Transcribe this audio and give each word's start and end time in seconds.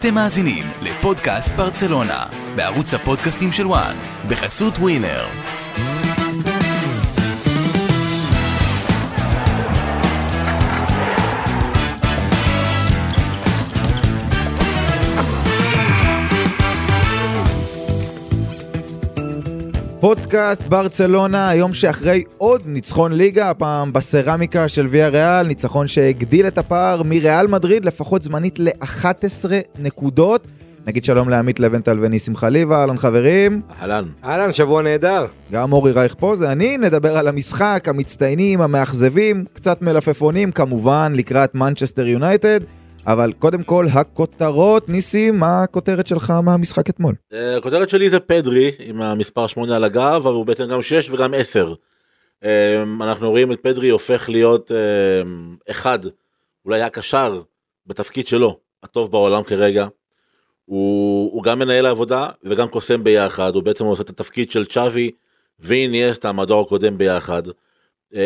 אתם 0.00 0.14
מאזינים 0.14 0.64
לפודקאסט 0.82 1.52
ברצלונה, 1.52 2.24
בערוץ 2.56 2.94
הפודקאסטים 2.94 3.52
של 3.52 3.66
וואן, 3.66 3.96
בחסות 4.28 4.74
ווינר. 4.78 5.26
פודקאסט 20.00 20.62
ברצלונה, 20.62 21.48
היום 21.48 21.72
שאחרי 21.72 22.24
עוד 22.38 22.62
ניצחון 22.66 23.12
ליגה, 23.12 23.50
הפעם 23.50 23.92
בסרמיקה 23.92 24.68
של 24.68 24.86
ויה 24.90 25.08
ריאל, 25.08 25.46
ניצחון 25.46 25.86
שהגדיל 25.86 26.46
את 26.46 26.58
הפער 26.58 27.02
מריאל 27.02 27.46
מדריד 27.46 27.84
לפחות 27.84 28.22
זמנית 28.22 28.58
ל-11 28.58 29.50
נקודות. 29.78 30.46
נגיד 30.86 31.04
שלום 31.04 31.28
לעמית 31.28 31.60
לבנטל 31.60 31.98
וניסים 32.00 32.36
חליבה, 32.36 32.80
אהלן 32.80 32.98
חברים. 32.98 33.60
אהלן. 33.82 34.04
אהלן, 34.24 34.52
שבוע 34.52 34.82
נהדר. 34.82 35.26
גם 35.52 35.72
אורי 35.72 35.92
רייך 35.92 36.14
פה, 36.18 36.36
זה 36.36 36.52
אני, 36.52 36.76
נדבר 36.76 37.16
על 37.16 37.28
המשחק, 37.28 37.84
המצטיינים, 37.86 38.60
המאכזבים, 38.60 39.44
קצת 39.52 39.82
מלפפונים, 39.82 40.52
כמובן, 40.52 41.12
לקראת 41.16 41.54
מנצ'סטר 41.54 42.06
יונייטד. 42.06 42.60
אבל 43.12 43.32
קודם 43.32 43.62
כל, 43.62 43.86
הכותרות, 43.92 44.88
ניסים, 44.88 45.38
מה 45.38 45.62
הכותרת 45.62 46.06
שלך 46.06 46.30
מהמשחק 46.30 46.90
אתמול? 46.90 47.14
אה, 47.32 47.56
הכותרת 47.56 47.88
שלי 47.88 48.10
זה 48.10 48.20
פדרי 48.20 48.70
עם 48.78 49.02
המספר 49.02 49.46
8 49.46 49.76
על 49.76 49.84
הגב 49.84 50.22
אבל 50.22 50.32
הוא 50.32 50.46
בעצם 50.46 50.68
גם 50.68 50.82
6 50.82 51.10
וגם 51.10 51.34
10. 51.34 51.74
אה, 52.44 52.82
אנחנו 53.00 53.30
רואים 53.30 53.52
את 53.52 53.60
פדרי 53.60 53.88
הופך 53.88 54.28
להיות 54.28 54.72
אה, 54.72 54.76
אחד 55.70 55.98
אולי 56.64 56.82
הקשר 56.82 57.42
בתפקיד 57.86 58.26
שלו 58.26 58.58
הטוב 58.82 59.10
בעולם 59.10 59.42
כרגע. 59.42 59.86
הוא, 60.64 61.32
הוא 61.32 61.42
גם 61.42 61.58
מנהל 61.58 61.86
העבודה 61.86 62.28
וגם 62.44 62.68
קוסם 62.68 63.04
ביחד 63.04 63.54
הוא 63.54 63.62
בעצם 63.62 63.84
עושה 63.84 64.02
את 64.02 64.08
התפקיד 64.08 64.50
של 64.50 64.64
צ'אבי 64.64 65.10
ואיניאסטה 65.58 66.28
המדור 66.28 66.60
הקודם 66.60 66.98
ביחד. 66.98 67.42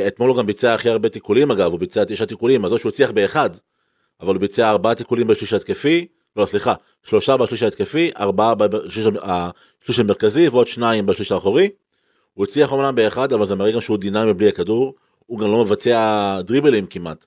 אתמול 0.07 0.31
הוא 0.31 0.37
גם 0.39 0.47
ביצע 0.47 0.75
הכי 0.75 0.89
הרבה 0.89 1.09
תיקולים 1.09 1.51
אגב 1.51 1.71
הוא 1.71 1.81
ביצע 1.81 2.05
תשעה 2.05 2.27
תיקולים 2.27 2.65
אז 2.65 2.73
או 2.73 2.79
שהוא 2.79 2.91
הצליח 2.91 3.11
באחד 3.11 3.51
אבל 4.25 4.35
הוא 4.35 4.41
ביצע 4.41 4.71
ארבעה 4.71 4.95
תיקולים 4.95 5.27
בשליש 5.27 5.53
ההתקפי, 5.53 6.07
לא 6.37 6.47
סליחה, 6.47 6.75
שלושה 7.03 7.37
בשליש 7.37 7.63
ההתקפי, 7.63 8.11
ארבעה 8.19 8.55
בשליש 8.55 9.99
המרכזי 9.99 10.49
ועוד 10.49 10.67
שניים 10.67 11.07
בשליש 11.07 11.33
האחורי. 11.33 11.69
הוא 12.35 12.45
הצליח 12.45 12.73
אומנם 12.73 12.95
באחד, 12.95 13.33
אבל 13.33 13.47
זה 13.47 13.55
מראה 13.55 13.73
גם 13.73 13.81
שהוא 13.81 13.99
דינמי 13.99 14.35
בלי 14.35 14.49
הכדור, 14.49 14.95
הוא 15.27 15.39
גם 15.39 15.53
לא 15.53 15.65
מבצע 15.65 16.41
דריבלים 16.45 16.87
כמעט. 16.87 17.25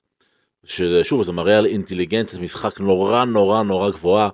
שזה 0.64 1.04
שוב, 1.04 1.22
זה 1.22 1.32
מראה 1.32 1.58
על 1.58 1.66
אינטליגנציה, 1.66 2.40
משחק 2.40 2.80
נורא 2.80 3.24
נורא 3.24 3.62
נורא 3.62 3.90
גבוהה. 3.90 4.28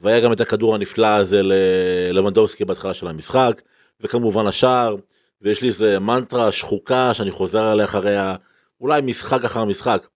והיה 0.00 0.20
גם 0.20 0.32
את 0.32 0.40
הכדור 0.40 0.74
הנפלא 0.74 1.06
הזה 1.06 1.40
ללבנדובסקי 1.42 2.64
בהתחלה 2.64 2.94
של 2.94 3.08
המשחק, 3.08 3.62
וכמובן 4.00 4.46
השער, 4.46 4.96
ויש 5.42 5.62
לי 5.62 5.68
איזה 5.68 5.98
מנטרה 5.98 6.52
שחוקה 6.52 7.14
שאני 7.14 7.30
חוזר 7.30 7.62
עליה 7.62 7.84
אחריה, 7.84 8.34
אולי 8.80 9.00
משחק 9.02 9.44
אחר 9.44 9.64
משחק. 9.64 10.06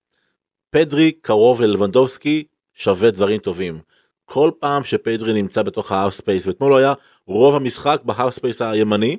פדרי 0.72 1.12
קרוב 1.12 1.62
ללבנדובסקי 1.62 2.44
שווה 2.74 3.10
דברים 3.10 3.38
טובים. 3.38 3.80
כל 4.24 4.50
פעם 4.58 4.84
שפדרי 4.84 5.32
נמצא 5.32 5.62
בתוך 5.62 5.92
ה 5.92 5.97
half 5.97 6.14
space, 6.14 6.46
ואתמול 6.46 6.72
הוא 6.72 6.78
היה 6.78 6.94
רוב 7.26 7.54
המשחק 7.54 8.00
ב 8.04 8.34
half 8.34 8.47
space 8.47 8.62
הימני, 8.62 9.16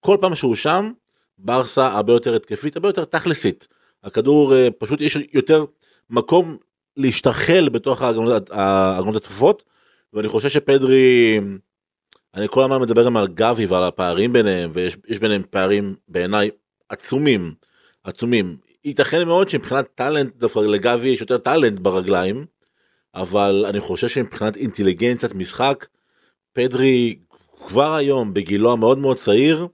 כל 0.00 0.16
פעם 0.20 0.34
שהוא 0.34 0.54
שם, 0.54 0.90
ברסה 1.38 1.86
הרבה 1.86 2.12
יותר 2.12 2.34
התקפית, 2.34 2.76
הרבה 2.76 2.88
יותר 2.88 3.04
תכלסית. 3.04 3.68
הכדור 4.04 4.54
אה, 4.54 4.68
פשוט 4.78 5.00
יש 5.00 5.18
יותר 5.32 5.64
מקום 6.10 6.56
להשתחל 6.96 7.68
בתוך 7.68 8.02
ההגנות 8.50 9.16
התקפות, 9.16 9.64
ואני 10.12 10.28
חושב 10.28 10.48
שפדרי, 10.48 11.40
אני 12.34 12.48
כל 12.48 12.62
הזמן 12.62 12.80
מדבר 12.80 13.04
גם 13.04 13.16
על 13.16 13.28
גבי 13.28 13.66
ועל 13.66 13.82
הפערים 13.82 14.32
ביניהם, 14.32 14.70
ויש 14.74 15.18
ביניהם 15.20 15.42
פערים 15.50 15.94
בעיניי 16.08 16.50
עצומים, 16.88 17.54
עצומים. 18.04 18.56
ייתכן 18.84 19.26
מאוד 19.26 19.48
שמבחינת 19.48 19.86
טאלנט 19.94 20.36
דווקא 20.36 20.58
לגבי 20.58 21.08
יש 21.08 21.20
יותר 21.20 21.38
טאלנט 21.38 21.78
ברגליים 21.78 22.46
אבל 23.14 23.64
אני 23.68 23.80
חושב 23.80 24.08
שמבחינת 24.08 24.56
אינטליגנציית 24.56 25.34
משחק 25.34 25.86
פדרי 26.52 27.18
כבר 27.66 27.94
היום 27.94 28.34
בגילו 28.34 28.72
המאוד 28.72 28.98
מאוד 28.98 29.16
צעיר 29.16 29.66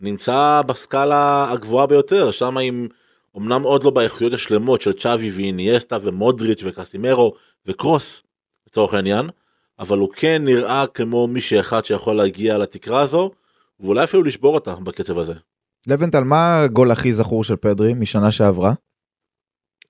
נמצא 0.00 0.62
בסקאלה 0.66 1.50
הגבוהה 1.50 1.86
ביותר 1.86 2.30
שם 2.30 2.58
עם 2.58 2.88
אמנם 3.36 3.62
עוד 3.62 3.84
לא 3.84 3.90
באיכויות 3.90 4.32
השלמות 4.32 4.80
של 4.80 4.92
צ'אבי 4.92 5.30
ואיניאסטה 5.30 5.98
ומודריץ' 6.02 6.60
וקסימרו 6.64 7.34
וקרוס 7.66 8.22
לצורך 8.66 8.94
העניין 8.94 9.28
אבל 9.78 9.98
הוא 9.98 10.12
כן 10.12 10.44
נראה 10.44 10.84
כמו 10.94 11.26
מישהו 11.26 11.60
אחד 11.60 11.84
שיכול 11.84 12.16
להגיע 12.16 12.58
לתקרה 12.58 13.00
הזו 13.00 13.30
ואולי 13.80 14.04
אפילו 14.04 14.22
לשבור 14.22 14.54
אותה 14.54 14.74
בקצב 14.74 15.18
הזה. 15.18 15.34
לבנטל, 15.86 16.24
מה 16.24 16.62
הגול 16.62 16.90
הכי 16.90 17.12
זכור 17.12 17.44
של 17.44 17.56
פדרי 17.56 17.94
משנה 17.94 18.30
שעברה? 18.30 18.72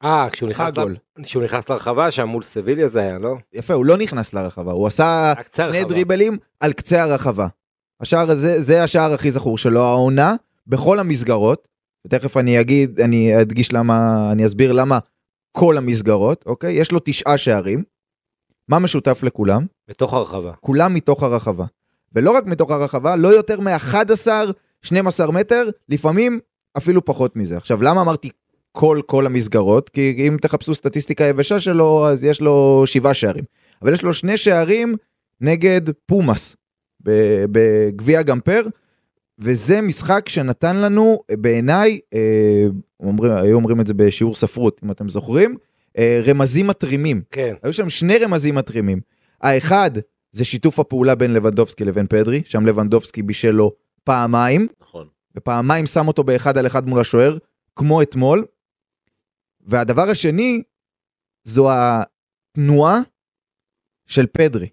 אה, 0.05 0.29
כשהוא 0.31 0.51
נכנס. 0.51 0.79
ל... 0.79 1.23
כשהוא 1.23 1.43
נכנס 1.43 1.71
לרחבה, 1.71 2.11
שם 2.11 2.29
מול 2.29 2.43
סביליה 2.43 2.89
זה 2.89 3.01
היה, 3.01 3.19
לא? 3.19 3.37
יפה, 3.53 3.75
הוא 3.75 3.85
לא 3.85 3.97
נכנס 3.97 4.35
לרחבה, 4.35 4.73
הוא 4.73 4.87
עשה 4.87 5.33
שני 5.57 5.65
הרחבה. 5.65 5.85
דריבלים 5.85 6.39
על 6.61 6.73
קצה 6.73 7.03
הרחבה. 7.03 7.47
השער 8.01 8.31
הזה, 8.31 8.63
זה 8.63 8.83
השער 8.83 9.13
הכי 9.13 9.31
זכור 9.31 9.59
שלו, 9.59 9.85
העונה, 9.85 10.35
בכל 10.67 10.99
המסגרות, 10.99 11.69
ותכף 12.07 12.37
אני 12.37 12.61
אגיד, 12.61 13.01
אני 13.01 13.41
אדגיש 13.41 13.73
למה, 13.73 14.29
אני 14.33 14.47
אסביר 14.47 14.73
למה 14.73 14.99
כל 15.53 15.79
המסגרות, 15.79 16.45
אוקיי? 16.47 16.75
יש 16.75 16.93
לו 16.93 17.01
תשעה 17.05 17.39
שערים. 17.39 17.83
מה 18.69 18.79
משותף 18.79 19.23
לכולם? 19.23 19.67
בתוך 19.89 20.15
הרחבה. 20.15 20.53
כולם 20.61 20.95
מתוך 20.95 21.23
הרחבה. 21.23 21.65
ולא 22.13 22.31
רק 22.31 22.47
מתוך 22.47 22.71
הרחבה, 22.71 23.17
לא 23.17 23.29
יותר 23.29 23.61
מ-11, 23.61 24.27
12 24.83 25.33
מטר, 25.33 25.69
לפעמים 25.89 26.41
אפילו 26.77 27.05
פחות 27.05 27.37
מזה. 27.37 27.57
עכשיו, 27.57 27.83
למה 27.83 28.03
אמרתי 28.03 28.31
כל 28.73 29.01
כל 29.07 29.27
המסגרות? 29.27 29.91
כי 29.91 30.29
אם 30.29 30.37
תחפשו 30.41 30.75
סטטיסטיקה 30.75 31.25
יבשה 31.25 31.61
שלו, 31.61 32.09
אז 32.09 32.25
יש 32.25 32.41
לו 32.41 32.83
שבעה 32.87 33.15
שערים. 33.15 33.45
אבל 33.83 33.93
יש 33.93 34.03
לו 34.03 34.15
שני 34.15 34.37
שערים 34.37 34.95
נגד 35.41 35.81
פומאס 36.07 36.57
בגביע 37.51 38.23
גמפר, 38.23 38.63
וזה 39.39 39.81
משחק 39.81 40.29
שנתן 40.29 40.77
לנו, 40.77 41.21
בעיניי, 41.33 41.99
אה, 42.15 42.67
אומרים, 43.01 43.33
היו 43.33 43.57
אומרים 43.57 43.81
את 43.81 43.87
זה 43.87 43.95
בשיעור 43.95 44.35
ספרות, 44.35 44.81
אם 44.85 44.91
אתם 44.91 45.09
זוכרים, 45.09 45.57
אה, 45.99 46.21
רמזים 46.25 46.67
מתרימים. 46.67 47.23
כן. 47.31 47.55
היו 47.63 47.73
שם 47.73 47.91
שני 47.91 48.19
רמזים 48.19 48.55
מתרימים. 48.55 49.01
האחד 49.41 49.91
זה 50.33 50.45
שיתוף 50.45 50.79
הפעולה 50.79 51.15
בין 51.15 51.33
לבנדובסקי 51.33 51.85
לבין 51.85 52.07
פדרי, 52.07 52.43
שם 52.45 52.67
לבנדובסקי 52.67 53.23
בישל 53.23 53.51
לו 53.51 53.73
פעמיים, 54.07 54.67
נכון. 54.81 55.09
ופעמיים 55.37 55.87
שם 55.87 56.09
אותו 56.09 56.25
באחד 56.25 56.59
על 56.59 56.67
אחד 56.67 56.89
מול 56.89 57.01
השוער, 57.01 57.39
כמו 57.77 58.03
אתמול. 58.03 58.45
והדבר 59.61 60.11
השני, 60.11 60.63
זו 61.45 61.69
התנועה 61.73 62.99
של 64.07 64.27
פדרי. 64.27 64.69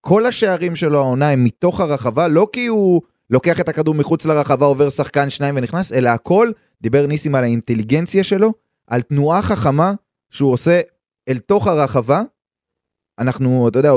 כל 0.00 0.26
השערים 0.26 0.76
שלו 0.76 0.98
העונה 0.98 1.28
הם 1.28 1.44
מתוך 1.44 1.80
הרחבה, 1.80 2.28
לא 2.28 2.48
כי 2.52 2.66
הוא 2.66 3.02
לוקח 3.30 3.60
את 3.60 3.68
הכדור 3.68 3.94
מחוץ 3.94 4.26
לרחבה, 4.26 4.66
עובר 4.66 4.90
שחקן 4.90 5.30
שניים 5.30 5.56
ונכנס, 5.56 5.92
אלא 5.92 6.08
הכל, 6.08 6.50
דיבר 6.82 7.06
ניסים 7.06 7.34
על 7.34 7.44
האינטליגנציה 7.44 8.24
שלו, 8.24 8.52
על 8.86 9.02
תנועה 9.02 9.42
חכמה 9.42 9.92
שהוא 10.30 10.52
עושה 10.52 10.80
אל 11.28 11.38
תוך 11.38 11.66
הרחבה. 11.66 12.22
אנחנו, 13.18 13.68
אתה 13.68 13.78
יודע, 13.78 13.92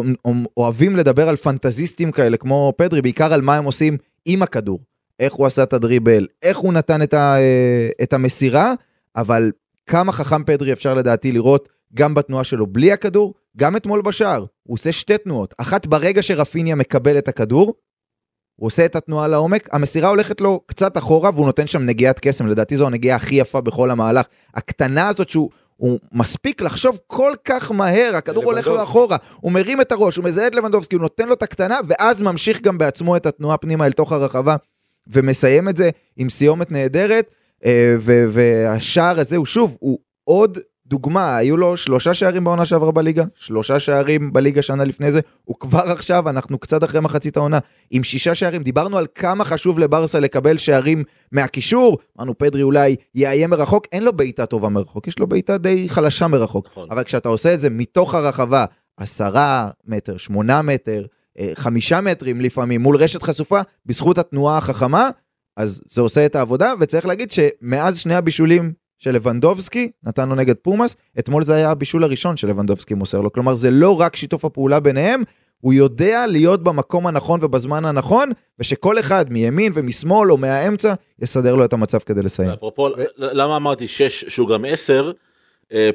אוהבים 0.58 0.96
לדבר 0.96 1.30
על 1.30 1.36
פנטזיסטים 1.36 2.12
כאלה 2.12 2.38
כמו 2.38 2.74
פדרי, 2.78 3.02
בעיקר 3.02 3.34
על 3.34 3.42
מה 3.42 3.56
הם 3.58 3.64
עושים 3.64 3.98
עם 4.26 4.44
הכדור. 4.44 4.80
איך 5.20 5.34
הוא 5.34 5.46
עשה 5.46 5.64
את 5.64 5.74
הדריבל, 5.74 6.28
איך 6.44 6.58
הוא 6.58 6.74
נתן 6.74 7.02
את, 7.02 7.14
ה, 7.14 7.40
אה, 7.40 7.90
את 8.04 8.14
המסירה, 8.14 8.74
אבל 9.16 9.52
כמה 9.86 10.12
חכם 10.12 10.44
פדרי 10.44 10.74
אפשר 10.74 10.94
לדעתי 10.94 11.32
לראות 11.32 11.70
גם 11.94 12.14
בתנועה 12.14 12.44
שלו 12.44 12.68
בלי 12.68 12.92
הכדור, 12.92 13.34
גם 13.58 13.76
אתמול 13.76 14.02
בשער. 14.02 14.46
הוא 14.64 14.74
עושה 14.74 14.92
שתי 14.92 15.18
תנועות, 15.18 15.54
אחת 15.58 15.86
ברגע 15.86 16.22
שרפיניה 16.22 16.76
מקבל 16.76 17.18
את 17.18 17.28
הכדור, 17.28 17.74
הוא 18.56 18.68
עושה 18.68 18.86
את 18.86 18.96
התנועה 18.96 19.28
לעומק, 19.28 19.70
המסירה 19.72 20.10
הולכת 20.10 20.42
לו 20.42 20.60
קצת 20.66 20.98
אחורה 20.98 21.30
והוא 21.34 21.46
נותן 21.46 21.68
שם 21.68 21.86
נגיעת 21.86 22.20
קסם, 22.20 22.48
לדעתי 22.48 22.78
זו 22.78 22.88
הנגיעה 22.88 23.16
הכי 23.16 23.36
יפה 23.36 23.62
בכל 23.62 23.92
המהלך. 23.92 24.26
הקטנה 24.54 25.08
הזאת 25.08 25.30
שהוא 25.30 25.50
הוא 25.82 26.00
מספיק 26.12 26.62
לחשוב 26.62 27.00
כל 27.08 27.32
כך 27.46 27.72
מהר, 27.72 28.16
הכדור 28.16 28.44
הולך 28.44 28.68
לו 28.68 28.84
אחורה, 28.84 29.18
הוא 29.40 29.52
מרים 29.52 29.82
את 29.82 29.92
הראש, 29.92 30.16
הוא 30.16 30.26
מזהה 30.26 30.48
את 30.48 30.56
לבנדובסקי, 30.56 30.96
הוא 30.96 31.02
נותן 31.02 31.28
לו 31.28 31.34
את 31.34 31.44
הקטנה, 31.44 31.80
ואז 31.88 32.22
ממשיך 32.22 32.62
גם 32.62 32.78
בעצמו 32.78 33.16
את 33.16 33.26
התנועה 33.26 33.58
פנימה 33.58 33.86
אל 33.86 33.92
תוך 33.92 34.12
הרחבה, 34.12 34.56
ומסיים 35.08 35.70
את 35.70 35.78
זה 35.78 35.90
עם 36.18 36.30
סיומת 36.30 36.72
נהדרת, 36.72 37.32
אה, 37.66 37.96
והשער 38.32 39.20
הזה 39.20 39.38
הוא 39.38 39.46
שוב, 39.46 39.78
הוא 39.80 40.00
עוד 40.24 40.58
דוגמה, 40.92 41.38
היו 41.38 41.58
לו 41.58 41.78
שלושה 41.78 42.14
שערים 42.14 42.44
בעונה 42.44 42.66
שעברה 42.66 42.92
בליגה, 42.92 43.24
שלושה 43.36 43.80
שערים 43.80 44.34
בליגה 44.34 44.62
שנה 44.62 44.84
לפני 44.84 45.12
זה, 45.12 45.20
הוא 45.44 45.56
כבר 45.60 45.92
עכשיו, 45.92 46.30
אנחנו 46.30 46.58
קצת 46.58 46.84
אחרי 46.84 47.02
מחצית 47.02 47.38
העונה, 47.38 47.60
עם 47.92 48.04
שישה 48.04 48.36
שערים, 48.36 48.64
דיברנו 48.64 48.98
על 48.98 49.08
כמה 49.16 49.46
חשוב 49.46 49.80
לברסה 49.80 50.20
לקבל 50.20 50.58
שערים 50.58 51.04
מהקישור, 51.32 51.98
אמרנו 52.18 52.38
פדרי 52.38 52.64
אולי 52.64 52.96
יאיים 53.16 53.50
מרחוק, 53.50 53.88
אין 53.92 54.04
לו 54.04 54.14
בעיטה 54.14 54.46
טובה 54.46 54.70
מרחוק, 54.70 55.08
יש 55.08 55.20
לו 55.20 55.28
בעיטה 55.28 55.58
די 55.58 55.90
חלשה 55.90 56.28
מרחוק, 56.28 56.68
נכון. 56.72 56.88
אבל 56.92 57.04
כשאתה 57.04 57.30
עושה 57.30 57.54
את 57.54 57.60
זה 57.60 57.70
מתוך 57.70 58.16
הרחבה, 58.16 58.66
עשרה 58.98 59.70
מטר, 59.88 60.18
שמונה 60.18 60.62
מטר, 60.62 61.06
אה, 61.40 61.52
חמישה 61.56 62.02
מטרים 62.02 62.42
לפעמים, 62.42 62.82
מול 62.82 62.96
רשת 62.96 63.24
חשופה, 63.24 63.62
בזכות 63.86 64.18
התנועה 64.18 64.58
החכמה, 64.58 65.10
אז 65.58 65.82
זה 65.90 66.02
עושה 66.02 66.26
את 66.26 66.36
העבודה, 66.36 66.74
וצריך 66.80 67.06
להגיד 67.06 67.32
שמאז 67.32 68.00
שני 68.00 68.16
הבישולים 68.16 68.81
של 69.04 69.12
לבנדובסקי, 69.12 69.92
נתנו 70.04 70.36
נגד 70.36 70.56
פומאס, 70.56 70.96
אתמול 71.20 71.44
זה 71.44 71.56
היה 71.56 71.72
הבישול 71.72 72.04
הראשון 72.04 72.38
שלבנדובסקי 72.38 72.94
מוסר 72.94 73.22
לו. 73.22 73.32
כלומר, 73.32 73.54
זה 73.54 73.72
לא 73.72 74.00
רק 74.00 74.16
שיתוף 74.16 74.46
הפעולה 74.46 74.80
ביניהם, 74.80 75.24
הוא 75.60 75.74
יודע 75.74 76.28
להיות 76.28 76.64
במקום 76.64 77.08
הנכון 77.08 77.40
ובזמן 77.44 77.86
הנכון, 77.86 78.32
ושכל 78.60 79.00
אחד 79.00 79.26
מימין 79.30 79.72
ומשמאל 79.76 80.32
או 80.32 80.38
מהאמצע 80.38 80.94
יסדר 81.20 81.56
לו 81.56 81.66
את 81.66 81.74
המצב 81.74 82.00
כדי 82.00 82.22
לסיים. 82.22 82.50
אפרופו, 82.50 82.90
למה 83.18 83.58
אמרתי 83.58 83.88
6 83.88 84.26
שהוא 84.28 84.50
גם 84.50 84.66
10, 84.66 85.12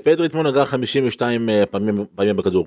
פדרי 0.03 0.27
אתמול 0.27 0.51
נגע 0.51 0.65
52 0.65 1.49
אה, 1.49 1.67
פעמים 1.67 2.05
פעמים 2.15 2.37
בכדור. 2.37 2.67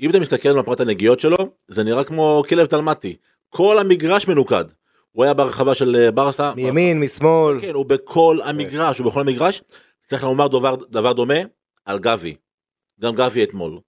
אם 0.00 0.10
אתה 0.10 0.20
מסתכל 0.20 0.48
על 0.48 0.56
מפת 0.56 0.80
הנגיעות 0.80 1.20
שלו, 1.20 1.36
זה 1.68 1.82
נראה 1.82 2.04
כמו 2.04 2.42
כלב 2.48 2.66
תלמטי. 2.66 3.16
כל 3.50 3.78
המגרש 3.78 4.28
מנוקד. 4.28 4.64
הוא 5.12 5.24
היה 5.24 5.34
ברחבה 5.34 5.74
של 5.74 5.96
אה, 5.96 6.10
ברסה. 6.10 6.52
מימין, 6.56 7.00
משמאל. 7.00 7.60
כן, 7.60 7.74
הוא 7.74 7.86
בכל 7.86 8.38
המגרש, 8.44 8.98
הוא 8.98 9.06
בכל 9.06 9.20
המגרש. 9.20 9.62
צריך 10.06 10.24
לומר 10.24 10.48
דבר, 10.48 10.76
דבר 10.90 11.12
דומה 11.12 11.34
על 11.84 11.98
גבי. 11.98 12.34
גם 13.00 13.14
גבי 13.14 13.44
אתמול. 13.44 13.78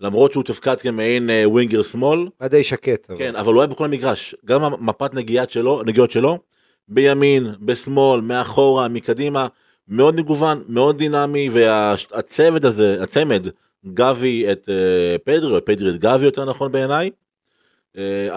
למרות 0.00 0.32
שהוא 0.32 0.44
תפקד 0.44 0.80
כמעין 0.80 1.30
אה, 1.30 1.48
ווינגר 1.48 1.82
שמאל, 1.82 2.28
היה 2.40 2.48
די 2.48 2.64
שקט. 2.64 3.10
אבל. 3.10 3.18
כן, 3.18 3.36
אבל 3.36 3.52
הוא 3.52 3.62
היה 3.62 3.66
בכל 3.66 3.84
המגרש. 3.84 4.34
גם 4.44 4.64
המפת 4.64 5.14
נגיעות 5.14 5.50
שלו, 5.50 5.82
נגיעות 5.86 6.10
שלו, 6.10 6.38
בימין, 6.88 7.54
בשמאל, 7.60 8.20
מאחורה, 8.20 8.88
מקדימה, 8.88 9.46
מאוד 9.88 10.16
מגוון, 10.16 10.64
מאוד 10.68 10.98
דינמי, 10.98 11.48
והצוות 11.52 12.64
הזה, 12.64 13.02
הצמד, 13.02 13.46
גבי 13.86 14.52
את 14.52 14.68
אה, 14.68 15.16
פדרי, 15.24 15.56
או 15.56 15.64
פדרי 15.64 15.90
את 15.90 15.98
גבי 16.00 16.24
יותר 16.24 16.44
נכון 16.44 16.72
בעיניי, 16.72 17.10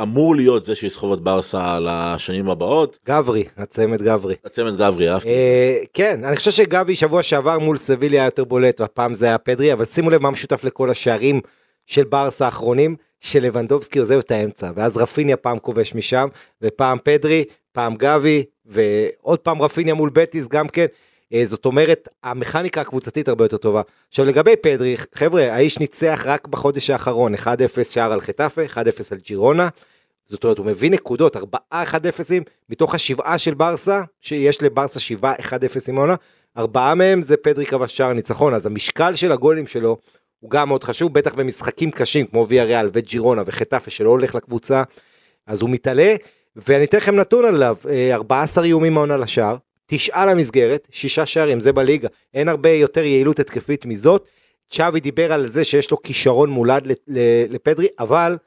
אמור 0.01 0.35
להיות 0.35 0.65
זה 0.65 0.75
שיסחוב 0.75 1.13
את 1.13 1.19
ברסה 1.19 1.75
על 1.75 1.87
השנים 1.89 2.49
הבאות. 2.49 2.99
גברי, 3.07 3.43
הצמד 3.57 4.01
גברי. 4.01 4.35
הצמד 4.45 4.77
גברי, 4.77 5.09
אהבתי. 5.09 5.29
אה, 5.29 5.77
כן, 5.93 6.25
אני 6.25 6.35
חושב 6.35 6.51
שגבי 6.51 6.95
שבוע 6.95 7.23
שעבר 7.23 7.59
מול 7.59 7.77
סביליה 7.77 8.21
היה 8.21 8.27
יותר 8.27 8.43
בולט, 8.43 8.81
והפעם 8.81 9.13
זה 9.13 9.25
היה 9.25 9.37
פדרי, 9.37 9.73
אבל 9.73 9.85
שימו 9.85 10.09
לב 10.09 10.21
מה 10.21 10.31
משותף 10.31 10.63
לכל 10.63 10.89
השערים 10.89 11.41
של 11.85 12.03
ברסה 12.03 12.45
האחרונים, 12.45 12.95
שלבנדובסקי 13.19 13.99
עוזב 13.99 14.17
את 14.17 14.31
האמצע, 14.31 14.71
ואז 14.75 14.97
רפיניה 14.97 15.37
פעם 15.37 15.59
כובש 15.59 15.95
משם, 15.95 16.27
ופעם 16.61 16.97
פדרי, 17.03 17.43
פעם 17.71 17.95
גבי, 17.95 18.43
ועוד 18.65 19.39
פעם 19.39 19.61
רפיניה 19.61 19.93
מול 19.93 20.09
בטיס 20.13 20.47
גם 20.47 20.67
כן. 20.67 20.85
אה, 21.33 21.45
זאת 21.45 21.65
אומרת, 21.65 22.09
המכניקה 22.23 22.81
הקבוצתית 22.81 23.27
הרבה 23.27 23.45
יותר 23.45 23.57
טובה. 23.57 23.81
עכשיו 24.09 24.25
לגבי 24.25 24.55
פדרי, 24.55 24.95
חבר'ה, 25.15 25.53
האיש 25.53 25.79
ניצח 25.79 26.21
רק 26.25 26.47
בחודש 26.47 26.89
האחרון, 26.89 27.35
1-0 27.35 27.37
שער 27.83 28.11
על 28.11 28.21
חטאפה, 28.21 28.65
1-0 28.65 28.77
על 29.11 29.17
ג'ירונה. 29.17 29.69
זאת 30.29 30.43
אומרת, 30.43 30.57
הוא 30.57 30.65
מביא 30.65 30.91
נקודות, 30.91 31.37
4 31.37 31.57
1-0 31.73 31.75
מתוך 32.69 32.95
השבעה 32.95 33.37
של 33.37 33.53
ברסה, 33.53 34.01
שיש 34.21 34.61
לברסה 34.61 34.99
7 34.99 35.33
1-0 35.33 35.45
עם 35.87 35.97
העונה, 35.97 36.15
ארבעה 36.57 36.95
מהם 36.95 37.21
זה 37.21 37.37
פדרי 37.37 37.65
כבש 37.65 37.97
שער 37.97 38.13
ניצחון, 38.13 38.53
אז 38.53 38.65
המשקל 38.65 39.15
של 39.15 39.31
הגולים 39.31 39.67
שלו 39.67 39.97
הוא 40.39 40.51
גם 40.51 40.67
מאוד 40.67 40.83
חשוב, 40.83 41.13
בטח 41.13 41.33
במשחקים 41.33 41.91
קשים 41.91 42.25
כמו 42.25 42.47
ויה 42.47 42.63
ריאל 42.63 42.89
וג'ירונה 42.93 43.43
וחטאפה 43.45 43.89
שלא 43.89 44.09
הולך 44.09 44.35
לקבוצה, 44.35 44.83
אז 45.47 45.61
הוא 45.61 45.69
מתעלה, 45.69 46.15
ואני 46.55 46.83
אתן 46.83 46.97
לכם 46.97 47.15
נתון 47.15 47.45
עליו, 47.45 47.75
אה, 47.89 48.15
14 48.15 48.63
איומים 48.63 48.93
מהעונה 48.93 49.17
לשער, 49.17 49.57
תשעה 49.87 50.25
למסגרת, 50.25 50.87
שישה 50.91 51.25
שערים, 51.25 51.59
זה 51.59 51.73
בליגה. 51.73 52.07
אין 52.33 52.49
הרבה 52.49 52.69
יותר 52.69 53.03
יעילות 53.03 53.39
התקפית 53.39 53.85
מזאת. 53.85 54.27
צ'אבי 54.69 54.99
דיבר 54.99 55.33
על 55.33 55.47
זה 55.47 55.63
שיש 55.63 55.91
לו 55.91 56.01
כישרון 56.01 56.49
מולד 56.49 56.87
לפדרי, 57.49 57.87
אבל 57.99 58.37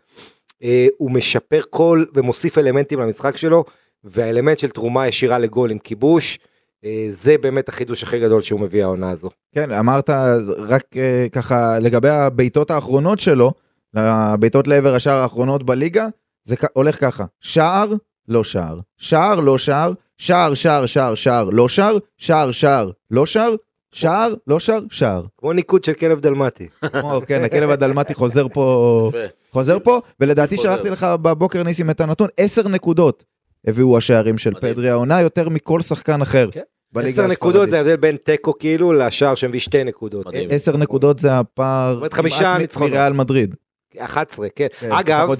אה, 0.62 0.86
הוא 0.98 1.10
משפר 1.10 1.60
כל 1.70 2.04
ומוסיף 2.14 2.58
אלמנטים 2.58 3.00
למשחק 3.00 3.36
שלו, 3.36 3.64
והאלמנט 4.04 4.58
של 4.58 4.70
תרומה 4.70 5.08
ישירה 5.08 5.38
לגול 5.38 5.70
עם 5.70 5.78
כיבוש, 5.78 6.38
אה, 6.84 7.06
זה 7.08 7.38
באמת 7.38 7.68
החידוש 7.68 8.02
הכי 8.02 8.20
גדול 8.20 8.42
שהוא 8.42 8.60
מביא 8.60 8.82
העונה 8.82 9.10
הזו. 9.10 9.28
כן, 9.54 9.72
אמרת 9.72 10.10
רק 10.58 10.84
אה, 10.96 11.26
ככה 11.32 11.78
לגבי 11.78 12.08
הבעיטות 12.08 12.70
האחרונות 12.70 13.20
שלו, 13.20 13.52
הבעיטות 13.94 14.68
לעבר 14.68 14.94
השער 14.94 15.22
האחרונות 15.22 15.62
בליגה, 15.62 16.08
זה 16.44 16.56
הולך 16.72 17.00
ככה, 17.00 17.24
שער, 17.40 17.92
לא 18.28 18.44
שער, 18.44 18.80
שער, 18.96 19.40
לא 19.40 19.58
שער, 19.58 19.92
שער, 20.20 20.54
שער, 20.54 20.86
שער, 20.86 21.14
שער, 21.14 21.50
לא 21.52 21.68
שער, 21.68 21.98
שער, 22.18 22.50
שער, 22.50 22.90
לא 23.10 23.26
שער, 23.26 23.54
שער, 23.92 24.34
לא 24.46 24.60
שער, 24.60 24.80
שער. 24.90 25.24
כמו 25.38 25.52
ניקוד 25.52 25.84
של 25.84 25.92
כלב 25.92 26.20
דלמטי. 26.20 26.68
כמו, 26.92 27.20
כן, 27.26 27.44
הכלב 27.44 27.70
הדלמטי 27.70 28.14
חוזר 28.14 28.48
פה. 28.48 29.10
חוזר 29.52 29.78
פה, 29.78 30.00
ולדעתי. 30.20 30.56
שלחתי 30.56 30.90
לך 30.90 31.06
בבוקר 31.22 31.62
ניסים 31.62 31.90
את 31.90 32.00
הנתון, 32.00 32.28
10 32.36 32.68
נקודות 32.68 33.24
הביאו 33.66 33.98
השערים 33.98 34.38
של. 34.38 34.54
פדרי 34.60 34.90
העונה 34.90 35.20
יותר 35.20 35.48
מכל 35.48 35.80
שחקן 35.80 36.22
אחר. 36.22 36.48
כן. 36.52 36.60
בליגה 36.92 37.22
עשר 37.22 37.26
נקודות. 37.26 37.70
זה 37.70 37.76
ההבדל 37.76 37.96
בין 37.96 38.16
תיקו 38.16 38.58
כאילו 38.58 38.92
לשער 38.92 39.34
שמביא 39.34 39.60
שתי 39.60 39.84
נקודות. 39.84 40.26
מדהים. 40.26 40.48
עשר 40.52 40.76
נקודות 40.76 41.18
זה 41.18 41.38
הפער 41.38 42.08
כמעט. 42.08 42.76
מריאל 42.76 43.12
מדריד. 43.12 43.54
11, 43.98 44.48
כן. 44.56 44.66
כן, 44.80 44.92
אגב. 44.92 45.30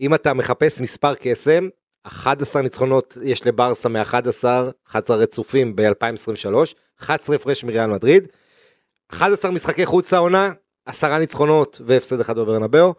אם 0.00 0.14
אתה 0.14 0.34
מחפש 0.34 0.80
מספר 0.80 1.14
קסם, 1.14 1.68
11 2.06 2.62
ניצחונות 2.62 3.18
יש 3.22 3.46
לברסה 3.46 3.88
מ-11, 3.88 4.44
11 4.88 5.16
רצופים 5.16 5.76
ב-2023, 5.76 6.54
11 7.00 7.36
הפרש 7.36 7.64
מריאל 7.64 7.86
מדריד, 7.86 8.28
11 9.12 9.50
משחקי 9.50 9.86
חוץ 9.86 10.12
העונה, 10.12 10.50
10 10.86 11.18
ניצחונות 11.18 11.80
והפסד 11.86 12.20
אחד 12.20 12.38
בברנבאו, 12.38 12.94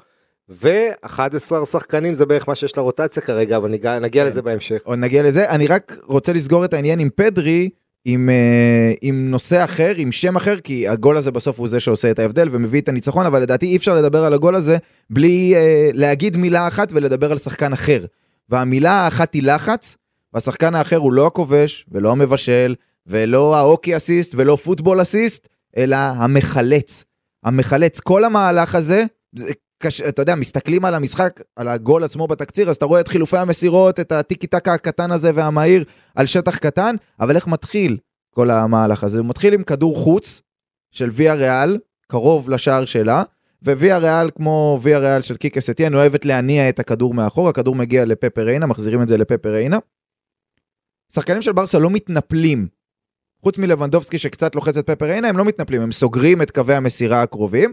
ו-11 0.49 1.65
שחקנים 1.65 2.13
זה 2.13 2.25
בערך 2.25 2.47
מה 2.47 2.55
שיש 2.55 2.77
לרוטציה 2.77 3.23
כרגע, 3.23 3.57
אבל 3.57 3.69
נגיע, 3.69 3.99
נגיע 3.99 4.23
כן. 4.23 4.29
לזה 4.29 4.41
בהמשך. 4.41 4.81
עוד 4.83 4.99
נגיע 4.99 5.23
לזה, 5.23 5.49
אני 5.49 5.67
רק 5.67 5.97
רוצה 6.03 6.33
לסגור 6.33 6.65
את 6.65 6.73
העניין 6.73 6.99
עם 6.99 7.09
פדרי, 7.15 7.69
עם, 8.05 8.29
אה, 8.29 8.93
עם 9.01 9.31
נושא 9.31 9.63
אחר, 9.63 9.93
עם 9.97 10.11
שם 10.11 10.35
אחר, 10.35 10.59
כי 10.59 10.87
הגול 10.87 11.17
הזה 11.17 11.31
בסוף 11.31 11.59
הוא 11.59 11.67
זה 11.67 11.79
שעושה 11.79 12.11
את 12.11 12.19
ההבדל 12.19 12.47
ומביא 12.51 12.81
את 12.81 12.89
הניצחון, 12.89 13.25
אבל 13.25 13.41
לדעתי 13.41 13.65
אי 13.65 13.77
אפשר 13.77 13.95
לדבר 13.95 14.23
על 14.23 14.33
הגול 14.33 14.55
הזה 14.55 14.77
בלי 15.09 15.53
אה, 15.55 15.89
להגיד 15.93 16.37
מילה 16.37 16.67
אחת 16.67 16.89
ולדבר 16.91 17.31
על 17.31 17.37
שחקן 17.37 17.73
אחר. 17.73 18.05
והמילה 18.49 18.91
האחת 18.91 19.33
היא 19.33 19.43
לחץ, 19.43 19.97
והשחקן 20.33 20.75
האחר 20.75 20.97
הוא 20.97 21.13
לא 21.13 21.27
הכובש, 21.27 21.85
ולא 21.91 22.11
המבשל, 22.11 22.75
ולא 23.07 23.55
האוקי 23.55 23.97
אסיסט, 23.97 24.33
ולא 24.37 24.57
פוטבול 24.63 25.01
אסיסט, 25.01 25.47
אלא 25.77 25.95
המחלץ. 25.95 27.03
המחלץ, 27.43 27.99
כל 27.99 28.23
המהלך 28.23 28.75
הזה, 28.75 29.03
זה 29.35 29.53
קש... 29.79 30.01
אתה 30.01 30.21
יודע, 30.21 30.35
מסתכלים 30.35 30.85
על 30.85 30.95
המשחק, 30.95 31.41
על 31.55 31.67
הגול 31.67 32.03
עצמו 32.03 32.27
בתקציר, 32.27 32.69
אז 32.69 32.75
אתה 32.75 32.85
רואה 32.85 33.01
את 33.01 33.07
חילופי 33.07 33.37
המסירות, 33.37 33.99
את 33.99 34.11
הטיקי 34.11 34.47
טקה 34.47 34.73
הקטן 34.73 35.11
הזה 35.11 35.31
והמהיר 35.35 35.83
על 36.15 36.25
שטח 36.25 36.57
קטן, 36.57 36.95
אבל 37.19 37.35
איך 37.35 37.47
מתחיל 37.47 37.97
כל 38.33 38.51
המהלך 38.51 39.03
הזה? 39.03 39.19
הוא 39.19 39.27
מתחיל 39.27 39.53
עם 39.53 39.63
כדור 39.63 39.97
חוץ 39.97 40.41
של 40.91 41.09
ויה 41.13 41.33
ריאל, 41.33 41.77
קרוב 42.07 42.49
לשער 42.49 42.85
שלה, 42.85 43.23
וויה 43.71 43.97
ריאל, 43.97 44.29
כמו 44.35 44.79
ויה 44.81 44.99
ריאל 44.99 45.21
של 45.21 45.37
קיקה 45.37 45.61
סטיאן, 45.61 45.93
אוהבת 45.93 46.25
להניע 46.25 46.69
את 46.69 46.79
הכדור 46.79 47.13
מאחור, 47.13 47.49
הכדור 47.49 47.75
מגיע 47.75 48.05
לפפר 48.05 48.41
ריינה, 48.41 48.65
מחזירים 48.65 49.01
את 49.01 49.07
זה 49.07 49.17
לפפר 49.17 49.49
ריינה. 49.49 49.77
שחקנים 51.13 51.41
של 51.41 51.51
ברסה 51.51 51.79
לא 51.79 51.89
מתנפלים. 51.89 52.67
חוץ 53.43 53.57
מלבנדובסקי 53.57 54.17
שקצת 54.17 54.55
לוחץ 54.55 54.77
את 54.77 54.87
פפר 54.87 55.05
ריינה, 55.05 55.27
הם 55.27 55.37
לא 55.37 55.45
מתנפלים, 55.45 55.81
הם 55.81 55.91
סוגרים 55.91 56.41
את 56.41 56.51
קווי 56.51 56.75
המסירה 56.75 57.21
הקרובים. 57.21 57.71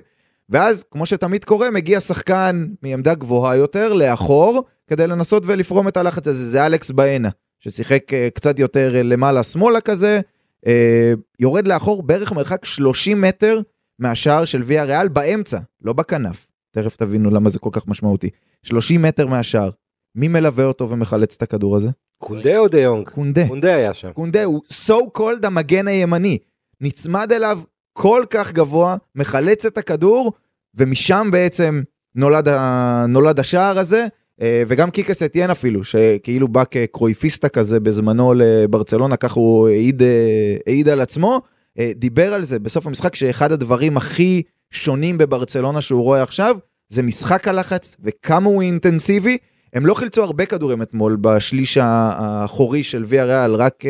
ואז, 0.48 0.84
כמו 0.90 1.06
שתמיד 1.06 1.44
קורה, 1.44 1.70
מגיע 1.70 2.00
שחקן 2.00 2.66
מעמדה 2.82 3.14
גבוהה 3.14 3.56
יותר, 3.56 3.92
לאחור, 3.92 4.64
כדי 4.86 5.06
לנסות 5.06 5.42
ולפרום 5.46 5.88
את 5.88 5.96
הלחץ 5.96 6.28
הזה. 6.28 6.50
זה 6.50 6.66
אלכס 6.66 6.90
באנה, 6.90 7.28
ששיחק 7.60 8.14
אה, 8.14 8.28
קצת 8.34 8.58
יותר 8.58 8.96
אה, 8.96 9.02
למעלה-שמאלה 9.02 9.80
כזה, 9.80 10.20
אה, 10.66 11.12
יורד 11.40 11.68
לאחור 11.68 12.02
בערך 12.02 12.32
מרחק 12.32 12.64
30 12.64 13.20
מטר 13.20 13.60
מהשער 13.98 14.44
של 14.44 14.62
ויה 14.62 14.84
ריאל 14.84 15.08
באמצע, 15.08 15.58
לא 15.82 15.92
בכנף. 15.92 16.46
תכף 16.70 16.96
תבינו 16.96 17.30
למה 17.30 17.50
זה 17.50 17.58
כל 17.58 17.70
כך 17.72 17.88
משמעותי. 17.88 18.30
30 18.62 19.02
מטר 19.02 19.26
מהשער. 19.26 19.70
מי 20.16 20.28
מלווה 20.28 20.64
אותו 20.64 20.90
ומחלץ 20.90 21.34
את 21.36 21.42
הכדור 21.42 21.76
הזה? 21.76 21.88
קונדה 22.18 22.58
או 22.58 22.68
דה 22.68 22.80
יונג? 22.80 23.08
קונדה. 23.08 23.48
קונדה 23.48 23.74
היה 23.74 23.94
שם. 23.94 24.12
קונדה 24.12 24.44
הוא 24.44 24.60
so 24.88 25.18
called 25.18 25.46
המגן 25.46 25.88
הימני. 25.88 26.38
נצמד 26.80 27.32
אליו 27.32 27.60
כל 27.92 28.24
כך 28.30 28.52
גבוה, 28.52 28.96
מחלץ 29.14 29.66
את 29.66 29.78
הכדור, 29.78 30.32
ומשם 30.74 31.28
בעצם 31.32 31.82
נולד, 32.14 32.48
ה... 32.48 33.04
נולד 33.08 33.40
השער 33.40 33.78
הזה, 33.78 34.06
אה, 34.40 34.62
וגם 34.66 34.90
קיקס 34.90 35.22
אתיין 35.22 35.50
אפילו, 35.50 35.84
שכאילו 35.84 36.48
בא 36.48 36.64
כקרויפיסטה 36.70 37.48
כזה 37.48 37.80
בזמנו 37.80 38.34
לברצלונה, 38.36 39.16
כך 39.16 39.32
הוא 39.32 39.68
העיד, 39.68 40.02
אה, 40.02 40.56
העיד 40.66 40.88
על 40.88 41.00
עצמו, 41.00 41.40
דיבר 41.94 42.34
על 42.34 42.44
זה 42.44 42.58
בסוף 42.58 42.86
המשחק, 42.86 43.14
שאחד 43.14 43.52
הדברים 43.52 43.96
הכי 43.96 44.42
שונים 44.70 45.18
בברצלונה 45.18 45.80
שהוא 45.80 46.02
רואה 46.02 46.22
עכשיו, 46.22 46.56
זה 46.88 47.02
משחק 47.02 47.48
הלחץ 47.48 47.96
וכמה 48.04 48.48
הוא 48.48 48.62
אינטנסיבי. 48.62 49.38
הם 49.74 49.86
לא 49.86 49.94
חילצו 49.94 50.24
הרבה 50.24 50.46
כדורים 50.46 50.82
אתמול 50.82 51.16
בשליש 51.20 51.78
האחורי 51.80 52.82
של 52.82 53.04
ויה 53.06 53.24
ריאל, 53.24 53.54
רק 53.54 53.74
uh, 53.84 53.86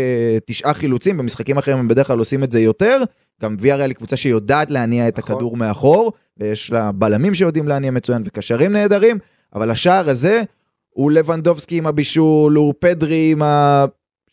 תשעה 0.46 0.74
חילוצים, 0.74 1.16
במשחקים 1.16 1.58
אחרים 1.58 1.78
הם 1.78 1.88
בדרך 1.88 2.06
כלל 2.06 2.18
עושים 2.18 2.44
את 2.44 2.52
זה 2.52 2.60
יותר, 2.60 3.02
גם 3.42 3.56
ויאריאל 3.60 3.90
היא 3.90 3.96
קבוצה 3.96 4.16
שיודעת 4.16 4.70
להניע 4.70 5.08
את 5.08 5.18
נכון. 5.18 5.34
הכדור 5.34 5.56
מאחור, 5.56 6.12
ויש 6.36 6.72
לה 6.72 6.92
בלמים 6.92 7.34
שיודעים 7.34 7.68
להניע 7.68 7.90
מצוין 7.90 8.22
וקשרים 8.24 8.72
נהדרים, 8.72 9.18
אבל 9.54 9.70
השער 9.70 10.10
הזה 10.10 10.42
הוא 10.90 11.10
לבנדובסקי 11.10 11.78
עם 11.78 11.86
הבישול, 11.86 12.54
הוא 12.54 12.74
פדרי 12.78 13.32
עם 13.32 13.42
ה... 13.42 13.84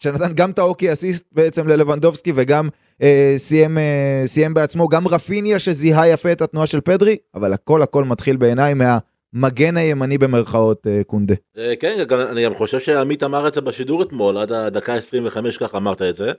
שנתן 0.03 0.33
גם 0.33 0.51
את 0.51 0.59
האוקי 0.59 0.93
אסיסט 0.93 1.23
בעצם 1.31 1.67
ללבנדובסקי 1.67 2.31
וגם 2.35 2.69
אה, 3.01 3.33
סיים, 3.37 3.77
אה, 3.77 4.23
סיים 4.25 4.53
בעצמו, 4.53 4.87
גם 4.87 5.07
רפיניה 5.07 5.59
שזיהה 5.59 6.07
יפה 6.07 6.31
את 6.31 6.41
התנועה 6.41 6.67
של 6.67 6.81
פדרי, 6.81 7.17
אבל 7.35 7.53
הכל 7.53 7.81
הכל 7.81 8.03
מתחיל 8.03 8.35
בעיניי 8.37 8.73
מהמגן 8.73 9.77
הימני 9.77 10.17
במרכאות 10.17 10.87
אה, 10.87 11.01
קונדה. 11.07 11.35
אה, 11.57 11.73
כן, 11.79 12.03
גם- 12.07 12.19
אני 12.19 12.43
גם 12.45 12.55
חושב 12.55 12.79
שעמית 12.79 13.23
אמר 13.23 13.47
את 13.47 13.53
זה 13.53 13.61
בשידור 13.61 14.03
אתמול, 14.03 14.37
עד 14.37 14.51
הדקה 14.51 14.93
25 14.95 15.57
ככה 15.57 15.77
אמרת 15.77 16.01
את 16.01 16.15
זה. 16.15 16.31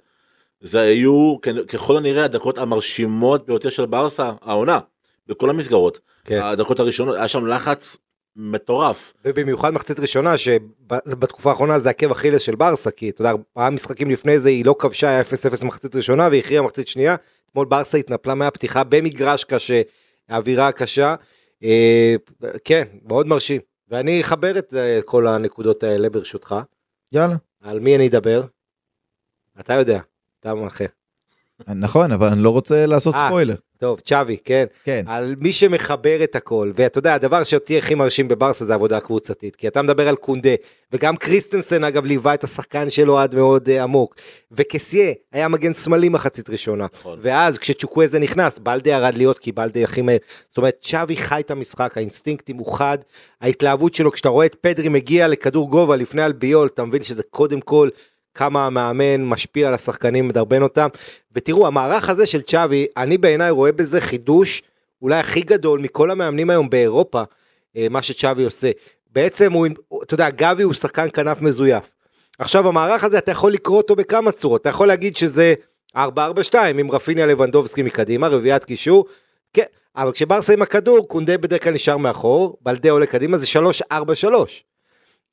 זה 0.60 0.80
היו 0.80 1.36
כ- 1.42 1.48
ככל 1.68 1.96
הנראה 1.96 2.24
הדקות 2.24 2.58
המרשימות 2.58 3.46
ביותר 3.46 3.68
של 3.68 3.86
ברסה, 3.86 4.32
העונה, 4.42 4.78
בכל 5.28 5.50
המסגרות. 5.50 6.00
כן. 6.24 6.40
הדקות 6.42 6.80
הראשונות, 6.80 7.14
היה 7.16 7.28
שם 7.28 7.46
לחץ 7.46 7.96
מטורף. 8.36 9.12
ובמיוחד 9.24 9.70
מחצית 9.70 10.00
ראשונה 10.00 10.38
שבתקופה 10.38 11.50
האחרונה 11.50 11.78
זה 11.78 11.90
עקב 11.90 12.10
אכילס 12.10 12.42
של 12.42 12.56
ברסה 12.56 12.90
כי 12.90 13.10
אתה 13.10 13.20
יודע 13.20 13.30
ארבעה 13.30 13.70
משחקים 13.70 14.10
לפני 14.10 14.38
זה 14.38 14.48
היא 14.48 14.64
לא 14.64 14.74
כבשה 14.78 15.08
היה 15.08 15.22
0-0 15.22 15.64
מחצית 15.64 15.96
ראשונה 15.96 16.28
והכריעה 16.32 16.62
מחצית 16.62 16.88
שנייה. 16.88 17.16
אתמול 17.50 17.66
ברסה 17.66 17.98
התנפלה 17.98 18.34
מהפתיחה 18.34 18.84
במגרש 18.84 19.44
קשה 19.44 19.82
האווירה 20.28 20.72
קשה. 20.72 21.14
אה, 21.62 22.14
כן 22.64 22.84
מאוד 23.04 23.26
מרשים 23.26 23.60
ואני 23.88 24.20
אחבר 24.20 24.58
את 24.58 24.74
אה, 24.74 25.00
כל 25.04 25.26
הנקודות 25.26 25.82
האלה 25.82 26.10
ברשותך 26.10 26.54
יאללה. 27.12 27.36
על 27.60 27.80
מי 27.80 27.96
אני 27.96 28.08
אדבר. 28.08 28.42
אתה 29.60 29.74
יודע 29.74 30.00
אתה 30.40 30.50
המנחה. 30.50 30.84
נכון, 31.68 32.12
אבל 32.12 32.26
אני 32.26 32.42
לא 32.42 32.50
רוצה 32.50 32.86
לעשות 32.86 33.14
אה. 33.14 33.26
ספוילר. 33.28 33.54
טוב 33.82 34.00
צ'אבי 34.00 34.36
כן 34.44 34.64
כן. 34.84 35.04
על 35.06 35.34
מי 35.38 35.52
שמחבר 35.52 36.24
את 36.24 36.36
הכל 36.36 36.72
ואתה 36.74 36.98
יודע 36.98 37.14
הדבר 37.14 37.44
שאותי 37.44 37.78
הכי 37.78 37.94
מרשים 37.94 38.28
בברסה 38.28 38.64
זה 38.64 38.74
עבודה 38.74 39.00
קבוצתית 39.00 39.56
כי 39.56 39.68
אתה 39.68 39.82
מדבר 39.82 40.08
על 40.08 40.16
קונדה 40.16 40.50
וגם 40.92 41.16
קריסטנסן 41.16 41.84
אגב 41.84 42.04
ליווה 42.04 42.34
את 42.34 42.44
השחקן 42.44 42.90
שלו 42.90 43.18
עד 43.18 43.34
מאוד 43.34 43.68
uh, 43.68 43.82
עמוק 43.82 44.16
וקסיה 44.52 45.12
היה 45.32 45.48
מגן 45.48 45.74
שמאלי 45.74 46.08
מחצית 46.08 46.50
ראשונה 46.50 46.86
נכון. 46.92 47.18
ואז 47.22 47.58
כשצ'וקוויזה 47.58 48.18
נכנס 48.18 48.58
בלדה 48.58 48.90
ירד 48.90 49.14
להיות 49.14 49.38
כי 49.38 49.52
בלדה 49.52 49.84
הכי 49.84 50.02
מהר 50.02 50.16
זאת 50.48 50.58
אומרת 50.58 50.76
צ'אבי 50.82 51.16
חי 51.16 51.40
את 51.40 51.50
המשחק 51.50 51.96
האינסטינקטים 51.96 52.56
הוא 52.56 52.76
חד 52.76 52.98
ההתלהבות 53.40 53.94
שלו 53.94 54.12
כשאתה 54.12 54.28
רואה 54.28 54.46
את 54.46 54.54
פדרי 54.60 54.88
מגיע 54.88 55.28
לכדור 55.28 55.70
גובה 55.70 55.96
לפני 55.96 56.24
אלביול 56.24 56.66
אתה 56.74 56.84
מבין 56.84 57.02
שזה 57.02 57.22
קודם 57.30 57.60
כל 57.60 57.88
כמה 58.34 58.66
המאמן 58.66 59.24
משפיע 59.24 59.68
על 59.68 59.74
השחקנים 59.74 60.28
מדרבן 60.28 60.62
אותם. 60.62 60.88
ותראו 61.32 61.66
המערך 61.66 62.08
הזה 62.08 62.26
של 62.26 62.42
צ'אבי 62.42 62.86
אני 62.96 63.18
בעיניי 63.18 63.50
רואה 63.50 63.72
בזה 63.72 64.00
חידוש 64.00 64.62
אולי 65.02 65.18
הכי 65.18 65.40
גדול 65.40 65.80
מכל 65.80 66.10
המאמנים 66.10 66.50
היום 66.50 66.70
באירופה 66.70 67.22
אה, 67.76 67.86
מה 67.90 68.02
שצ'אבי 68.02 68.44
עושה. 68.44 68.70
בעצם 69.12 69.52
הוא 69.52 69.66
אתה 70.02 70.14
יודע 70.14 70.30
גבי 70.30 70.62
הוא 70.62 70.74
שחקן 70.74 71.06
כנף 71.12 71.40
מזויף. 71.40 71.94
עכשיו 72.38 72.68
המערך 72.68 73.04
הזה 73.04 73.18
אתה 73.18 73.30
יכול 73.30 73.52
לקרוא 73.52 73.76
אותו 73.76 73.96
בכמה 73.96 74.32
צורות. 74.32 74.60
אתה 74.60 74.68
יכול 74.68 74.88
להגיד 74.88 75.16
שזה 75.16 75.54
4-4-2 75.96 75.98
עם 76.78 76.90
רפיניה 76.90 77.26
לבנדובסקי 77.26 77.82
מקדימה 77.82 78.28
רביעיית 78.28 78.64
קישור. 78.64 79.06
כן 79.52 79.64
אבל 79.96 80.12
כשברסה 80.12 80.52
עם 80.52 80.62
הכדור 80.62 81.08
קונדה 81.08 81.38
בדרך 81.38 81.64
כלל 81.64 81.72
נשאר 81.72 81.96
מאחור 81.96 82.58
בלדה 82.60 82.90
עולה 82.90 83.06
קדימה 83.06 83.38
זה 83.38 83.46
3-4-3 83.92 83.94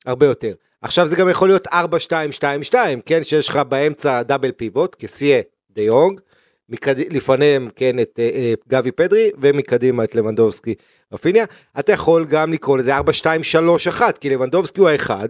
הרבה 0.06 0.26
יותר. 0.26 0.52
עכשיו 0.82 1.06
זה 1.06 1.16
גם 1.16 1.28
יכול 1.28 1.48
להיות 1.48 1.66
4-2-2-2, 1.66 2.74
כן, 3.06 3.24
שיש 3.24 3.48
לך 3.48 3.56
באמצע 3.56 4.22
דאבל 4.22 4.52
פיבוט, 4.52 4.94
כסיה 4.94 5.40
דה 5.70 5.82
יונג, 5.82 6.20
מקד... 6.68 6.98
לפניהם, 6.98 7.68
כן, 7.76 7.98
את 7.98 8.18
אה, 8.18 8.30
אה, 8.34 8.54
גבי 8.68 8.90
פדרי, 8.92 9.30
ומקדימה 9.38 10.04
את 10.04 10.14
לבנדובסקי 10.14 10.74
רפיניה. 11.12 11.44
אתה 11.78 11.92
יכול 11.92 12.26
גם 12.26 12.52
לקרוא 12.52 12.78
לזה 12.78 12.98
4-2-3-1, 12.98 14.02
כי 14.20 14.30
לבנדובסקי 14.30 14.80
הוא 14.80 14.88
האחד, 14.88 15.28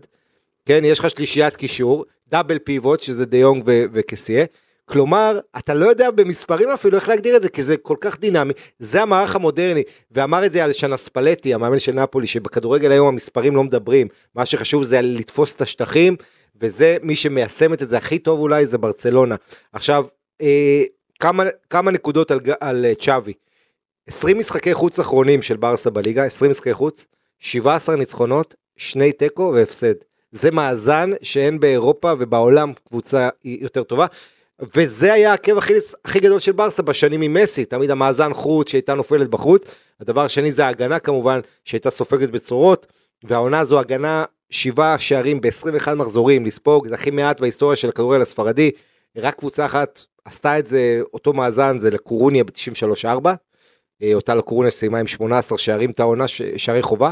כן, 0.67 0.85
יש 0.85 0.99
לך 0.99 1.11
שלישיית 1.11 1.57
קישור, 1.57 2.05
דאבל 2.29 2.59
פיבוט, 2.59 3.03
שזה 3.03 3.25
דה 3.27 3.37
יונג 3.37 3.63
ו- 3.67 3.85
וקסיה. 3.93 4.45
כלומר, 4.91 5.39
אתה 5.59 5.75
לא 5.75 5.87
יודע 5.87 6.11
במספרים 6.11 6.71
אפילו 6.71 6.97
איך 6.97 7.09
להגדיר 7.09 7.37
את 7.37 7.43
זה, 7.43 7.49
כי 7.49 7.63
זה 7.63 7.77
כל 7.77 7.97
כך 8.01 8.21
דינמי, 8.21 8.53
זה 8.79 9.03
המערך 9.03 9.37
המודרני, 9.37 9.83
ואמר 10.11 10.47
את 10.47 10.53
זה 10.53 10.65
על 10.65 10.73
שנה 10.73 10.97
ספלטי, 10.97 11.55
המאמן 11.55 11.79
של 11.79 11.93
נפולי, 11.93 12.27
שבכדורגל 12.27 12.93
היום 12.93 13.09
המספרים 13.09 13.57
לא 13.57 13.65
מדברים, 13.65 14.09
מה 14.35 14.47
שחשוב 14.47 14.83
זה 14.83 15.01
לתפוס 15.01 15.55
את 15.55 15.61
השטחים, 15.61 16.17
וזה 16.61 16.97
מי 17.03 17.17
שמיישמת 17.17 17.83
את 17.83 17.89
זה 17.89 17.97
הכי 17.97 18.19
טוב 18.19 18.41
אולי 18.41 18.67
זה 18.67 18.79
ברצלונה. 18.79 19.35
עכשיו, 19.73 20.07
אה, 20.43 20.83
כמה, 21.21 21.45
כמה 21.71 21.91
נקודות 21.91 22.31
על, 22.31 22.41
על 22.61 22.85
אה, 22.85 22.95
צ'אבי. 22.95 23.33
20 24.07 24.39
משחקי 24.39 24.75
חוץ 24.75 24.99
אחרונים 24.99 25.43
של 25.43 25.57
ברסה 25.57 25.91
בליגה, 25.91 26.25
20 26.25 26.51
משחקי 26.51 26.75
חוץ, 26.75 27.07
17 27.39 27.97
ניצחונות, 27.97 28.55
שני 28.77 29.13
תיקו 29.13 29.53
והפסד. 29.55 29.95
זה 30.33 30.51
מאזן 30.51 31.11
שאין 31.23 31.61
באירופה 31.61 32.13
ובעולם 32.19 32.73
קבוצה 32.89 33.29
יותר 33.45 33.83
טובה. 33.83 34.07
וזה 34.77 35.13
היה 35.13 35.31
העקב 35.31 35.59
הכי, 35.59 35.73
הכי 36.05 36.21
גדול 36.21 36.39
של 36.39 36.53
ברסה 36.53 36.83
בשנים 36.83 37.23
עם 37.23 37.35
מסי, 37.35 37.65
תמיד 37.65 37.91
המאזן 37.91 38.33
חוץ 38.33 38.71
שהייתה 38.71 38.95
נופלת 38.95 39.29
בחוץ. 39.29 39.63
הדבר 40.01 40.21
השני 40.21 40.53
זה 40.53 40.67
ההגנה 40.67 40.99
כמובן, 40.99 41.41
שהייתה 41.65 41.91
סופגת 41.91 42.29
בצורות, 42.29 42.87
והעונה 43.25 43.65
זו 43.65 43.81
הגנה 43.81 44.25
שבעה 44.51 44.99
שערים 44.99 45.41
ב-21 45.41 45.95
מחזורים, 45.95 46.47
לספוג, 46.47 46.89
זה 46.89 46.95
הכי 46.95 47.11
מעט 47.11 47.41
בהיסטוריה 47.41 47.77
של 47.77 47.89
הכדורגל 47.89 48.23
הספרדי, 48.23 48.71
רק 49.17 49.35
קבוצה 49.35 49.67
אחת 49.67 50.05
עשתה 50.25 50.59
את 50.59 50.67
זה, 50.67 51.01
אותו 51.15 51.33
מאזן, 51.33 51.81
זה 51.81 51.91
לקורוניה 51.91 52.45
ב-93-4, 52.45 53.07
אה, 54.03 54.15
אותה 54.15 54.35
לקורוניה 54.35 54.71
סיימה 54.71 54.99
עם 54.99 55.07
18 55.07 55.59
שערים 55.59 55.91
את 55.91 56.01
העונה, 56.01 56.25
שערי 56.57 56.83
חובה, 56.83 57.11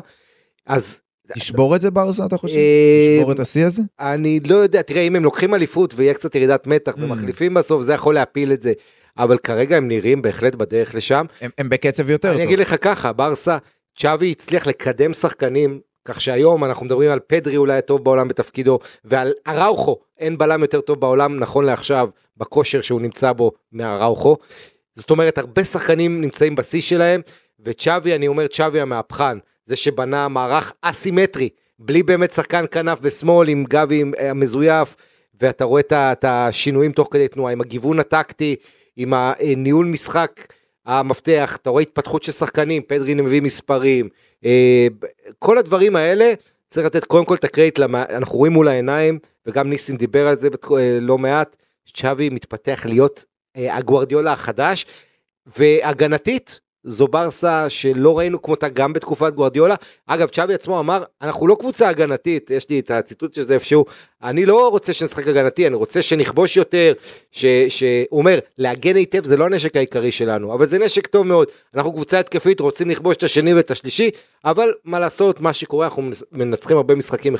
אז 0.66 1.00
תשבור 1.34 1.76
את 1.76 1.80
זה 1.80 1.90
ברסה 1.90 2.26
אתה 2.26 2.36
חושב? 2.36 2.56
אה, 2.56 3.16
תשבור 3.18 3.32
את 3.32 3.40
השיא 3.40 3.64
הזה? 3.66 3.82
אני 4.00 4.40
לא 4.40 4.54
יודע, 4.54 4.82
תראה, 4.82 5.02
אם 5.02 5.16
הם 5.16 5.24
לוקחים 5.24 5.54
אליפות 5.54 5.94
ויהיה 5.96 6.14
קצת 6.14 6.34
ירידת 6.34 6.66
מתח 6.66 6.92
Mm. 6.94 7.00
ומחליפים 7.02 7.54
בסוף, 7.54 7.82
זה 7.82 7.92
יכול 7.92 8.14
להפיל 8.14 8.52
את 8.52 8.60
זה. 8.60 8.72
אבל 9.18 9.38
כרגע 9.38 9.76
הם 9.76 9.88
נראים 9.88 10.22
בהחלט 10.22 10.54
בדרך 10.54 10.94
לשם. 10.94 11.24
הם- 11.40 11.50
הם 11.58 11.68
בקצב 11.68 12.10
יותר 12.10 12.28
אני 12.30 12.36
טוב. 12.38 12.46
אגיד 12.46 12.58
לך 12.58 12.74
ככה, 12.80 13.12
ברסה, 13.12 13.58
צ'אבי 13.96 14.30
הצליח 14.30 14.66
לקדם 14.66 15.14
שחקנים, 15.14 15.80
כך 16.04 16.20
שהיום 16.20 16.64
אנחנו 16.64 16.86
מדברים 16.86 17.10
על 17.10 17.18
פדרי 17.26 17.56
אולי 17.56 17.78
הטוב 17.78 18.04
בעולם 18.04 18.28
בתפקידו, 18.28 18.78
ועל 19.04 19.32
אראוכו, 19.48 19.98
אין 20.18 20.38
בלם 20.38 20.62
יותר 20.62 20.80
טוב 20.80 21.00
בעולם 21.00 21.38
נכון 21.38 21.64
לעכשיו, 21.64 22.08
בכושר 22.36 22.80
שהוא 22.80 23.00
נמצא 23.00 23.32
בו 23.32 23.52
מאראוכו. 23.72 24.36
זאת 24.94 25.10
אומרת, 25.10 25.38
הרבה 25.38 25.64
שחקנים 25.64 26.20
נמצאים 26.20 26.54
בשיא 26.54 26.80
שלהם, 26.80 27.20
וצ'אבי, 27.64 28.14
אני 28.14 28.28
אומר 28.28 28.46
צ'אבי 28.46 28.80
המהפכן, 28.80 29.38
זה 29.68 29.76
שבנה 29.76 30.28
מערך 30.28 30.72
אסימטרי, 30.82 31.48
בלי 31.78 32.02
באמת 32.02 32.30
שחקן 32.30 32.64
כנף 32.70 33.00
בשמאל, 33.00 33.48
עם 33.48 33.64
גבי 33.68 34.04
אה, 34.18 34.30
המזויף, 34.30 34.96
ואתה 35.40 35.64
רואה 35.64 35.82
את 35.92 36.24
השינויים 36.24 36.92
תוך 36.92 37.08
כדי 37.10 37.28
תנועה, 37.28 37.52
עם 37.52 37.60
הגיוון 37.60 38.00
הטקטי, 38.00 38.56
עם 38.96 39.12
הניהול 39.14 39.86
משחק 39.86 40.52
המפתח, 40.86 41.58
אתה 41.62 41.70
רואה 41.70 41.82
התפתחות 41.82 42.22
של 42.22 42.32
שחקנים, 42.32 42.82
פדרי 42.82 43.14
מביא 43.14 43.42
מספרים, 43.42 44.08
אה, 44.44 44.86
כל 45.38 45.58
הדברים 45.58 45.96
האלה, 45.96 46.32
צריך 46.66 46.86
לתת 46.86 47.04
קודם 47.04 47.24
כל 47.24 47.34
את 47.34 47.44
הקרדיט, 47.44 47.78
אנחנו 47.94 48.38
רואים 48.38 48.52
מול 48.52 48.68
העיניים, 48.68 49.18
וגם 49.46 49.70
ניסים 49.70 49.96
דיבר 49.96 50.28
על 50.28 50.36
זה 50.36 50.48
אה, 50.78 50.98
לא 51.00 51.18
מעט, 51.18 51.56
צ'אבי 51.94 52.28
מתפתח 52.28 52.82
להיות 52.84 53.24
אה, 53.56 53.76
הגוארדיולה 53.76 54.32
החדש, 54.32 54.86
והגנתית, 55.46 56.60
זו 56.88 57.08
ברסה 57.08 57.68
שלא 57.70 58.18
ראינו 58.18 58.42
כמותה 58.42 58.68
גם 58.68 58.92
בתקופת 58.92 59.32
גוארדיולה. 59.34 59.74
אגב, 60.06 60.28
צ'אבי 60.28 60.54
עצמו 60.54 60.80
אמר, 60.80 61.02
אנחנו 61.22 61.46
לא 61.46 61.56
קבוצה 61.60 61.88
הגנתית, 61.88 62.50
יש 62.50 62.68
לי 62.68 62.78
את 62.80 62.90
הציטוט 62.90 63.34
של 63.34 63.42
זה 63.42 63.54
איפשהו, 63.54 63.84
אני 64.22 64.46
לא 64.46 64.68
רוצה 64.68 64.92
שנשחק 64.92 65.26
הגנתי, 65.28 65.66
אני 65.66 65.74
רוצה 65.76 66.02
שנכבוש 66.02 66.56
יותר, 66.56 66.92
שהוא 67.32 67.48
אומר, 68.12 68.38
להגן 68.58 68.96
היטב 68.96 69.24
זה 69.24 69.36
לא 69.36 69.44
הנשק 69.44 69.76
העיקרי 69.76 70.12
שלנו, 70.12 70.54
אבל 70.54 70.66
זה 70.66 70.78
נשק 70.78 71.06
טוב 71.06 71.26
מאוד. 71.26 71.48
אנחנו 71.74 71.92
קבוצה 71.92 72.18
התקפית, 72.20 72.60
רוצים 72.60 72.90
לכבוש 72.90 73.16
את 73.16 73.22
השני 73.22 73.54
ואת 73.54 73.70
השלישי, 73.70 74.10
אבל 74.44 74.72
מה 74.84 74.98
לעשות, 74.98 75.40
מה 75.40 75.52
שקורה, 75.52 75.86
אנחנו 75.86 76.02
מנצ- 76.02 76.24
מנצחים 76.32 76.76
הרבה 76.76 76.94
משחקים 76.94 77.34
1-0. 77.34 77.38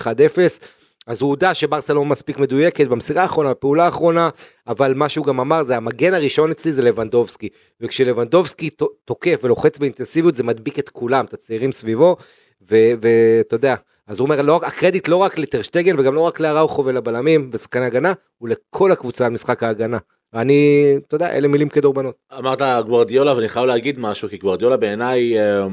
אז 1.09 1.23
הוא 1.23 1.31
הודה 1.31 1.55
שברסה 1.55 1.95
לא 1.95 2.05
מספיק 2.05 2.39
מדויקת 2.39 2.87
במסירה 2.87 3.23
האחרונה, 3.23 3.51
בפעולה 3.51 3.85
האחרונה, 3.85 4.29
אבל 4.67 4.95
מה 4.95 5.09
שהוא 5.09 5.27
גם 5.27 5.41
אמר 5.41 5.63
זה 5.63 5.77
המגן 5.77 6.15
הראשון 6.15 6.51
אצלי 6.51 6.73
זה 6.73 6.83
לבנדובסקי, 6.83 7.49
וכשלבנדובסקי 7.81 8.71
תוקף 9.05 9.41
ולוחץ 9.43 9.79
באינטנסיביות 9.79 10.35
זה 10.35 10.43
מדביק 10.43 10.79
את 10.79 10.89
כולם, 10.89 11.25
את 11.25 11.35
הצעירים 11.35 11.73
סביבו, 11.73 12.17
ואתה 12.61 13.55
יודע, 13.55 13.75
אז 14.07 14.19
הוא 14.19 14.25
אומר, 14.27 14.43
לא, 14.43 14.61
הקרדיט 14.65 15.09
לא 15.09 15.17
רק 15.17 15.39
לטרשטגן 15.39 16.01
וגם 16.01 16.15
לא 16.15 16.21
רק 16.21 16.41
לאראוכו 16.41 16.85
ולבלמים 16.85 17.51
ושחקני 17.53 17.87
הגנה, 17.87 18.13
הוא 18.39 18.49
לכל 18.49 18.93
הקבוצה 18.93 19.27
על 19.27 19.33
משחק 19.33 19.63
ההגנה. 19.63 19.99
ואני, 20.33 20.95
אתה 21.07 21.15
יודע, 21.15 21.31
אלה 21.31 21.49
מילים 21.49 21.69
כדורבנות. 21.69 22.15
אמרת 22.39 22.63
גוורדיולה 22.87 23.37
ואני 23.37 23.49
חייב 23.49 23.67
להגיד 23.67 23.99
משהו 23.99 24.29
כי 24.29 24.37
גוורדיולה 24.37 24.77
בעיניי 24.77 25.39
אה, 25.39 25.67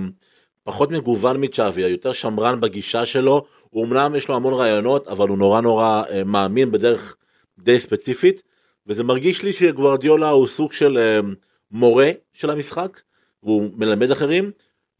פחות 0.63 0.91
מגוון 0.91 1.43
מצ'אבי 1.43 1.81
יותר 1.81 2.13
שמרן 2.13 2.61
בגישה 2.61 3.05
שלו 3.05 3.45
אמנם 3.83 4.15
יש 4.15 4.27
לו 4.27 4.35
המון 4.35 4.53
רעיונות 4.53 5.07
אבל 5.07 5.27
הוא 5.27 5.37
נורא 5.37 5.61
נורא 5.61 6.03
אה, 6.09 6.23
מאמין 6.23 6.71
בדרך 6.71 7.15
די 7.59 7.79
ספציפית 7.79 8.41
וזה 8.87 9.03
מרגיש 9.03 9.43
לי 9.43 9.53
שגוורדיולה 9.53 10.29
הוא 10.29 10.47
סוג 10.47 10.73
של 10.73 10.97
אה, 10.97 11.19
מורה 11.71 12.11
של 12.33 12.49
המשחק, 12.49 12.99
והוא 13.43 13.69
מלמד 13.75 14.11
אחרים, 14.11 14.51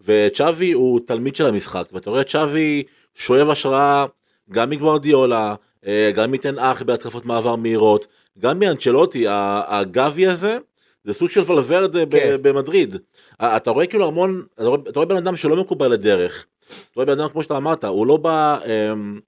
וצ'אבי 0.05 0.72
הוא 0.72 1.00
תלמיד 1.08 1.36
של 1.36 1.46
המשחק, 1.46 1.84
ואתה 1.94 2.10
רואה 2.10 2.24
צ'אבי 2.24 2.84
שואב 3.15 3.50
השראה 3.50 4.05
גם 4.51 4.70
מגוורדיולה, 4.70 5.55
אה, 5.88 6.12
גם 6.15 6.32
מתן 6.32 6.60
אח 6.60 6.82
בהתקפות 6.82 7.25
מעבר 7.25 7.55
מהירות, 7.55 8.08
גם 8.39 8.60
מאנצ'לוטי, 8.60 9.25
הגבי 9.27 10.27
הזה, 10.27 10.58
זה 11.03 11.13
סוג 11.13 11.29
של 11.29 11.41
ולוורדה 11.41 12.05
ב- 12.05 12.12
כן. 12.12 12.38
במדריד. 12.41 12.96
אתה 13.41 13.72
רואה 13.72 13.88
כאילו 13.88 14.08
המון, 14.08 14.44
אתה 14.53 14.63
רואה, 14.63 14.79
אתה 14.89 15.00
רואה 15.00 15.05
בן 15.05 15.17
אדם 15.17 15.36
שלא 15.36 15.55
מקובל 15.55 15.88
לדרך. 15.88 16.46
אתה 16.68 16.76
רואה 16.96 17.06
בן 17.06 17.20
אדם 17.20 17.30
כמו 17.30 17.44
שאתה 17.44 17.58
אמרת, 17.58 17.84
הוא 17.84 18.08
לא 18.08 18.18
בא 18.18 18.60
אמ, 18.66 19.20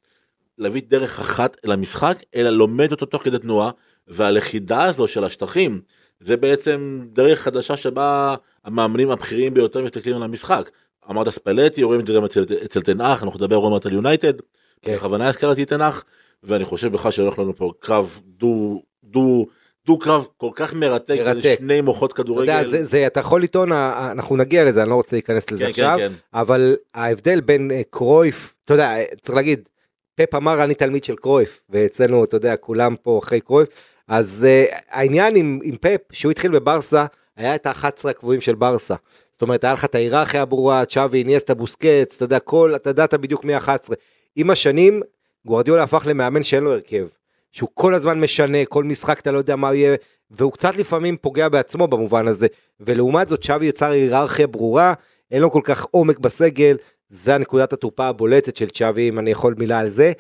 להביא 0.58 0.82
דרך 0.88 1.20
אחת 1.20 1.58
למשחק, 1.64 2.24
אלא 2.36 2.50
לומד 2.50 2.92
אותו 2.92 3.06
תוך 3.06 3.24
כדי 3.24 3.40
תנועה, 3.40 3.72
והלכידה 4.08 4.84
הזו 4.84 5.08
של 5.08 5.24
השטחים, 5.24 5.82
זה 6.20 6.38
בעצם 6.38 7.08
דרך 7.12 7.40
חדשה 7.42 7.78
שבה 7.78 8.36
המאמנים 8.66 9.12
הבכירים 9.12 9.54
ביותר 9.54 9.84
מסתכלים 9.84 10.16
על 10.16 10.24
המשחק. 10.24 10.70
אמרת 11.10 11.30
ספלטי, 11.30 11.84
רואים 11.84 12.00
את 12.02 12.08
זה 12.08 12.14
גם 12.14 12.26
אצל, 12.26 12.46
אצל 12.66 12.82
תנח, 12.82 13.24
אנחנו 13.24 13.40
נדבר 13.40 13.56
עוד 13.56 13.72
מעט 13.72 13.86
על 13.86 13.94
יונייטד, 13.94 14.34
כן. 14.82 14.94
בכוונה 14.96 15.28
הזכרתי 15.28 15.66
תנח, 15.66 16.04
ואני 16.44 16.66
חושב 16.66 16.92
בכלל 16.92 17.12
שהולך 17.12 17.40
לנו 17.40 17.56
פה 17.56 17.72
קרב 17.80 18.20
דו, 18.24 18.82
דו, 19.04 19.46
דו 19.88 20.00
קרב 20.00 20.28
כל 20.38 20.50
כך 20.56 20.74
מרתק, 20.74 21.16
מרתק. 21.20 21.56
שני 21.60 21.82
מוחות 21.82 22.14
אתה 22.14 22.24
כדורגל. 22.24 22.42
יודע, 22.42 22.70
זה, 22.70 22.84
זה, 22.84 23.08
אתה 23.08 23.20
יכול 23.20 23.44
לטעון, 23.44 23.72
אנחנו 23.72 24.38
נגיע 24.38 24.64
לזה, 24.64 24.82
אני 24.82 24.90
לא 24.90 24.96
רוצה 24.96 25.16
להיכנס 25.16 25.52
לזה 25.52 25.66
כן, 25.66 25.72
כן, 25.74 25.84
עכשיו, 25.84 25.98
כן. 25.98 26.12
אבל 26.34 26.76
ההבדל 26.94 27.42
בין 27.42 27.72
אה, 27.72 27.82
קרויף, 27.90 28.56
אתה 28.66 28.74
יודע, 28.74 28.96
אה, 28.96 29.04
צריך 29.22 29.36
להגיד, 29.36 29.70
פפ 30.16 30.36
אמר 30.36 30.64
אני 30.64 30.76
תלמיד 30.76 31.04
של 31.04 31.16
קרויף, 31.16 31.62
ואצלנו, 31.70 32.24
אתה 32.24 32.38
יודע, 32.38 32.56
כולם 32.58 32.96
פה 33.02 33.20
אחרי 33.24 33.42
קרויף, 33.42 33.70
אז 34.08 34.46
uh, 34.48 34.76
העניין 34.90 35.36
עם, 35.36 35.60
עם 35.64 35.76
פפ, 35.82 36.02
שהוא 36.12 36.32
התחיל 36.32 36.52
בברסה, 36.52 37.06
היה 37.36 37.56
את 37.56 37.66
ה-11 37.66 38.10
הקבועים 38.10 38.42
של 38.42 38.56
ברסה. 38.56 38.96
זאת 39.32 39.42
אומרת, 39.42 39.64
היה 39.64 39.74
לך 39.74 39.86
את 39.86 39.96
ההיררכיה 39.96 40.42
הברורה, 40.42 40.86
צ'אבי, 40.86 41.18
איניאסטה, 41.18 41.54
בוסקץ, 41.54 42.16
אתה 42.16 42.26
יודע, 42.26 42.40
כל, 42.40 42.76
אתה 42.76 42.90
ידעת 42.90 43.14
בדיוק 43.14 43.44
מי 43.44 43.54
ה-11. 43.54 43.94
עם 44.36 44.50
השנים, 44.50 45.02
גוארדיולה 45.46 45.84
הפך 45.84 46.04
למאמן 46.08 46.44
שאין 46.44 46.64
לו 46.64 46.72
הרכב. 46.72 47.08
שהוא 47.58 47.70
כל 47.74 47.94
הזמן 47.94 48.20
משנה, 48.20 48.66
כל 48.66 48.84
משחק 48.84 49.20
אתה 49.20 49.32
לא 49.32 49.38
יודע 49.38 49.56
מה 49.56 49.76
יהיה, 49.76 49.96
והוא 50.32 50.52
קצת 50.52 50.76
לפעמים 50.76 51.18
פוגע 51.18 51.50
בעצמו 51.50 51.88
במובן 51.88 52.28
הזה. 52.28 52.48
ולעומת 52.80 53.28
זאת, 53.28 53.44
צ'אבי 53.44 53.66
יצר 53.66 53.92
היררכיה 53.92 54.48
ברורה, 54.48 54.94
אין 55.32 55.42
לו 55.42 55.52
כל 55.52 55.62
כך 55.64 55.86
עומק 55.92 56.20
בסגל, 56.20 56.78
זה 57.10 57.36
הנקודת 57.36 57.74
התורפה 57.74 58.08
הבולטת 58.08 58.56
של 58.56 58.70
צ'אבי, 58.70 59.10
אם 59.10 59.20
אני 59.20 59.32
יכול 59.32 59.56
מילה 59.58 59.80
על 59.80 59.90
זה. 59.90 60.12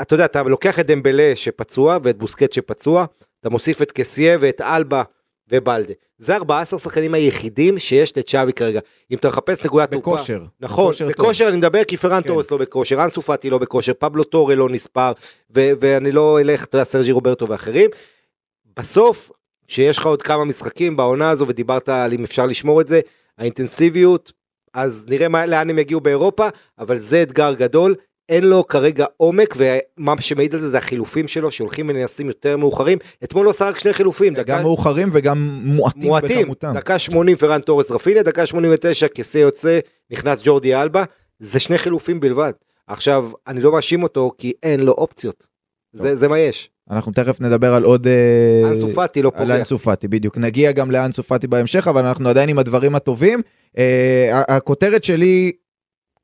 אתה 0.00 0.14
יודע, 0.14 0.24
אתה 0.24 0.42
לוקח 0.42 0.80
את 0.80 0.86
דמבלה 0.86 1.32
שפצוע 1.34 1.98
ואת 2.02 2.18
בוסקטס 2.18 2.52
שפצוע, 2.52 3.06
אתה 3.40 3.50
מוסיף 3.50 3.82
את 3.82 3.92
קסיה 3.92 4.36
ואת 4.40 4.60
אלבה 4.60 5.02
ובלדה. 5.50 5.92
זה 6.18 6.36
14 6.36 6.78
שחקנים 6.78 7.14
היחידים 7.14 7.78
שיש 7.78 8.16
לצ'אבי 8.16 8.52
כרגע. 8.52 8.80
אם 9.10 9.18
אתה 9.18 9.28
מחפש 9.28 9.64
נקודת 9.64 9.90
תורפה... 9.90 10.14
בכושר. 10.14 10.44
נכון, 10.60 10.84
בכושר. 10.84 11.08
בכושר 11.08 11.48
אני 11.48 11.56
מדבר 11.56 11.84
כי 11.84 11.96
פרן 11.96 12.22
כן. 12.22 12.28
טורס 12.28 12.50
לא 12.50 12.56
בכושר, 12.56 13.04
אנסו 13.04 13.22
פאטי 13.22 13.50
לא 13.50 13.58
בכושר, 13.58 13.92
פבלו 13.98 14.24
טורה 14.24 14.56
לא 14.56 14.68
נספר, 14.68 15.12
ו- 15.56 15.72
ואני 15.80 16.12
לא 16.12 16.40
אלך, 16.40 16.64
אתה 16.64 16.76
יודע, 16.76 16.84
סרג'י 16.84 17.12
רוברטו 17.12 17.48
ואחרים. 17.48 17.90
בסוף, 18.76 19.30
שיש 19.68 19.98
לך 19.98 20.06
עוד 20.06 20.22
כמה 20.22 20.44
משחקים 20.44 20.96
בעונה 20.96 21.30
הזו, 21.30 21.48
ודיברת 21.48 21.88
על 21.88 22.12
אם 22.12 22.24
אפשר 22.24 22.46
לשמור 22.46 22.80
את 22.80 22.86
זה, 22.88 23.00
האינטנסיביות, 23.38 24.32
אז 24.74 25.06
נראה 25.08 25.28
מה, 25.28 25.46
לאן 25.46 25.70
הם 25.70 25.78
יגיעו 25.78 26.00
באירופה, 26.00 26.48
אבל 26.78 26.98
זה 26.98 27.22
אתגר 27.22 27.54
גדול. 27.54 27.94
אין 28.28 28.44
לו 28.44 28.66
כרגע 28.66 29.06
עומק, 29.16 29.54
ומה 29.56 30.20
שמעיד 30.20 30.54
על 30.54 30.60
זה 30.60 30.70
זה 30.70 30.78
החילופים 30.78 31.28
שלו, 31.28 31.50
שהולכים 31.50 31.88
ונעשים 31.88 32.26
יותר 32.26 32.56
מאוחרים. 32.56 32.98
אתמול 33.24 33.46
הוא 33.46 33.50
עשה 33.50 33.68
רק 33.68 33.78
שני 33.78 33.92
חילופים, 33.92 34.34
גם 34.34 34.62
מאוחרים 34.62 35.08
וגם 35.12 35.60
מועטים 35.62 36.02
מועטים, 36.02 36.40
בכמותם. 36.42 36.72
דקה 36.74 36.98
80 36.98 37.36
פרן 37.36 37.60
תורס 37.60 37.90
רפיניה, 37.90 38.22
דקה 38.22 38.46
89 38.46 39.08
כסה 39.08 39.38
יוצא, 39.38 39.78
נכנס 40.10 40.42
ג'ורדי 40.44 40.74
אלבה, 40.74 41.04
זה 41.40 41.60
שני 41.60 41.78
חילופים 41.78 42.20
בלבד. 42.20 42.52
עכשיו, 42.86 43.30
אני 43.46 43.60
לא 43.60 43.72
מאשים 43.72 44.02
אותו 44.02 44.32
כי 44.38 44.52
אין 44.62 44.80
לו 44.80 44.92
אופציות. 44.92 45.46
זה, 45.92 46.16
זה 46.16 46.28
מה 46.28 46.38
יש. 46.38 46.70
אנחנו 46.90 47.12
תכף 47.12 47.40
נדבר 47.40 47.74
על 47.74 47.82
עוד... 47.82 48.06
אה, 48.06 48.70
אנסו 48.70 48.88
פאטי 48.94 49.22
לא 49.22 49.32
על 49.34 49.40
פוגע. 49.40 49.56
אנסו 49.56 49.78
פאטי, 49.78 50.08
בדיוק. 50.08 50.38
נגיע 50.38 50.72
גם 50.72 50.90
לאנסו 50.90 51.22
פאטי 51.22 51.46
בהמשך, 51.46 51.88
אבל 51.88 52.06
אנחנו 52.06 52.28
עדיין 52.28 52.48
עם 52.48 52.58
הדברים 52.58 52.94
הטובים. 52.94 53.42
אה, 53.78 54.42
הכותרת 54.48 55.04
שלי 55.04 55.52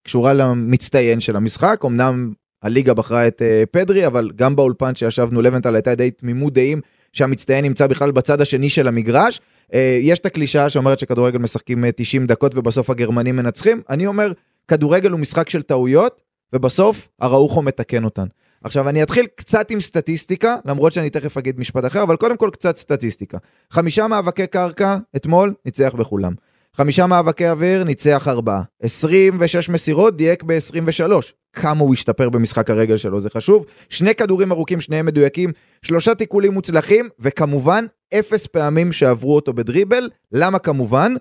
קשורה 0.04 0.32
למצטיין 0.32 1.20
של 1.20 1.36
המשחק, 1.36 1.80
אמנם 1.86 2.32
הליגה 2.62 2.94
בחרה 2.94 3.26
את 3.28 3.42
אה, 3.42 3.62
פדרי, 3.70 4.06
אבל 4.06 4.30
גם 4.36 4.56
באולפן 4.56 4.94
שישבנו 4.94 5.42
לבנטל 5.42 5.74
הייתה 5.74 5.94
די 5.94 6.10
תמימות 6.10 6.52
דעים 6.52 6.80
שהמצטיין 7.12 7.64
נמצא 7.64 7.86
בכלל 7.86 8.10
בצד 8.10 8.40
השני 8.40 8.70
של 8.70 8.88
המגרש. 8.88 9.40
אה, 9.74 9.98
יש 10.00 10.18
את 10.18 10.26
הקלישאה 10.26 10.70
שאומרת 10.70 10.98
שכדורגל 10.98 11.38
משחקים 11.38 11.84
אה, 11.84 11.92
90 11.92 12.26
דקות 12.26 12.54
ובסוף 12.54 12.90
הגרמנים 12.90 13.36
מנצחים. 13.36 13.82
אני 13.90 14.06
אומר, 14.06 14.32
כדורגל 14.68 15.10
הוא 15.10 15.20
משחק 15.20 15.50
של 15.50 15.62
טעויות, 15.62 16.22
ובסוף 16.52 17.08
הראוכו 17.20 17.62
מתקן 17.62 18.04
אותן. 18.04 18.26
עכשיו 18.64 18.88
אני 18.88 19.02
אתחיל 19.02 19.26
קצת 19.36 19.70
עם 19.70 19.80
סטטיסטיקה, 19.80 20.56
למרות 20.64 20.92
שאני 20.92 21.10
תכף 21.10 21.36
אגיד 21.36 21.60
משפט 21.60 21.86
אחר, 21.86 22.02
אבל 22.02 22.16
קודם 22.16 22.36
כל 22.36 22.50
קצת 22.52 22.76
סטטיסטיקה. 22.76 23.38
חמישה 23.70 24.06
מאבקי 24.06 24.46
קרקע 24.46 24.96
אתמול, 25.16 25.54
ניצח 25.64 25.94
בכולם. 25.98 26.32
חמישה 26.76 27.06
מאבקי 27.06 27.48
אוויר, 27.48 27.84
ניצח 27.84 28.28
ארבעה. 28.28 28.62
26 28.82 29.68
מסירות, 29.68 30.16
דייק 30.16 30.42
ב-23. 30.42 31.12
כמה 31.52 31.80
הוא 31.80 31.92
השתפר 31.92 32.30
במשחק 32.30 32.70
הרגל 32.70 32.96
שלו, 32.96 33.20
זה 33.20 33.30
חשוב. 33.30 33.64
שני 33.88 34.14
כדורים 34.14 34.52
ארוכים, 34.52 34.80
שניהם 34.80 35.06
מדויקים, 35.06 35.52
שלושה 35.82 36.14
תיקולים 36.14 36.52
מוצלחים, 36.52 37.08
וכמובן, 37.20 37.84
אפס 38.14 38.46
פעמים 38.46 38.92
שעברו 38.92 39.34
אותו 39.36 39.52
בדריבל. 39.52 40.10
למה 40.32 40.58
כמובן? 40.58 41.14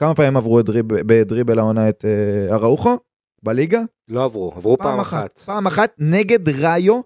כמה 0.00 0.14
פעמים 0.14 0.36
עברו 0.36 0.62
דריב, 0.62 0.84
בדריבל 0.88 1.58
העונה 1.58 1.88
את 1.88 2.04
אה, 2.04 2.54
אראוחו? 2.54 2.96
בליגה? 3.42 3.80
לא 4.08 4.24
עברו, 4.24 4.52
עברו 4.56 4.78
פעם 4.78 5.00
אחת. 5.00 5.38
פעם 5.38 5.66
אחת 5.66 5.94
נגד 5.98 6.48
ראיו 6.48 7.00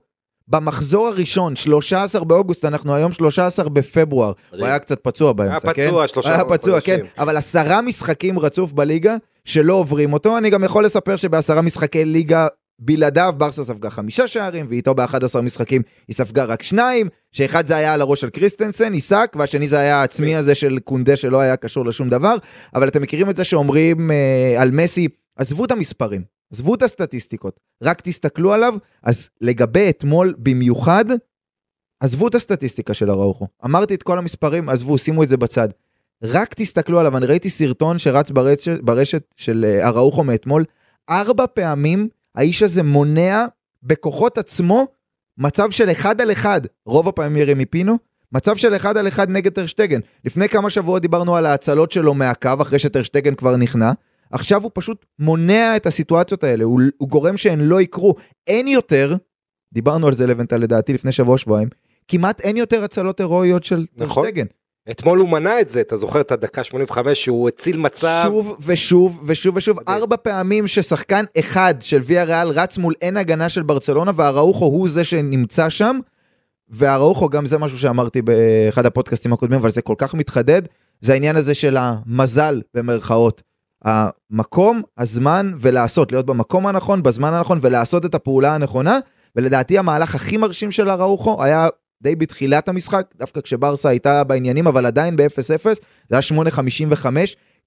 במחזור 0.48 1.08
הראשון, 1.08 1.56
13 1.56 2.24
באוגוסט, 2.24 2.64
אנחנו 2.64 2.94
היום 2.94 3.12
13 3.12 3.68
בפברואר. 3.68 4.32
הוא. 4.50 4.66
היה 4.66 4.78
קצת 4.78 5.00
פצוע 5.02 5.32
באמצע, 5.32 5.72
כן? 5.72 5.86
פצוע, 5.88 6.08
שלושה 6.08 6.34
היה 6.34 6.44
פצוע, 6.44 6.80
כן. 6.80 7.00
אבל 7.18 7.36
עשרה 7.36 7.82
משחקים 7.82 8.38
רצוף 8.38 8.72
בליגה 8.72 9.16
שלא 9.44 9.74
עוברים 9.74 10.12
אותו. 10.12 10.38
אני 10.38 10.50
גם 10.50 10.64
יכול 10.64 10.84
לספר 10.84 11.16
שבעשרה 11.16 11.62
משחקי 11.62 12.04
ליגה 12.04 12.46
בלעדיו 12.78 13.34
ברסה 13.38 13.64
ספגה 13.64 13.90
חמישה 13.90 14.28
שערים, 14.28 14.66
ואיתו 14.68 14.94
ב-11 14.94 15.40
משחקים 15.40 15.82
היא 16.08 16.16
ספגה 16.16 16.44
רק 16.44 16.62
שניים, 16.62 17.08
שאחד 17.32 17.66
זה 17.66 17.76
היה 17.76 17.94
על 17.94 18.00
הראש 18.00 18.20
של 18.20 18.30
קריסטנסן, 18.30 18.92
עיסק, 18.92 19.32
והשני 19.38 19.68
זה 19.68 19.78
היה 19.78 19.96
העצמי 19.96 20.36
הזה 20.36 20.54
של 20.54 20.78
קונדה 20.84 21.16
שלא 21.16 21.40
היה 21.40 21.56
קשור 21.56 21.86
לשום 21.86 22.08
דבר. 22.08 22.36
אבל 22.74 22.88
אתם 22.88 23.02
מכירים 23.02 23.30
את 23.30 23.36
זה 23.36 23.44
שאומרים 23.44 24.10
אה, 24.10 24.62
על 24.62 24.70
מסי, 24.70 25.08
עזבו 25.36 25.64
את 25.64 25.70
המספרים, 25.70 26.22
עזבו 26.52 26.74
את 26.74 26.82
הסטטיסטיקות, 26.82 27.60
רק 27.82 28.00
תסתכלו 28.00 28.52
עליו. 28.52 28.74
אז 29.02 29.30
לגבי 29.40 29.88
אתמול 29.88 30.34
במיוחד, 30.38 31.04
עזבו 32.00 32.28
את 32.28 32.34
הסטטיסטיקה 32.34 32.94
של 32.94 33.10
אראוחו. 33.10 33.46
אמרתי 33.64 33.94
את 33.94 34.02
כל 34.02 34.18
המספרים, 34.18 34.68
עזבו, 34.68 34.98
שימו 34.98 35.22
את 35.22 35.28
זה 35.28 35.36
בצד. 35.36 35.68
רק 36.22 36.54
תסתכלו 36.54 37.00
עליו, 37.00 37.16
אני 37.16 37.26
ראיתי 37.26 37.50
סרטון 37.50 37.98
שרץ 37.98 38.30
ברשת, 38.30 38.80
ברשת 38.82 39.22
של 39.36 39.64
אה, 39.68 39.88
אראוחו 39.88 40.24
מאתמול, 40.24 40.64
ארבע 41.10 41.46
פעמים 41.46 42.08
האיש 42.34 42.62
הזה 42.62 42.82
מונע 42.82 43.46
בכוחות 43.82 44.38
עצמו 44.38 44.86
מצב 45.38 45.70
של 45.70 45.90
אחד 45.90 46.20
על 46.20 46.32
אחד, 46.32 46.60
רוב 46.86 47.08
הפעמים 47.08 47.36
ירמי 47.36 47.66
פינו, 47.66 47.96
מצב 48.32 48.56
של 48.56 48.76
אחד 48.76 48.96
על 48.96 49.08
אחד 49.08 49.30
נגד 49.30 49.52
טרשטגן. 49.52 50.00
לפני 50.24 50.48
כמה 50.48 50.70
שבועות 50.70 51.02
דיברנו 51.02 51.36
על 51.36 51.46
ההצלות 51.46 51.92
שלו 51.92 52.14
מהקו 52.14 52.50
אחרי 52.62 52.78
שטרשטגן 52.78 53.34
כבר 53.34 53.56
נכנע, 53.56 53.92
עכשיו 54.32 54.62
הוא 54.62 54.70
פשוט 54.74 55.06
מונע 55.18 55.76
את 55.76 55.86
הסיטואציות 55.86 56.44
האלה, 56.44 56.64
הוא, 56.64 56.80
הוא 56.98 57.08
גורם 57.08 57.36
שהן 57.36 57.60
לא 57.60 57.80
יקרו. 57.80 58.14
אין 58.46 58.68
יותר, 58.68 59.16
דיברנו 59.72 60.06
על 60.06 60.12
זה 60.12 60.26
לבנטל 60.26 60.56
לדעתי 60.56 60.92
לפני 60.92 61.12
שבוע 61.12 61.38
שבועיים, 61.38 61.68
כמעט 62.08 62.40
אין 62.40 62.56
יותר 62.56 62.84
הצלות 62.84 63.20
הירואיות 63.20 63.64
של 63.64 63.86
נכון. 63.96 64.24
טרשטגן. 64.24 64.46
אתמול 64.90 65.18
הוא 65.18 65.28
מנע 65.28 65.60
את 65.60 65.68
זה, 65.68 65.80
אתה 65.80 65.96
זוכר 65.96 66.20
את 66.20 66.32
הדקה 66.32 66.64
85 66.64 67.24
שהוא 67.24 67.48
הציל 67.48 67.76
מצב. 67.76 68.22
שוב 68.24 68.56
ושוב 68.60 69.20
ושוב 69.26 69.56
ושוב. 69.56 69.78
ארבע 69.88 70.16
פעמים 70.16 70.66
ששחקן 70.66 71.24
אחד 71.38 71.74
של 71.80 72.00
ויה 72.04 72.24
ריאל 72.24 72.48
רץ 72.48 72.78
מול 72.78 72.94
אין 73.02 73.16
הגנה 73.16 73.48
של 73.48 73.62
ברצלונה, 73.62 74.12
והראוכו 74.16 74.64
הוא 74.64 74.88
זה 74.88 75.04
שנמצא 75.04 75.68
שם, 75.68 75.98
והראוכו 76.68 77.28
גם 77.28 77.46
זה 77.46 77.58
משהו 77.58 77.78
שאמרתי 77.78 78.22
באחד 78.22 78.86
הפודקאסטים 78.86 79.32
הקודמים, 79.32 79.60
אבל 79.60 79.70
זה 79.70 79.82
כל 79.82 79.94
כך 79.98 80.14
מתחדד, 80.14 80.62
זה 81.00 81.12
העניין 81.12 81.36
הזה 81.36 81.54
של 81.54 81.76
המזל 81.76 82.60
במרכאות. 82.74 83.42
המקום, 83.84 84.82
הזמן 84.98 85.52
ולעשות, 85.58 86.12
להיות 86.12 86.26
במקום 86.26 86.66
הנכון, 86.66 87.02
בזמן 87.02 87.32
הנכון 87.32 87.58
ולעשות 87.62 88.06
את 88.06 88.14
הפעולה 88.14 88.54
הנכונה, 88.54 88.98
ולדעתי 89.36 89.78
המהלך 89.78 90.14
הכי 90.14 90.36
מרשים 90.36 90.70
של 90.72 90.88
הראוכו 90.88 91.44
היה 91.44 91.68
די 92.02 92.16
בתחילת 92.16 92.68
המשחק, 92.68 93.06
דווקא 93.16 93.40
כשברסה 93.40 93.88
הייתה 93.88 94.24
בעניינים, 94.24 94.66
אבל 94.66 94.86
עדיין 94.86 95.16
ב-0-0, 95.16 95.64
זה 96.08 96.16
היה 96.16 96.44
8.55, 96.44 97.06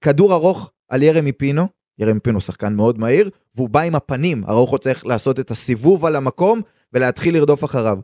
כדור 0.00 0.34
ארוך 0.34 0.70
על 0.88 1.02
ירמי 1.02 1.32
פינו, 1.32 1.66
ירמי 1.98 2.20
פינו 2.20 2.40
שחקן 2.40 2.74
מאוד 2.74 2.98
מהיר, 2.98 3.30
והוא 3.54 3.68
בא 3.68 3.80
עם 3.80 3.94
הפנים, 3.94 4.44
אראוחו 4.48 4.78
צריך 4.78 5.06
לעשות 5.06 5.40
את 5.40 5.50
הסיבוב 5.50 6.04
על 6.04 6.16
המקום 6.16 6.60
ולהתחיל 6.92 7.34
לרדוף 7.34 7.64
אחריו. 7.64 7.98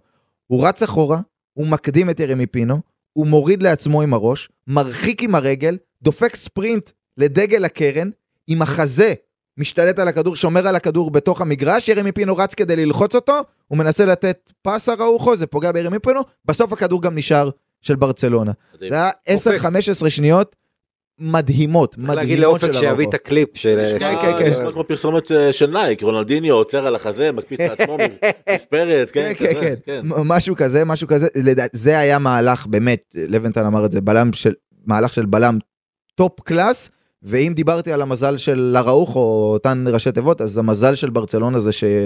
הוא 0.46 0.66
רץ 0.66 0.82
אחורה, 0.82 1.20
הוא 1.52 1.66
מקדים 1.66 2.10
את 2.10 2.20
ירמי 2.20 2.46
פינו, 2.46 2.80
הוא 3.12 3.26
מוריד 3.26 3.62
לעצמו 3.62 4.02
עם 4.02 4.14
הראש, 4.14 4.48
מרחיק 4.66 5.22
עם 5.22 5.34
הרגל, 5.34 5.78
דופק 6.02 6.36
ספרינט 6.36 6.90
לדגל 7.18 7.64
הקרן, 7.64 8.10
עם 8.46 8.62
החזה 8.62 9.14
משתלט 9.58 9.98
על 9.98 10.08
הכדור, 10.08 10.36
שומר 10.36 10.68
על 10.68 10.76
הכדור 10.76 11.10
בתוך 11.10 11.40
המגרש, 11.40 11.88
ירמי 11.88 12.12
פינו 12.12 12.36
רץ 12.36 12.54
כדי 12.54 12.76
ללחוץ 12.76 13.14
אותו, 13.14 13.40
הוא 13.68 13.78
מנסה 13.78 14.04
לתת 14.04 14.52
פס 14.62 14.88
אראוחו, 14.88 15.36
זה 15.36 15.46
פוגע 15.46 15.72
בירמי 15.72 15.98
פינו, 15.98 16.20
בסוף 16.44 16.72
הכדור 16.72 17.02
גם 17.02 17.18
נשאר 17.18 17.50
של 17.80 17.96
ברצלונה. 17.96 18.52
מדהים. 18.74 18.90
זה 18.90 18.96
היה 18.96 19.10
אופק. 19.34 19.60
10-15 20.04 20.10
שניות 20.10 20.56
מדהימות, 21.18 21.94
צריך 21.94 22.10
להגיד 22.10 22.38
מדהימות 22.38 22.60
של 22.60 22.66
לאופק 22.66 22.78
שיביא 22.80 22.88
אראוחו. 22.90 23.08
את 23.08 23.14
הקליפ 23.14 23.48
של... 23.54 23.84
כן, 23.98 24.08
נשמע- 24.12 24.22
כן, 24.22 24.38
כן. 24.38 24.50
נשמע 24.50 24.72
כמו 24.72 24.84
פרסומת 24.84 25.32
אה, 25.32 25.52
של 25.52 25.66
נייק, 25.70 26.02
רונלדיניו 26.02 26.54
עוצר 26.54 26.86
על 26.86 26.94
החזה, 26.94 27.32
מקפיץ 27.32 27.60
לעצמו 27.70 27.96
מספרת, 28.54 29.10
כן, 29.10 29.32
כן, 29.38 29.52
כן, 29.60 29.74
כן, 29.86 30.00
מ- 30.04 30.28
משהו 30.28 30.56
כזה, 30.56 30.84
משהו 30.84 31.08
כזה, 31.08 31.26
זה 31.72 31.98
היה 31.98 32.18
מהלך 32.18 32.66
באמת, 32.66 33.16
לבנטל 33.28 33.64
אמר 33.66 33.84
את 33.84 33.92
זה, 33.92 34.00
בלם 34.00 34.32
של, 34.32 34.52
מהלך 34.86 35.12
של 35.14 35.26
בלם 35.26 35.58
top 36.14 36.40
class, 36.40 36.90
ואם 37.22 37.52
דיברתי 37.56 37.92
על 37.92 38.02
המזל 38.02 38.36
של 38.36 38.74
אראוחו, 38.78 39.18
או 39.18 39.52
אותן 39.52 39.84
ראשי 39.88 40.12
תיבות, 40.12 40.40
אז 40.40 40.58
המזל 40.58 40.94
של 40.94 41.10
ברצלונה. 41.10 41.60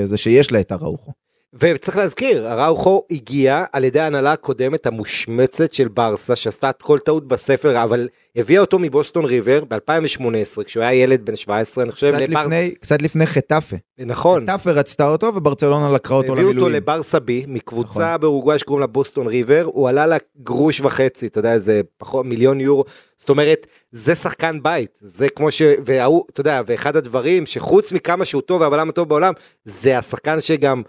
זה 0.04 0.16
שיש 0.16 0.52
לה 0.52 0.60
את 0.60 0.72
אראוחו. 0.72 1.12
וצריך 1.54 1.96
להזכיר, 1.96 2.52
אראוחו 2.52 3.02
הגיע 3.10 3.64
על 3.72 3.84
ידי 3.84 4.00
ההנהלה 4.00 4.32
הקודמת 4.32 4.86
המושמצת 4.86 5.72
של 5.72 5.88
ברסה, 5.88 6.36
שעשתה 6.36 6.70
את 6.70 6.82
כל 6.82 6.98
טעות 6.98 7.28
בספר, 7.28 7.82
אבל 7.82 8.08
הביאה 8.36 8.60
אותו 8.60 8.78
מבוסטון 8.78 9.24
ריבר 9.24 9.64
ב-2018, 9.68 10.64
כשהוא 10.64 10.82
היה 10.84 10.94
ילד 11.02 11.24
בן 11.24 11.36
17, 11.36 11.84
אני 11.84 11.92
חושב, 11.92 12.08
קצת 12.16 12.28
לבר- 12.28 12.40
לפני, 12.42 12.74
קצת 12.80 13.02
לפני 13.02 13.26
חטאפה. 13.26 13.76
נכון, 13.98 14.42
חטאפה 14.42 14.70
רצתה 14.70 15.08
אותו, 15.08 15.26
וברצלונה 15.34 15.92
לקחה 15.92 16.14
אותו 16.14 16.32
הביאו 16.32 16.46
אותו 16.48 16.52
למילואים. 16.52 16.74
לברסה 16.74 17.20
בי, 17.20 17.44
מקבוצה 17.48 18.08
נכון. 18.08 18.20
באורוגוואי 18.20 18.58
שקוראים 18.58 18.80
לה 18.80 18.86
בוסטון 18.86 19.26
ריבר, 19.26 19.68
הוא 19.72 19.88
עלה 19.88 20.06
לה 20.06 20.16
גרוש 20.42 20.80
וחצי, 20.80 21.26
אתה 21.26 21.38
יודע, 21.38 21.52
איזה 21.52 21.80
פחות 21.98 22.26
מיליון 22.26 22.60
יורו, 22.60 22.84
זאת 23.16 23.28
אומרת, 23.28 23.66
זה 23.92 24.14
שחקן 24.14 24.58
בית, 24.62 24.98
זה 25.02 25.28
כמו 25.28 25.50
ש... 25.50 25.62
וההוא, 25.84 26.24
אתה 26.30 26.40
יודע, 26.40 26.60
ואחד 26.66 26.96
הדברים 26.96 27.46
שחוץ 27.46 27.92
מכמה 27.92 28.24
שהוא 28.24 28.42
טוב 28.42 28.60
והבלם 28.60 28.88
הטוב 28.88 29.08
בעולם, 29.08 29.32
זה 29.64 29.98
השחקן 29.98 30.40
שגם... 30.40 30.82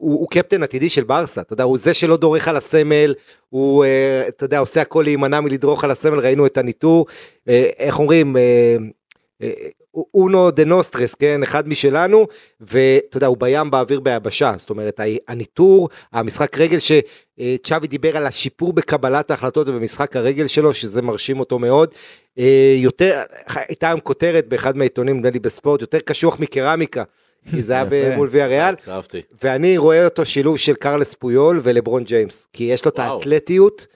הוא, 0.00 0.20
הוא 0.20 0.28
קפטן 0.30 0.62
עתידי 0.62 0.88
של 0.88 1.04
ברסה, 1.04 1.40
אתה 1.40 1.52
יודע, 1.52 1.64
הוא 1.64 1.78
זה 1.78 1.94
שלא 1.94 2.16
דורך 2.16 2.48
על 2.48 2.56
הסמל, 2.56 3.14
הוא, 3.48 3.84
אה, 3.84 4.28
אתה 4.28 4.44
יודע, 4.44 4.58
עושה 4.58 4.80
הכל 4.80 5.02
להימנע 5.02 5.40
מלדרוך 5.40 5.84
על 5.84 5.90
הסמל, 5.90 6.18
ראינו 6.18 6.46
את 6.46 6.58
הניטור, 6.58 7.06
אה, 7.48 7.70
איך 7.78 7.98
אומרים, 7.98 8.36
אה, 8.36 8.76
אה, 9.42 9.50
uno 10.14 10.50
de 10.50 10.64
nosotros, 10.64 11.14
כן, 11.14 11.42
אחד 11.42 11.68
משלנו, 11.68 12.26
ואתה 12.60 13.16
יודע, 13.16 13.26
הוא 13.26 13.36
בים 13.36 13.70
באוויר 13.70 14.00
ביבשה, 14.00 14.54
זאת 14.56 14.70
אומרת, 14.70 15.00
הניתור, 15.28 15.88
המשחק 16.12 16.58
רגל 16.58 16.78
שצ'אבי 16.78 17.86
דיבר 17.86 18.16
על 18.16 18.26
השיפור 18.26 18.72
בקבלת 18.72 19.30
ההחלטות 19.30 19.68
ובמשחק 19.68 20.16
הרגל 20.16 20.46
שלו, 20.46 20.74
שזה 20.74 21.02
מרשים 21.02 21.40
אותו 21.40 21.58
מאוד. 21.58 21.94
אה, 22.38 22.74
יותר, 22.76 23.20
הייתה 23.54 23.88
היום 23.88 24.00
כותרת 24.00 24.48
באחד 24.48 24.76
מהעיתונים, 24.76 25.16
נדמה 25.16 25.30
לי 25.30 25.38
בספורט, 25.38 25.80
יותר 25.80 25.98
קשוח 25.98 26.40
מקרמיקה, 26.40 27.04
כי 27.50 27.62
זה 27.62 27.72
היה. 27.72 28.16
מול 28.16 28.28
ויה 28.30 28.46
ריאל, 28.46 28.74
אהבתי. 28.88 29.22
ואני 29.42 29.78
רואה 29.78 30.04
אותו 30.04 30.26
שילוב 30.26 30.58
של 30.58 30.74
קרלס 30.74 31.14
פויול 31.14 31.60
ולברון 31.62 32.04
ג'יימס, 32.04 32.46
כי 32.52 32.64
יש 32.64 32.84
לו 32.84 32.90
את. 32.90 32.98
האתלטיות, 32.98 33.86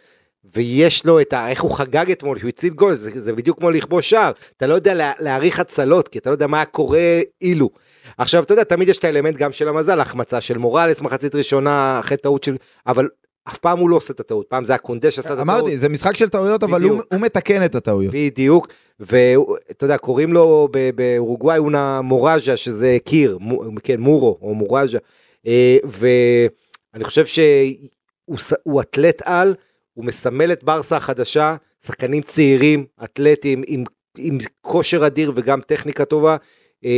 ויש 0.54 1.06
לו 1.06 1.20
את 1.20 1.32
ה... 1.32 1.50
איך 1.50 1.62
הוא 1.62 1.70
חגג 1.70 2.10
אתמול, 2.10 2.38
שהוא 2.38 2.48
הציל 2.48 2.72
גול, 2.72 2.94
זה, 2.94 3.10
זה 3.14 3.32
בדיוק 3.32 3.58
כמו 3.58 3.70
לכבוש 3.70 4.10
שער, 4.10 4.32
אתה 4.56 4.66
לא 4.66 4.74
יודע 4.74 4.94
לה, 4.94 5.12
להעריך 5.18 5.60
הצלות, 5.60 6.08
כי 6.08 6.18
אתה 6.18 6.30
לא 6.30 6.34
יודע 6.34 6.46
מה 6.46 6.64
קורה 6.64 7.20
אילו. 7.42 7.70
עכשיו, 8.18 8.42
אתה 8.42 8.52
יודע, 8.52 8.64
תמיד 8.64 8.88
יש 8.88 8.98
את 8.98 9.04
האלמנט 9.04 9.36
גם 9.36 9.52
של 9.52 9.68
המזל, 9.68 10.00
החמצה 10.00 10.40
של 10.40 10.58
מוראלס, 10.58 11.00
מחצית 11.00 11.34
ראשונה, 11.34 12.00
אחרי 12.00 12.16
טעות 12.16 12.44
של... 12.44 12.56
אבל 12.86 13.08
אף 13.48 13.58
פעם 13.58 13.78
הוא 13.78 13.90
לא 13.90 13.96
עושה 13.96 14.12
את 14.12 14.20
הטעות, 14.20 14.46
פעם 14.48 14.64
זה 14.64 14.74
הקונדה 14.74 15.10
שעשה 15.10 15.28
את 15.28 15.38
הטעות. 15.38 15.48
אמרתי, 15.48 15.78
זה 15.78 15.88
משחק 15.88 16.16
של 16.16 16.28
טעויות, 16.28 16.62
אבל 16.62 16.82
הוא, 16.82 17.02
מתקן 17.18 17.64
את 17.64 17.74
הטעויות. 17.74 18.14
בדיוק, 18.16 18.68
ואתה 19.00 19.84
יודע, 19.84 19.98
קוראים 19.98 20.32
לו 20.32 20.68
באורוגוואי 20.94 21.58
אונה 21.58 22.00
מוראז'ה, 22.00 22.56
שזה 22.56 22.98
קיר, 23.04 23.38
כן, 23.82 24.00
מורו 24.00 24.38
או 24.42 24.54
מוראז'ה, 24.54 24.98
אה, 25.46 25.76
ואני 25.84 27.04
חושב 27.04 27.26
שהוא 27.26 28.80
אתלט 28.80 29.22
על, 29.24 29.54
הוא 29.94 30.04
מסמל 30.04 30.52
את 30.52 30.64
ברסה 30.64 30.96
החדשה, 30.96 31.56
שחקנים 31.86 32.22
צעירים, 32.22 32.84
אתלטים, 33.04 33.62
עם, 33.66 33.84
עם 34.18 34.38
כושר 34.60 35.06
אדיר 35.06 35.32
וגם 35.34 35.60
טכניקה 35.60 36.04
טובה. 36.04 36.36
אה, 36.84 36.90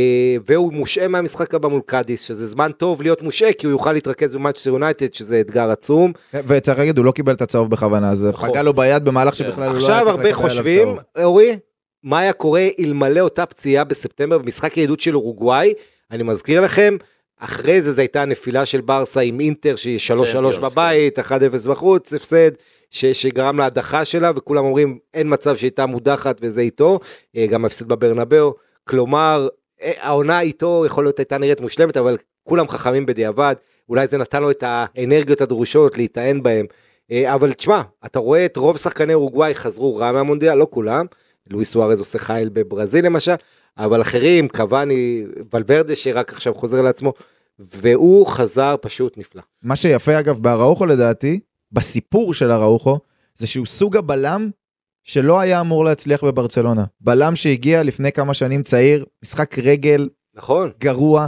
והוא 0.47 0.73
מושעה 0.73 1.07
מהמשחק 1.07 1.53
הבא 1.53 1.69
מול 1.69 1.81
קאדיס, 1.85 2.21
שזה 2.21 2.47
זמן 2.47 2.71
טוב 2.71 3.01
להיות 3.01 3.21
מושעה, 3.21 3.53
כי 3.53 3.65
הוא 3.67 3.71
יוכל 3.71 3.93
להתרכז 3.93 4.35
במנצ'סטר 4.35 4.69
יונייטד, 4.69 5.13
שזה 5.13 5.41
אתגר 5.41 5.71
עצום. 5.71 6.13
וצריך 6.33 6.79
להגיד, 6.79 6.97
הוא 6.97 7.05
לא 7.05 7.11
קיבל 7.11 7.33
את 7.33 7.41
הצהוב 7.41 7.71
בכוונה, 7.71 8.15
זה 8.15 8.29
נכון. 8.31 8.49
פגע 8.49 8.63
לו 8.63 8.73
ביד 8.73 9.05
במהלך 9.05 9.35
שבכלל 9.35 9.69
הוא 9.69 9.77
לא 9.79 9.87
היה 9.87 9.99
עכשיו 9.99 10.05
צריך 10.05 10.07
הרבה 10.07 10.29
לקבל 10.29 10.43
עליו 10.43 10.49
חושבים, 10.49 10.87
צהוב. 10.87 10.99
אורי, 11.25 11.57
מה 12.03 12.19
היה 12.19 12.33
קורה 12.33 12.67
אלמלא 12.79 13.19
אותה 13.19 13.45
פציעה 13.45 13.83
בספטמבר 13.83 14.37
במשחק 14.37 14.73
הידידות 14.73 14.99
של 14.99 15.15
אורוגוואי? 15.15 15.73
אני 16.11 16.23
מזכיר 16.23 16.61
לכם, 16.61 16.97
אחרי 17.39 17.81
זה 17.81 17.91
זו 17.91 18.01
הייתה 18.01 18.25
נפילה 18.25 18.65
של 18.65 18.81
ברסה 18.81 19.21
עם 19.21 19.39
אינטר 19.39 19.75
שהיא 19.75 19.99
3-3 19.99 20.01
צ'מפיונס, 20.25 20.57
בבית, 20.57 21.19
1-0 21.19 21.31
בחוץ, 21.69 22.13
הפסד, 22.13 22.51
ש- 22.91 23.05
שגרם 23.05 23.57
להדחה 23.57 24.05
שלה, 24.05 24.31
וכולם 24.35 24.65
אומרים 24.65 24.97
אין 25.13 25.33
מצב 25.33 25.55
שהייתה 25.55 25.85
מודחת 25.85 26.37
וזה 26.41 26.61
איתו, 26.61 26.99
אה, 27.37 27.47
גם 27.47 27.65
הפסד 27.65 27.87
בברנבאו, 27.87 28.53
כלומר, 28.87 29.47
העונה 29.81 30.41
איתו 30.41 30.83
יכול 30.85 31.03
להיות 31.03 31.19
הייתה 31.19 31.37
נראית 31.37 31.61
מושלמת, 31.61 31.97
אבל 31.97 32.17
כולם 32.43 32.67
חכמים 32.67 33.05
בדיעבד, 33.05 33.55
אולי 33.89 34.07
זה 34.07 34.17
נתן 34.17 34.41
לו 34.41 34.51
את 34.51 34.63
האנרגיות 34.67 35.41
הדרושות 35.41 35.97
להיטען 35.97 36.43
בהם. 36.43 36.65
אה, 37.11 37.33
אבל 37.33 37.53
תשמע, 37.53 37.81
אתה 38.05 38.19
רואה 38.19 38.45
את 38.45 38.57
רוב 38.57 38.77
שחקני 38.77 39.13
אורוגוואי 39.13 39.55
חזרו 39.55 39.95
רע 39.95 40.11
מהמונדיאל, 40.11 40.55
לא 40.55 40.67
כולם, 40.69 41.05
לואיס 41.49 41.71
סוארז 41.71 41.99
עושה 41.99 42.19
חייל 42.19 42.49
בברזיל 42.49 43.05
למשל, 43.05 43.35
אבל 43.77 44.01
אחרים, 44.01 44.47
קוואני, 44.47 45.23
ולוורדה 45.53 45.95
שרק 45.95 46.33
עכשיו 46.33 46.53
חוזר 46.53 46.81
לעצמו, 46.81 47.13
והוא 47.59 48.27
חזר 48.27 48.75
פשוט 48.81 49.17
נפלא. 49.17 49.41
מה 49.63 49.75
שיפה 49.75 50.19
אגב 50.19 50.39
באראוחו 50.39 50.85
לדעתי, 50.85 51.39
בסיפור 51.71 52.33
של 52.33 52.51
אראוחו, 52.51 52.99
זה 53.35 53.47
שהוא 53.47 53.65
סוג 53.65 53.97
הבלם 53.97 54.49
שלא 55.07 55.39
היה 55.39 55.59
אמור 55.59 55.85
להצליח 55.85 56.23
בברצלונה. 56.23 56.83
בלם 57.01 57.35
שהגיע 57.35 57.83
לפני 57.83 58.11
כמה 58.11 58.33
שנים 58.33 58.63
צעיר, 58.63 59.05
משחק 59.23 59.59
רגל 59.59 60.09
נכון, 60.35 60.71
גרוע. 60.79 61.27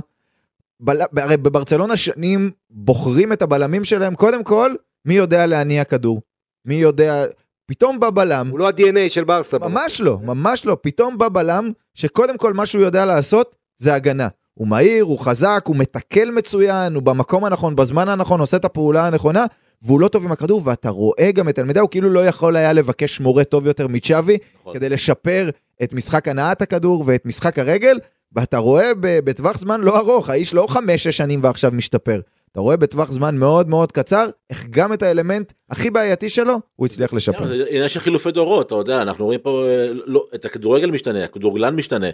בל... 0.80 1.02
הרי 1.18 1.38
בברצלונה 1.38 1.98
שנים 1.98 2.52
בוחרים 2.70 3.34
את 3.34 3.42
הבלמים 3.42 3.84
שלהם, 3.84 4.16
קודם 4.16 4.44
כל, 4.44 4.72
מי 5.06 5.14
יודע 5.14 5.46
להניע 5.46 5.84
כדור. 5.84 6.22
מי 6.66 6.76
יודע... 6.76 7.26
פתאום 7.66 8.00
בא 8.00 8.10
בלם, 8.10 8.48
הוא 8.52 8.60
לא 8.60 8.68
ה-DNA 8.68 9.10
של 9.10 9.24
ברסה. 9.24 9.58
ממש 9.58 10.02
לא, 10.02 10.20
ממש 10.24 10.66
לא. 10.66 10.78
פתאום 10.82 11.18
בא 11.18 11.30
בלם 11.30 11.72
שקודם 11.94 12.38
כל 12.38 12.54
מה 12.54 12.66
שהוא 12.66 12.82
יודע 12.82 13.06
לעשות 13.06 13.56
זה 13.78 13.94
הגנה. 13.94 14.28
הוא 14.54 14.68
מהיר, 14.68 15.04
הוא 15.04 15.20
חזק, 15.20 15.64
הוא 15.68 15.76
מתקל 15.76 16.32
מצוין, 16.32 16.96
הוא 16.96 17.04
במקום 17.04 17.46
הנכון, 17.46 17.76
בזמן 17.76 18.10
הנכון, 18.10 18.40
עושה 18.40 18.58
את 18.58 18.66
הפעולה 18.66 19.08
הנכונה, 19.08 19.46
והוא 19.82 20.00
לא 20.00 20.08
טוב 20.08 20.26
עם 20.26 20.32
הכדור, 20.32 20.62
ואתה 20.66 20.90
רואה 20.90 21.32
גם 21.32 21.50
את 21.50 21.60
אלמדה, 21.60 21.82
הוא 21.82 21.90
כאילו 21.90 22.10
לא 22.10 22.26
יכול 22.26 22.56
היה 22.56 22.74
לבקש 22.74 23.20
מורה 23.20 23.44
טוב 23.44 23.68
יותר 23.68 23.88
מצ'אבי, 23.88 24.38
נכון. 24.62 24.74
כדי 24.74 24.90
לשפר 24.90 25.50
את 25.84 25.94
משחק 25.94 26.28
הנעת 26.28 26.62
הכדור 26.62 27.04
ואת 27.08 27.26
משחק 27.26 27.60
הרגל, 27.60 28.00
ואתה 28.36 28.58
רואה 28.58 28.92
בטווח 29.02 29.58
זמן 29.58 29.82
לא 29.82 30.00
ארוך, 30.00 30.30
האיש 30.30 30.54
לא 30.54 30.68
חמש-שש 30.70 31.18
שנים 31.18 31.44
ועכשיו 31.44 31.72
משתפר. 31.74 32.22
אתה 32.52 32.60
רואה 32.60 32.78
בטווח 32.78 33.12
זמן 33.12 33.36
מאוד 33.36 33.70
מאוד 33.70 33.92
קצר, 33.92 34.30
איך 34.50 34.68
גם 34.70 34.94
את 34.94 35.04
האלמנט 35.04 35.54
הכי 35.70 35.90
בעייתי 35.90 36.30
שלו, 36.30 36.56
הוא 36.76 36.86
הצליח 36.86 37.14
לשפר. 37.14 37.48
זה 37.48 37.66
עניין 37.70 37.88
של 37.90 38.00
חילופי 38.00 38.32
דורות, 38.32 38.68
אתה 38.68 38.76
יודע, 38.76 39.02
אנחנו 39.02 39.26
רואים 39.26 39.40
פה, 39.40 39.66
אה, 39.68 39.88
לא, 40.06 40.26
את 40.36 40.46
הכדורגל 40.46 40.92
משתנה, 40.92 41.24
הכדורגלן 41.24 41.76
משתנה, 41.76 42.08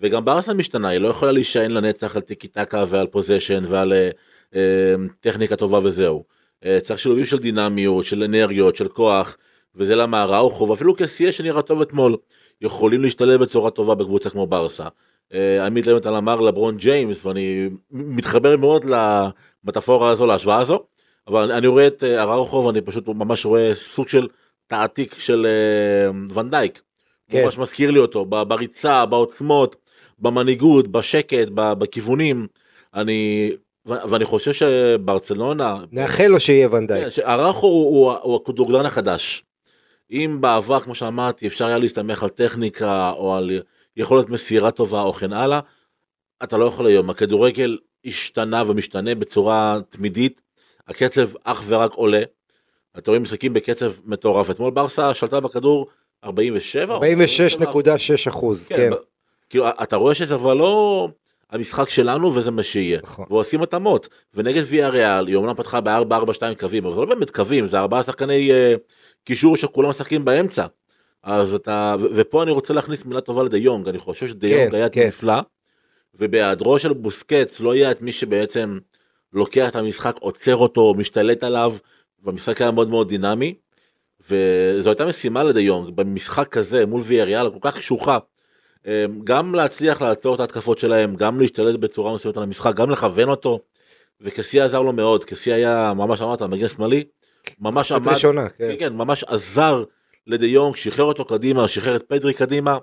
וגם 0.00 0.24
ברסה 0.24 0.54
משתנה, 0.54 0.88
היא 0.88 1.00
לא 1.00 1.08
יכולה 1.08 1.32
להישען 1.32 1.70
לנצח 1.70 2.16
על 2.16 2.22
טיקי 2.22 2.48
טקה 2.48 2.84
ועל 2.88 3.06
פוזיישן 3.06 3.64
ועל 3.68 3.92
אה, 3.92 4.10
אה, 4.54 4.94
טכניקה 5.20 5.56
טובה 5.56 5.80
וזהו. 5.82 6.24
אה, 6.64 6.80
צריך 6.80 7.00
שילובים 7.00 7.24
של 7.24 7.38
דינמיות, 7.38 8.04
של 8.04 8.22
אנרגיות, 8.22 8.76
של 8.76 8.88
כוח, 8.88 9.36
וזה 9.74 9.96
למה 9.96 10.24
ראוכו, 10.24 10.68
ואפילו 10.68 10.94
קסיה 10.94 11.32
שנראה 11.32 11.62
טוב 11.62 11.80
אתמול, 11.80 12.16
יכולים 12.60 13.02
להשתלב 13.02 13.40
בצורה 13.40 13.70
טובה 13.70 13.94
בקבוצה 13.94 14.30
כמו 14.30 14.46
ברסה. 14.46 14.88
אה, 15.34 15.66
עמית 15.66 15.86
לבנטל 15.86 16.14
אמר 16.14 16.40
לברון 16.40 16.76
ג'יימס, 16.76 17.24
ואני 17.24 17.68
מתחבר 17.90 18.56
מאוד 18.56 18.84
למטאפורה 18.84 20.10
הזו, 20.10 20.26
להשוואה 20.26 20.58
הזו, 20.58 20.84
אבל 21.28 21.52
אני 21.52 21.66
רואה 21.66 21.86
את 21.86 22.04
אה, 22.04 22.22
אראוכו 22.22 22.56
ואני 22.56 22.80
פשוט 22.80 23.08
ממש 23.08 23.46
רואה 23.46 23.74
סוג 23.74 24.08
של 24.08 24.28
תעתיק 24.66 25.18
של 25.18 25.46
ונדייק. 26.34 26.82
כן. 27.30 27.44
ממש 27.44 27.58
מזכיר 27.58 27.90
לי 27.90 27.98
אותו 27.98 28.24
בריצה, 28.24 29.06
בעוצמות, 29.06 29.76
במנהיגות, 30.18 30.88
בשקט, 30.88 31.48
בכיוונים. 31.54 32.46
אני, 32.94 33.50
ו- 33.86 34.10
ואני 34.10 34.24
חושב 34.24 34.52
שברצלונה, 34.52 35.76
נאחל 35.92 36.26
לו 36.26 36.40
שיהיה 36.40 36.68
ונדייק. 36.72 37.04
כן, 37.04 37.10
שאראוכו 37.10 37.66
הוא, 37.66 37.84
הוא, 37.84 38.18
הוא 38.22 38.36
הכדורגלן 38.36 38.86
החדש. 38.86 39.44
אם 40.10 40.36
בעבר, 40.40 40.80
כמו 40.80 40.94
שאמרתי, 40.94 41.46
אפשר 41.46 41.66
היה 41.66 41.78
להסתמך 41.78 42.22
על 42.22 42.28
טכניקה 42.28 43.12
או 43.16 43.34
על 43.34 43.50
יכולת 43.96 44.28
מסירה 44.28 44.70
טובה 44.70 45.02
או 45.02 45.12
כן 45.12 45.32
הלאה, 45.32 45.60
אתה 46.42 46.56
לא 46.56 46.64
יכול 46.64 46.86
היום, 46.86 47.10
הכדורגל 47.10 47.78
השתנה 48.04 48.62
ומשתנה 48.66 49.14
בצורה 49.14 49.78
תמידית, 49.88 50.40
הקצב 50.88 51.28
אך 51.44 51.62
ורק 51.66 51.94
עולה, 51.94 52.22
אתה 52.98 53.10
רואה 53.10 53.20
משחקים 53.20 53.52
בקצב 53.52 53.92
מטורף. 54.04 54.50
אתמול 54.50 54.70
ברסה 54.70 55.14
שלטה 55.14 55.40
בכדור 55.40 55.86
47? 56.24 56.94
או 56.94 57.00
46.6 57.00 58.28
אחוז, 58.28 58.68
כן. 58.68 58.76
כן. 58.76 58.90
כאילו, 59.50 59.68
אתה 59.68 59.96
רואה 59.96 60.14
שזה 60.14 60.34
כבר 60.34 60.54
לא 60.54 61.08
המשחק 61.52 61.88
שלנו 61.88 62.34
וזה 62.34 62.50
מה 62.50 62.62
שיהיה. 62.62 63.00
נכון. 63.02 63.26
ועושים 63.30 63.62
התאמות. 63.62 64.08
ונגד 64.34 64.62
ויה 64.66 64.88
ריאל, 64.88 65.26
היא 65.26 65.36
אומנם 65.36 65.54
פתחה 65.54 65.80
ב-4-4-2 65.80 66.54
קווים, 66.60 66.84
אבל 66.84 66.94
זה 66.94 67.00
לא 67.00 67.06
באמת 67.06 67.30
קווים, 67.30 67.66
זה 67.66 67.78
ארבעה 67.78 68.02
שחקני 68.02 68.52
אה, 68.52 68.74
קישור 69.24 69.56
שכולם 69.56 69.90
משחקים 69.90 70.24
באמצע. 70.24 70.66
אז 71.22 71.54
אתה, 71.54 71.96
ו- 72.00 72.06
ופה 72.14 72.42
אני 72.42 72.50
רוצה 72.50 72.74
להכניס 72.74 73.04
מילה 73.04 73.20
טובה 73.20 73.42
לדה 73.42 73.58
יונג, 73.58 73.88
אני 73.88 73.98
חושב 73.98 74.28
שדה 74.28 74.48
כן, 74.48 74.54
יונג 74.54 74.74
היה 74.74 74.88
כן. 74.88 75.06
נפלא, 75.06 75.40
ובהיעדרו 76.14 76.78
של 76.78 76.92
בוסקץ 76.92 77.60
לא 77.60 77.74
יהיה 77.74 77.90
את 77.90 78.02
מי 78.02 78.12
שבעצם 78.12 78.78
לוקח 79.32 79.68
את 79.68 79.76
המשחק, 79.76 80.16
עוצר 80.20 80.56
אותו, 80.56 80.94
משתלט 80.94 81.42
עליו, 81.42 81.74
והמשחק 82.22 82.60
היה 82.60 82.70
מאוד 82.70 82.88
מאוד 82.88 83.08
דינמי. 83.08 83.54
וזו 84.30 84.90
הייתה 84.90 85.06
משימה 85.06 85.44
לדה 85.44 85.60
יונג 85.60 85.90
במשחק 85.94 86.48
כזה 86.48 86.86
מול 86.86 87.00
ויאריאל 87.04 87.50
כל 87.50 87.58
כך 87.60 87.76
קשוחה. 87.76 88.18
אה, 88.86 89.04
גם 89.24 89.54
להצליח 89.54 90.02
לעצור 90.02 90.34
את 90.34 90.40
ההתקפות 90.40 90.78
שלהם, 90.78 91.16
גם 91.16 91.40
להשתלט 91.40 91.80
בצורה 91.80 92.14
מסוימת 92.14 92.36
על 92.36 92.42
המשחק, 92.42 92.74
גם 92.74 92.90
לכוון 92.90 93.28
אותו. 93.28 93.60
וקסיה 94.22 94.64
עזר 94.64 94.82
לו 94.82 94.92
מאוד, 94.92 95.24
קסיה 95.24 95.54
היה 95.54 95.92
ממש 95.96 96.22
אמרת 96.22 96.42
מגן 96.42 96.68
שמאלי, 96.68 97.04
ממש 97.60 97.92
עמד, 97.92 98.08
ראשונה, 98.08 98.48
כן, 98.48 98.68
כן. 98.68 98.76
כן, 98.78 98.92
ממש 98.92 99.24
עזר 99.24 99.84
לדה 100.26 100.46
יונג, 100.46 100.76
שחרר 100.76 101.04
אותו 101.04 101.24
קדימה, 101.24 101.68
שחרר 101.68 101.96
את 101.96 102.02
פדרי 102.02 102.34
קדימה, 102.34 102.78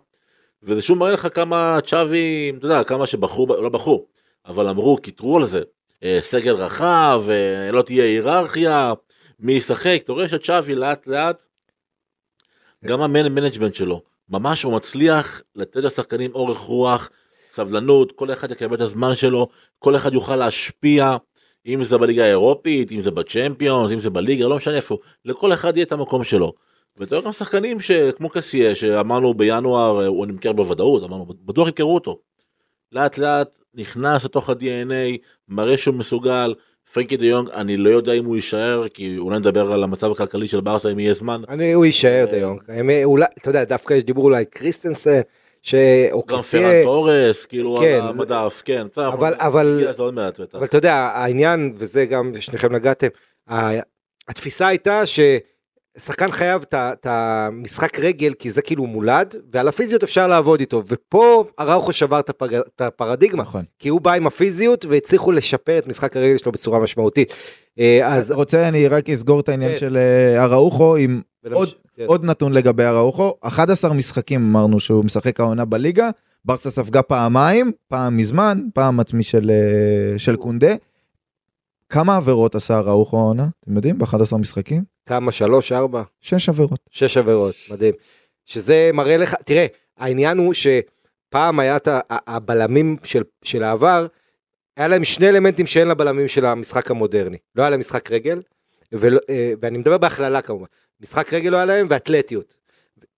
וזה 0.63 0.81
שוב 0.81 0.97
מראה 0.97 1.11
לך 1.11 1.27
כמה 1.33 1.79
צ'אבי, 1.85 2.51
אתה 2.57 2.65
יודע, 2.65 2.83
כמה 2.83 3.05
שבחרו, 3.05 3.47
לא 3.47 3.69
בחרו, 3.69 4.05
אבל 4.45 4.67
אמרו, 4.67 4.97
קיטרו 4.97 5.37
על 5.37 5.45
זה, 5.45 5.61
אה, 6.03 6.19
סגל 6.21 6.55
רחב, 6.55 7.23
אה, 7.29 7.71
לא 7.71 7.81
תהיה 7.81 8.03
היררכיה, 8.03 8.93
מי 9.39 9.53
ישחק, 9.53 9.99
אתה 10.03 10.11
רואה 10.11 10.29
שצ'אבי 10.29 10.75
לאט 10.75 11.07
לאט, 11.07 11.45
גם 12.85 13.01
המנג'מנט 13.01 13.73
שלו, 13.73 14.01
ממש 14.29 14.63
הוא 14.63 14.73
מצליח 14.73 15.41
לתת 15.55 15.75
לשחקנים 15.83 16.31
אורך 16.33 16.57
רוח, 16.57 17.09
סבלנות, 17.51 18.11
כל 18.11 18.33
אחד 18.33 18.51
יקבל 18.51 18.75
את 18.75 18.81
הזמן 18.81 19.15
שלו, 19.15 19.47
כל 19.79 19.95
אחד 19.95 20.13
יוכל 20.13 20.35
להשפיע, 20.35 21.17
אם 21.65 21.83
זה 21.83 21.97
בליגה 21.97 22.23
האירופית, 22.23 22.91
אם 22.91 23.01
זה 23.01 23.11
בצ'מפיונס, 23.11 23.91
אם 23.91 23.99
זה 23.99 24.09
בליגה, 24.09 24.47
לא 24.47 24.55
משנה 24.55 24.75
איפה, 24.75 24.97
לכל 25.25 25.53
אחד 25.53 25.77
יהיה 25.77 25.85
את 25.85 25.91
המקום 25.91 26.23
שלו. 26.23 26.53
ואתה 26.97 27.15
רואה 27.15 27.25
גם 27.25 27.33
שחקנים 27.33 27.79
שכמו 27.79 28.29
קסיה, 28.29 28.75
שאמרנו 28.75 29.33
בינואר 29.33 30.01
אה, 30.01 30.07
הוא 30.07 30.25
נמכר 30.25 30.53
בוודאות, 30.53 31.03
אמרנו 31.03 31.25
בטוח 31.25 31.67
ימכרו 31.67 31.95
אותו. 31.95 32.19
לאט 32.91 33.17
לאט 33.17 33.49
נכנס 33.73 34.25
לתוך 34.25 34.49
ה-DNA, 34.49 35.17
מראה 35.47 35.77
שהוא 35.77 35.95
מסוגל, 35.95 36.53
פרנקי 36.93 37.17
דה 37.17 37.25
יונג, 37.25 37.49
אני 37.49 37.77
לא 37.77 37.89
יודע 37.89 38.13
אם 38.13 38.25
הוא 38.25 38.35
יישאר, 38.35 38.87
כי 38.93 39.17
אולי 39.17 39.39
נדבר 39.39 39.71
על 39.71 39.83
המצב 39.83 40.11
הכלכלי 40.11 40.47
של 40.47 40.61
ברסה 40.61 40.89
אם 40.91 40.99
יהיה 40.99 41.13
זמן. 41.13 41.41
אני, 41.49 41.73
הוא 41.73 41.85
יישאר 41.85 42.25
אה, 42.27 42.31
דה 42.31 42.37
יונג. 42.37 42.59
אולי, 43.03 43.25
אתה 43.37 43.49
יודע, 43.49 43.63
דווקא 43.63 43.93
יש 43.93 44.03
דיבור 44.03 44.23
אולי 44.23 44.45
קריסטנסן, 44.45 45.21
ש... 45.61 45.75
או 46.11 46.23
גם 46.27 46.41
פרן 46.41 46.83
תורס, 46.83 47.45
כאילו 47.45 47.77
כן, 47.81 47.99
על 48.03 48.07
המדף, 48.07 48.61
כן. 48.65 48.87
אתה 48.93 49.01
יכול- 49.01 49.13
אבל- 49.13 49.33
אבל-. 49.37 49.87
אבל 50.53 50.65
אתה 50.65 50.77
יודע, 50.77 50.93
העניין, 50.93 51.73
וזה 51.77 52.05
גם, 52.05 52.31
שניכם 52.39 52.75
נגעתם, 52.75 53.07
התפיסה 54.27 54.67
הייתה 54.67 55.05
ששחקן 55.99 56.31
חייב 56.31 56.65
את 56.73 57.05
המשחק 57.09 57.99
רגל, 57.99 58.33
כי 58.33 58.51
זה 58.51 58.61
כאילו 58.61 58.85
מולד, 58.85 59.35
ועל 59.53 59.67
הפיזיות 59.67 60.03
אפשר 60.03 60.27
לעבוד 60.27 60.59
איתו, 60.59 60.83
ופה 60.87 61.45
אראוחו 61.59 61.93
שבר 61.93 62.19
את 62.19 62.81
הפרדיגמה, 62.81 63.43
נכון. 63.43 63.63
כי 63.79 63.89
הוא 63.89 64.01
בא 64.01 64.13
עם 64.13 64.27
הפיזיות, 64.27 64.85
והצליחו 64.85 65.31
לשפר 65.31 65.77
את 65.77 65.87
משחק 65.87 66.17
הרגל 66.17 66.37
שלו 66.37 66.51
בצורה 66.51 66.79
משמעותית. 66.79 67.33
אה, 67.79 68.07
אז... 68.07 68.31
רוצה 68.31 68.67
אני 68.67 68.87
רק 68.87 69.09
אסגור 69.09 69.39
את 69.39 69.49
העניין 69.49 69.71
כן. 69.71 69.77
של 69.77 69.97
אה, 69.97 70.43
אראוחו 70.43 70.95
עם 70.95 71.21
עוד- 71.53 71.69
כן. 71.95 72.03
עוד 72.05 72.25
נתון 72.25 72.53
לגבי 72.53 72.83
אראוחו 72.83 73.33
11 73.41 73.93
משחקים 73.93 74.41
אמרנו 74.49 74.79
שהוא 74.79 75.05
משחק 75.05 75.39
העונה 75.39 75.65
בליגה 75.65 76.09
ברסה 76.45 76.71
ספגה 76.71 77.01
פעמיים 77.01 77.71
פעם 77.87 78.17
מזמן 78.17 78.61
פעם 78.73 78.99
עצמי 78.99 79.23
של 79.23 79.51
אה, 79.51 80.19
של 80.19 80.35
קונדה. 80.35 80.75
כמה 81.89 82.15
עבירות 82.15 82.55
עשה 82.55 82.77
אראוחו 82.77 83.17
העונה 83.17 83.47
אתם 83.63 83.75
יודעים 83.75 83.97
ב-11 83.99 84.37
משחקים? 84.37 84.83
כמה? 85.05 85.31
שלוש, 85.31 85.71
ארבע? 85.71 86.03
6 86.21 86.49
עבירות. 86.49 86.79
שש 86.89 87.17
עבירות, 87.17 87.55
מדהים. 87.71 87.93
שזה 88.45 88.89
מראה 88.93 89.17
לך, 89.17 89.35
תראה, 89.45 89.65
העניין 89.97 90.37
הוא 90.37 90.53
שפעם 90.53 91.59
היה 91.59 91.77
את 91.77 91.87
הבלמים 92.09 92.97
של, 93.03 93.23
של 93.43 93.63
העבר, 93.63 94.07
היה 94.77 94.87
להם 94.87 95.03
שני 95.03 95.29
אלמנטים 95.29 95.65
שאין 95.65 95.87
לבלמים 95.87 96.27
של 96.27 96.45
המשחק 96.45 96.91
המודרני. 96.91 97.37
לא 97.55 97.61
היה 97.61 97.69
להם 97.69 97.79
משחק 97.79 98.11
רגל, 98.11 98.41
ולא, 98.91 99.19
אה, 99.29 99.53
ואני 99.61 99.77
מדבר 99.77 99.97
בהכללה 99.97 100.41
כמובן. 100.41 100.65
משחק 101.01 101.33
רגל 101.33 101.49
לא 101.49 101.57
היה 101.57 101.65
להם 101.65 101.87
ואתלטיות. 101.89 102.55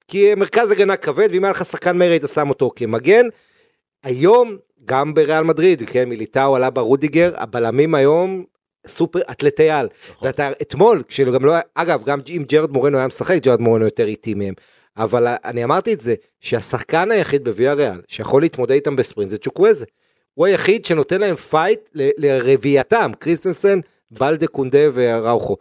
כי 0.07 0.35
מרכז 0.35 0.71
הגנה 0.71 0.95
כבד, 0.95 1.29
ואם 1.31 1.43
היה 1.43 1.51
לך 1.51 1.65
שחקן 1.65 1.97
מהיר 1.97 2.11
היית 2.11 2.23
שם 2.33 2.49
אותו 2.49 2.71
כמגן. 2.75 3.25
היום, 4.03 4.57
גם 4.85 5.13
בריאל 5.13 5.43
מדריד, 5.43 5.83
כן, 5.89 6.09
מיליטאו 6.09 6.55
אלאבה 6.55 6.69
רודיגר, 6.69 7.33
הבלמים 7.37 7.95
היום 7.95 8.45
סופר 8.87 9.19
אתלטי 9.31 9.69
על. 9.69 9.87
נכון. 10.11 10.27
ואתה 10.27 10.51
אתמול, 10.61 11.03
כשגם 11.07 11.45
לא 11.45 11.51
היה, 11.51 11.61
אגב, 11.75 12.03
גם 12.03 12.19
אם 12.29 12.43
ג'רד 12.47 12.71
מורנו 12.71 12.97
היה 12.97 13.07
משחק, 13.07 13.37
ג'רד 13.43 13.61
מורנו 13.61 13.85
יותר 13.85 14.07
איטי 14.07 14.33
מהם. 14.33 14.53
אבל 14.97 15.27
אני 15.45 15.63
אמרתי 15.63 15.93
את 15.93 16.01
זה, 16.01 16.15
שהשחקן 16.39 17.11
היחיד 17.11 17.43
בוויאריאל 17.43 18.01
שיכול 18.07 18.41
להתמודד 18.41 18.71
איתם 18.71 18.95
בספרינט 18.95 19.29
זה 19.29 19.37
צ'וקווזה. 19.37 19.85
הוא 20.33 20.45
היחיד 20.45 20.85
שנותן 20.85 21.21
להם 21.21 21.35
פייט 21.35 21.79
ל- 21.93 22.09
לרביעייה, 22.17 23.11
קריסטנסן, 23.19 23.79
בלדה 24.11 24.47
קונדה 24.47 24.79
ואראוחו. 24.93 25.57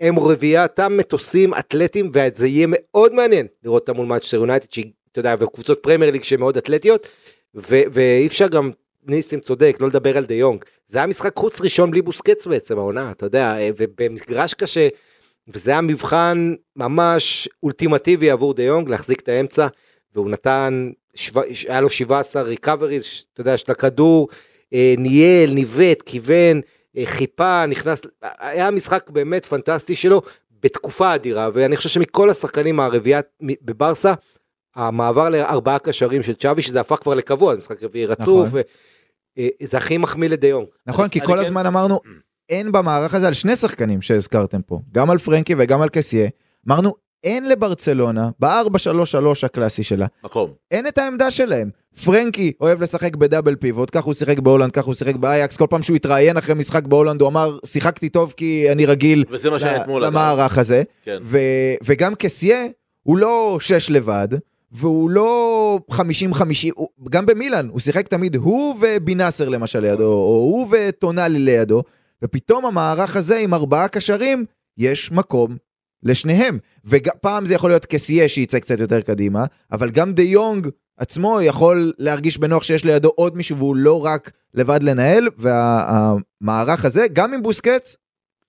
הם 0.00 0.18
רביעיית 0.18 0.96
מטוסים 0.96 1.54
אתלטים 1.54 2.10
וזה 2.14 2.46
יהיה 2.46 2.66
מאוד 2.70 3.14
מעניין 3.14 3.46
לראות 3.64 3.82
אותם 3.88 3.96
מול 3.96 4.06
מנצ'סטר 4.06 4.36
יונייטד, 4.36 4.72
שהיא, 4.72 4.92
אתה 5.12 5.18
יודע, 5.18 5.34
וקבוצות 5.38 5.78
פרמייר 5.82 6.10
ליג 6.12 6.22
שהן 6.22 6.40
מאוד 6.40 6.56
אתלטיות, 6.56 7.06
ו- 7.54 7.82
ואי 7.90 8.26
אפשר 8.26 8.48
גם, 8.48 8.70
ניסים 9.06 9.40
צודק, 9.40 9.76
לא 9.80 9.88
לדבר 9.88 10.16
על 10.16 10.24
דה 10.24 10.34
יונג. 10.34 10.64
זה 10.86 10.98
היה 10.98 11.06
משחק 11.06 11.36
חוץ 11.36 11.60
ראשון 11.60 11.90
בלי 11.90 12.02
בוסקץ 12.02 12.46
בעצם 12.46 12.78
העונה, 12.78 13.10
אתה 13.10 13.26
יודע, 13.26 13.54
ובמגרש 13.76 14.54
קשה, 14.54 14.88
וזה 15.48 15.70
היה 15.70 15.80
מבחן 15.80 16.54
ממש 16.76 17.48
אולטימטיבי 17.62 18.30
עבור 18.30 18.54
דה 18.54 18.62
יונג 18.62 18.88
להחזיק 18.88 19.20
את 19.20 19.28
האמצע, 19.28 19.66
והוא 20.14 20.30
נתן, 20.30 20.90
שבע, 21.14 21.42
היה 21.68 21.80
לו 21.80 21.90
17 21.90 22.42
ריקאבריז, 22.42 23.04
אתה 23.32 23.40
יודע, 23.40 23.56
של 23.56 23.72
הכדור, 23.72 24.28
אה, 24.74 24.94
ניהל, 24.98 25.50
ניווט, 25.50 26.02
כיוון, 26.02 26.60
אה, 26.96 27.06
חיפה, 27.06 27.66
נכנס, 27.66 28.00
היה 28.38 28.70
משחק 28.70 29.10
באמת 29.10 29.46
פנטסטי 29.46 29.96
שלו, 29.96 30.22
בתקופה 30.62 31.14
אדירה, 31.14 31.48
ואני 31.52 31.76
חושב 31.76 31.88
שמכל 31.88 32.30
השחקנים 32.30 32.80
הרביעייה 32.80 33.20
בברסה, 33.42 34.14
המעבר 34.76 35.28
לארבעה 35.28 35.78
קשרים 35.78 36.22
של 36.22 36.34
צ'אבי, 36.34 36.62
שזה 36.62 36.80
הפך 36.80 36.96
כבר 37.02 37.14
לקבוע, 37.14 37.54
משחק 37.56 37.82
רביעי 37.82 38.06
רצוף, 38.06 38.46
נכון. 38.48 38.48
ו- 38.52 38.60
אה, 39.38 39.48
זה 39.62 39.76
הכי 39.76 39.98
מחמיא 39.98 40.28
לדה 40.28 40.46
יונג. 40.48 40.66
נכון 40.86 41.08
כי 41.08 41.18
אני 41.18 41.26
כל 41.26 41.32
כן- 41.34 41.38
הזמן 41.38 41.66
אמרנו 41.66 42.00
אין 42.48 42.72
במערך 42.72 43.14
הזה 43.14 43.26
על 43.28 43.32
שני 43.34 43.56
שחקנים 43.56 44.02
שהזכרתם 44.02 44.62
פה 44.62 44.80
גם 44.92 45.10
על 45.10 45.18
פרנקי 45.18 45.54
וגם 45.58 45.82
על 45.82 45.88
קסיה 45.88 46.28
אמרנו 46.68 46.94
אין 47.24 47.48
לברצלונה 47.48 48.30
ב-4-3-3 48.40 48.46
הקלאסי 49.46 49.82
שלה 49.82 50.06
מקום. 50.24 50.50
אין 50.70 50.86
את 50.86 50.98
העמדה 50.98 51.30
שלהם. 51.30 51.70
פרנקי 52.04 52.52
אוהב 52.60 52.82
לשחק 52.82 53.16
ב 53.16 53.22
double 53.22 53.56
pivot, 53.56 53.88
כך 53.92 54.04
הוא 54.04 54.14
שיחק 54.14 54.38
בהולנד, 54.38 54.72
כך 54.72 54.84
הוא 54.84 54.94
שיחק 54.94 55.16
באייאקס, 55.16 55.56
כל 55.56 55.66
פעם 55.70 55.82
שהוא 55.82 55.96
התראיין 55.96 56.36
אחרי 56.36 56.54
משחק 56.54 56.84
בהולנד 56.84 57.20
הוא 57.20 57.28
אמר 57.28 57.58
שיחקתי 57.66 58.08
טוב 58.08 58.34
כי 58.36 58.72
אני 58.72 58.86
רגיל 58.86 59.24
וזה 59.30 59.50
מה 59.50 59.58
שהיה 59.58 59.84
ל-. 59.86 59.98
למערך 60.04 60.58
הזה, 60.58 60.82
כן. 61.04 61.18
ו- 61.22 61.38
וגם 61.84 62.14
קסיה 62.14 62.66
הוא 63.02 63.18
לא 63.18 63.58
שש 63.60 63.90
לבד, 63.90 64.28
והוא 64.72 65.10
לא 65.10 65.80
50-50, 65.90 65.94
הוא- 66.74 66.88
גם 67.10 67.26
במילאן 67.26 67.68
הוא 67.68 67.80
שיחק 67.80 68.08
תמיד 68.08 68.36
הוא 68.36 68.76
ובינאסר 68.80 69.48
למשל 69.48 69.78
לידו, 69.80 70.12
או 70.12 70.28
הוא 70.28 70.68
וטונאלי 70.70 71.38
לידו, 71.38 71.82
ופתאום 72.24 72.66
המערך 72.66 73.16
הזה 73.16 73.36
עם 73.38 73.54
ארבעה 73.54 73.88
קשרים, 73.88 74.44
יש 74.78 75.12
מקום 75.12 75.56
לשניהם. 76.02 76.58
ופעם 76.84 77.46
זה 77.46 77.54
יכול 77.54 77.70
להיות 77.70 77.86
קסיה 77.86 78.28
שיצא 78.28 78.58
קצת 78.58 78.80
יותר 78.80 79.00
קדימה, 79.00 79.44
אבל 79.72 79.90
גם 79.90 80.12
דה 80.12 80.22
יונג 80.22 80.68
עצמו 80.98 81.42
יכול 81.42 81.92
להרגיש 81.98 82.38
בנוח 82.38 82.62
שיש 82.62 82.84
לידו 82.84 83.08
עוד 83.14 83.36
מישהו 83.36 83.56
והוא 83.56 83.76
לא 83.76 84.04
רק 84.04 84.30
לבד 84.54 84.82
לנהל, 84.82 85.28
והמערך 85.38 86.84
הזה, 86.84 87.06
גם 87.12 87.34
עם 87.34 87.42
בוסקץ, 87.42 87.96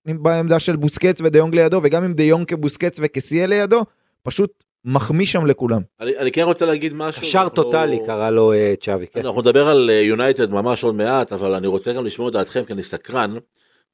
בעמדה 0.06 0.60
של 0.60 0.76
בוסקץ 0.76 1.22
ודה 1.22 1.38
יונג 1.38 1.56
לידו, 1.56 1.80
וגם 1.84 2.04
עם 2.04 2.14
דה 2.14 2.24
יונג 2.24 2.46
כבוסקץ 2.48 2.98
וקסיה 3.02 3.48
לידו, 3.48 3.86
פשוט 4.24 4.64
מחמיא 4.86 5.26
שם 5.26 5.46
לכולם. 5.46 5.82
אני 6.00 6.18
אני 6.18 6.32
כן 6.32 6.42
רוצה 6.42 6.66
להגיד 6.66 6.94
משהו. 6.94 7.22
קשר 7.22 7.40
אנחנו- 7.40 7.56
טוטאלי 7.56 8.00
קרא 8.06 8.30
לו 8.30 8.54
אה, 8.54 8.74
צ'אבי, 8.82 9.08
כן. 9.08 9.26
אנחנו 9.26 9.42
נדבר 9.42 9.68
על 9.68 9.90
יונייטד 9.90 10.52
ממש 10.52 10.84
עוד 10.84 10.96
מעט, 10.96 11.34
אבל 11.34 11.54
אני 11.56 11.68
רוצה 11.68 11.94
גם 11.94 12.06
לשמוע 12.06 12.28
את 12.28 12.34
דעתכם 12.34 12.64
כי 12.66 12.74
אני 12.74 12.84
סקרן, 12.84 13.34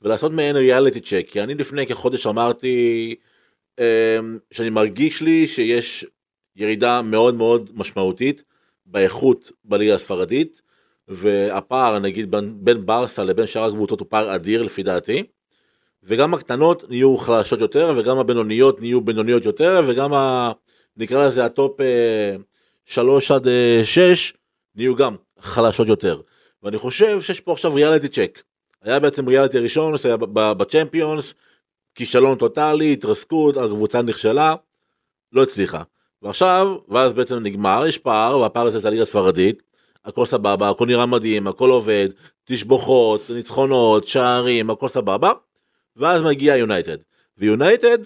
ולעשות 0.01 0.31
מעין 0.31 0.55
reality 0.55 0.99
check, 0.99 1.25
כי 1.29 1.41
אני 1.41 1.55
לפני 1.55 1.87
כחודש 1.87 2.27
אמרתי 2.27 3.15
אמ, 3.79 3.83
שאני 4.51 4.69
מרגיש 4.69 5.21
לי 5.21 5.47
שיש 5.47 6.05
ירידה 6.55 7.01
מאוד 7.01 7.35
מאוד 7.35 7.69
משמעותית 7.73 8.43
באיכות 8.85 9.51
בליגה 9.65 9.95
הספרדית, 9.95 10.61
והפער 11.07 11.99
נגיד 11.99 12.31
בין, 12.31 12.53
בין 12.59 12.85
ברסה 12.85 13.23
לבין 13.23 13.45
שאר 13.45 13.63
הקבוצות 13.63 13.99
הוא 13.99 14.07
פער 14.09 14.35
אדיר 14.35 14.61
לפי 14.61 14.83
דעתי, 14.83 15.23
וגם 16.03 16.33
הקטנות 16.33 16.83
נהיו 16.89 17.17
חלשות 17.17 17.61
יותר, 17.61 17.93
וגם 17.97 18.17
הבינוניות 18.19 18.81
נהיו 18.81 19.01
בינוניות 19.01 19.45
יותר, 19.45 19.81
וגם. 19.87 20.11
נקרא 20.97 21.27
לזה 21.27 21.45
ה 21.45 21.54
top 21.54 21.81
אה, 21.81 22.35
3 22.85 23.31
עד 23.31 23.47
אה, 23.47 23.81
6 23.83 24.33
נהיו 24.75 24.95
גם 24.95 25.15
חלשות 25.39 25.87
יותר. 25.87 26.21
ואני 26.63 26.77
חושב 26.77 27.21
שיש 27.21 27.39
פה 27.39 27.51
עכשיו 27.51 27.73
ריאליטי 27.73 28.07
צ'ק. 28.07 28.41
היה 28.81 28.99
בעצם 28.99 29.27
ריאליטי 29.27 29.59
ראשון 29.59 29.95
ב- 29.95 30.39
ב- 30.39 30.51
בצ'מפיונס, 30.51 31.33
כישלון 31.95 32.37
טוטאלי, 32.37 32.93
התרסקות, 32.93 33.57
הקבוצה 33.57 34.01
נכשלה, 34.01 34.55
לא 35.31 35.43
הצליחה. 35.43 35.83
ועכשיו, 36.21 36.77
ואז 36.89 37.13
בעצם 37.13 37.37
נגמר, 37.39 37.83
יש 37.87 37.97
פער, 37.97 38.39
והפער 38.39 38.67
הזה 38.67 38.79
זה 38.79 38.87
הליגה 38.87 39.03
הספרדית, 39.03 39.63
הכל 40.05 40.25
סבבה, 40.25 40.69
הכל 40.69 40.85
נראה 40.85 41.05
מדהים, 41.05 41.47
הכל 41.47 41.69
עובד, 41.69 42.09
תשבוכות, 42.45 43.29
ניצחונות, 43.29 44.07
שערים, 44.07 44.69
הכל 44.69 44.87
סבבה, 44.87 45.31
ואז 45.95 46.23
מגיע 46.23 46.55
יונייטד. 46.55 46.97
ויונייטד 47.37 47.97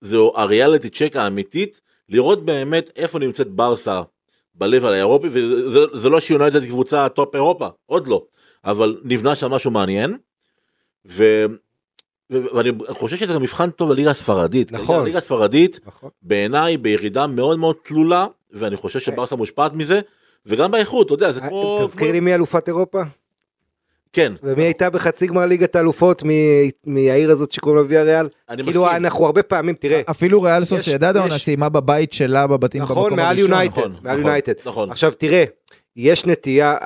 זו 0.00 0.32
הריאליטי 0.36 0.90
צ'ק 0.90 1.16
האמיתית, 1.16 1.80
לראות 2.12 2.44
באמת 2.44 2.90
איפה 2.96 3.18
נמצאת 3.18 3.48
ברסה 3.50 4.02
ב-level 4.54 4.86
האירופי, 4.86 5.28
וזה 5.32 5.80
זה 5.94 6.08
לא 6.08 6.20
שיונייטד 6.20 6.64
קבוצה 6.64 7.08
top 7.08 7.34
אירופה, 7.34 7.68
עוד 7.86 8.06
לא, 8.06 8.24
אבל 8.64 9.00
נבנה 9.04 9.34
שם 9.34 9.50
משהו 9.50 9.70
מעניין, 9.70 10.16
ו... 11.06 11.44
ואני 12.30 12.70
חושב 12.88 13.16
שזה 13.16 13.34
גם 13.34 13.42
מבחן 13.42 13.70
טוב 13.70 13.90
לליגה 13.90 14.10
הספרדית. 14.10 14.72
נכון. 14.72 15.00
הליגה 15.00 15.18
הספרדית 15.18 15.80
נכון. 15.86 16.10
בעיניי 16.22 16.76
בירידה 16.76 17.26
מאוד 17.26 17.58
מאוד 17.58 17.76
תלולה, 17.84 18.26
ואני 18.50 18.76
חושב 18.76 19.00
שברסה 19.00 19.36
מושפעת 19.36 19.72
מזה, 19.72 20.00
וגם 20.46 20.70
באיכות, 20.70 21.06
אתה 21.06 21.14
יודע, 21.14 21.32
זה 21.32 21.40
כמו... 21.40 21.78
אה, 21.80 21.84
תזכיר 21.86 22.06
כמו- 22.06 22.12
לי 22.12 22.20
מי 22.20 22.34
אלופת 22.34 22.68
אירופה? 22.68 23.02
כן, 24.12 24.32
ומי 24.42 24.62
הייתה 24.62 24.90
בחצי 24.90 25.26
גמר 25.26 25.46
ליגת 25.46 25.76
האלופות 25.76 26.22
מ- 26.26 26.28
מהעיר 26.86 27.30
הזאת 27.30 27.52
שקוראים 27.52 27.78
לה 27.80 27.86
ויאריאל? 27.88 28.28
אני 28.50 28.64
כאילו 28.64 28.82
מסכים. 28.84 28.96
אנחנו 28.96 29.26
הרבה 29.26 29.42
פעמים, 29.42 29.74
תראה, 29.74 30.00
אפילו 30.10 30.42
ריאל 30.42 30.64
סוסיידד 30.64 31.16
העונה 31.16 31.38
סיימה 31.38 31.68
בבית 31.68 32.12
שלה 32.12 32.46
בבתים 32.46 32.80
במקום 32.82 32.96
נכון, 32.98 33.16
מעל 33.16 33.26
הראשון. 33.26 33.50
יונייטד, 33.50 33.78
נכון, 33.78 33.90
מעל 34.02 34.14
נכון, 34.16 34.26
יונייטד. 34.26 34.52
נכון. 34.66 34.90
עכשיו 34.90 35.12
תראה, 35.18 35.44
יש 35.96 36.26
נטייה, 36.26 36.76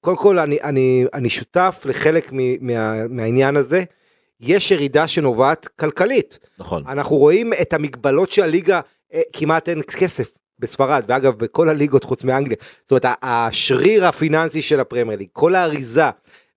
קודם 0.00 0.16
כל 0.16 0.38
אני, 0.38 0.58
אני, 0.62 1.04
אני 1.14 1.30
שותף 1.30 1.82
לחלק 1.84 2.28
מ- 2.32 2.66
מה, 2.66 3.06
מהעניין 3.08 3.56
הזה, 3.56 3.82
יש 4.40 4.70
ירידה 4.70 5.08
שנובעת 5.08 5.68
כלכלית. 5.80 6.38
נכון. 6.58 6.82
אנחנו 6.88 7.16
רואים 7.16 7.52
את 7.62 7.72
המגבלות 7.72 8.30
של 8.32 8.42
הליגה, 8.42 8.80
אה, 9.14 9.20
כמעט 9.32 9.68
אין 9.68 9.80
כסף 9.82 10.30
בספרד, 10.58 11.02
ואגב 11.08 11.34
בכל 11.38 11.68
הליגות 11.68 12.04
חוץ 12.04 12.24
מאנגליה. 12.24 12.56
זאת 12.84 12.90
אומרת, 12.90 13.04
השריר 13.22 14.06
הפיננסי 14.06 14.62
של 14.62 14.80
הפרמייר 14.80 15.18
ליג, 15.18 15.28
כל 15.32 15.54
האריזה, 15.54 16.04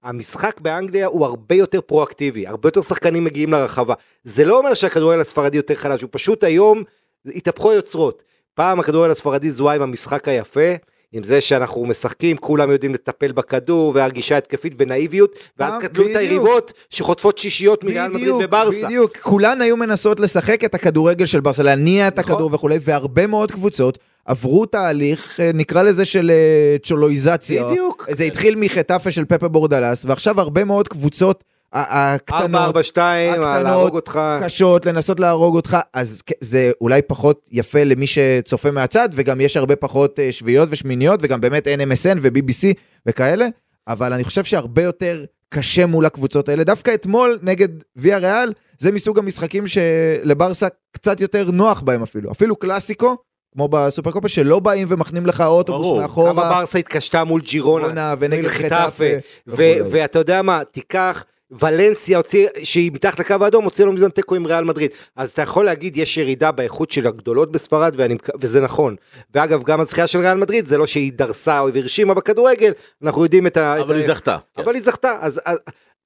המשחק 0.04 0.60
באנגליה 0.60 1.08
הוא 1.08 1.26
הרבה 1.26 1.56
יותר 1.56 1.82
פרואקטיבי, 1.82 2.48
הרבה 2.48 2.68
יותר 2.68 2.82
שחקנים 2.82 3.24
מגיעים 3.24 3.52
לרחבה. 3.52 3.94
זה 4.24 4.46
לא 4.46 4.58
אומר 4.58 4.74
שהכדורגל 4.74 5.22
הספרדי 5.22 5.58
יותר 5.58 5.76
חלש, 5.76 6.02
הוא 6.02 6.10
פשוט 6.14 6.44
היום 6.44 6.84
התהפכו 7.26 7.72
היוצרות. 7.72 8.24
פעם 8.54 8.80
הכדורגל 8.80 9.12
הספרדי 9.12 9.52
זוהה 9.52 9.76
עם 9.76 9.82
המשחק 9.82 10.28
היפה, 10.28 10.74
עם 11.14 11.24
זה 11.24 11.42
שאנחנו 11.42 11.86
משחקים, 11.86 12.38
כולם 12.38 12.72
יודעים 12.72 12.94
לטפל 12.94 13.32
בכדור, 13.32 13.92
והגישה 13.96 14.38
התקפית 14.38 14.74
ונאיביות, 14.78 15.36
ואז 15.60 15.72
פעם- 15.74 15.82
קטלו 15.82 16.06
את. 16.12 16.16
היריבות 16.16 16.74
שחוטפות 16.90 17.38
שישיות 17.38 17.84
מריאל 17.84 18.08
מדריד 18.12 18.30
וברסה. 18.44 18.86
בדיוק, 18.86 19.18
כולן 19.18 19.62
היו 19.62 19.78
מנסות 19.78 20.20
לשחק 20.20 20.64
את 20.64 20.76
הכדורגל 20.76 21.26
של 21.26 21.40
ברסה, 21.40 21.64
להניע 21.64 22.08
את 22.08 22.20
נכון. 22.20 22.34
הכדור 22.34 22.50
וכולי, 22.54 22.78
והרבה 22.82 23.28
מאוד 23.28 23.52
קבוצות 23.52 23.98
עברו 24.26 24.66
תהליך, 24.66 25.40
אה, 25.40 25.52
נקרא 25.54 25.82
לזה 25.82 26.06
של 26.06 26.32
אה, 26.32 26.78
צ'ולואיזציה. 26.84 27.66
בדיוק. 27.66 28.08
זה 28.12 28.24
התחיל 28.24 28.56
מחטאפה 28.56 29.12
של 29.12 29.26
פפה 29.26 29.48
בורדלס, 29.48 30.06
ועכשיו 30.06 30.42
הרבה 30.42 30.64
מאוד 30.64 30.88
קבוצות 30.88 31.44
הקטנות, 31.74 32.76
4-4-2, 32.76 32.78
הקטנות, 32.78 33.64
להרוג 33.64 33.96
אותך. 33.96 34.20
קשות, 34.44 34.86
לנסות 34.86 35.20
להרוג 35.20 35.56
אותך, 35.56 35.78
אז 35.94 36.22
זה 36.42 36.72
אולי 36.82 37.02
פחות 37.02 37.50
יפה 37.52 37.84
למי 37.84 38.08
שצופה 38.08 38.72
מהצד, 38.72 39.10
וגם 39.14 39.42
יש 39.42 39.58
הרבה 39.58 39.76
פחות 39.76 40.20
אה, 40.20 40.32
שביעיות 40.32 40.70
ושמיניות, 40.72 41.20
וגם 41.24 41.42
באמת 41.42 41.68
אין 41.68 41.82
MSN 41.82 42.18
ו-BBC 42.22 42.74
וכאלה, 43.06 43.48
אבל 43.88 44.14
אני 44.14 44.24
חושב 44.24 44.44
שהרבה 44.44 44.82
יותר 44.82 45.26
קשה 45.50 45.86
מול 45.86 46.06
הקבוצות 46.06 46.50
האלה. 46.50 46.64
דווקא 46.64 46.94
אתמול 46.94 47.40
נגד 47.42 47.70
ויה 47.96 48.18
ריאל, 48.18 48.54
זה 48.80 48.92
מסוג 48.92 49.20
המשחקים 49.20 49.64
שלברסה 49.68 50.68
קצת 50.92 51.22
יותר 51.22 51.52
נוח 51.52 51.82
בהם 51.82 52.04
אפילו. 52.04 52.32
אפילו 52.32 52.56
קלאסיקו, 52.56 53.18
כמו 53.54 53.68
בסופרקופה, 53.68 54.28
שלא 54.28 54.60
באים 54.60 54.88
ומחנים 54.92 55.26
לך 55.26 55.42
אוטובוס 55.42 55.88
ברור. 55.88 56.02
מאחורה. 56.02 56.32
כמה 56.32 56.50
ברסה 56.50 56.80
התקשתה 56.80 57.24
מול 57.24 57.42
ג'ירונה, 57.42 57.84
ג'ירונה 57.86 58.16
ונגד 58.20 58.48
חטאפה. 58.48 59.04
ואתה 59.48 60.20
יודע 60.20 60.42
מה, 60.42 60.62
תיקח, 60.72 61.26
ולנסיה 61.60 62.18
הוציא, 62.18 62.48
שהיא 62.64 62.92
מתחת 62.94 63.20
לקו 63.20 63.36
האדום, 63.42 63.64
הוציאה 63.64 63.86
לו 63.86 63.94
מזמן 63.94 64.10
תיקו 64.10 64.36
עם 64.36 64.46
ריאל 64.46 64.64
מדריד. 64.64 64.92
אז 65.16 65.32
אתה 65.32 65.42
יכול 65.42 65.66
להגיד, 65.66 65.98
יש 65.98 66.18
ירידה 66.18 66.52
באיכות 66.52 66.92
של 66.92 67.08
הגדולות 67.08 67.52
בספרד, 67.52 67.94
ואני, 67.98 68.16
וזה 68.40 68.62
נכון. 68.62 68.96
ואגב, 69.34 69.64
גם 69.64 69.80
הזכייה 69.80 70.08
של 70.08 70.20
ריאל 70.20 70.38
מדריד, 70.38 70.66
זה 70.66 70.78
לא 70.78 70.88
שהיא 70.88 71.14
דרסה 71.14 71.60
או 71.60 71.70
הרשימה 71.76 72.14
בכדורגל, 72.14 72.72
אנחנו 73.04 73.24
יודעים 73.24 73.48
את 73.48 73.58
ה... 73.58 73.82
אבל 73.82 73.96
את 73.96 74.02
היא 74.02 74.12
ה- 74.12 74.16
זכתה. 74.16 74.38
כן. 74.56 74.62
אבל 74.62 74.76
היא 74.76 74.84
זכתה, 74.84 75.18
אז, 75.22 75.42
אז, 75.46 75.60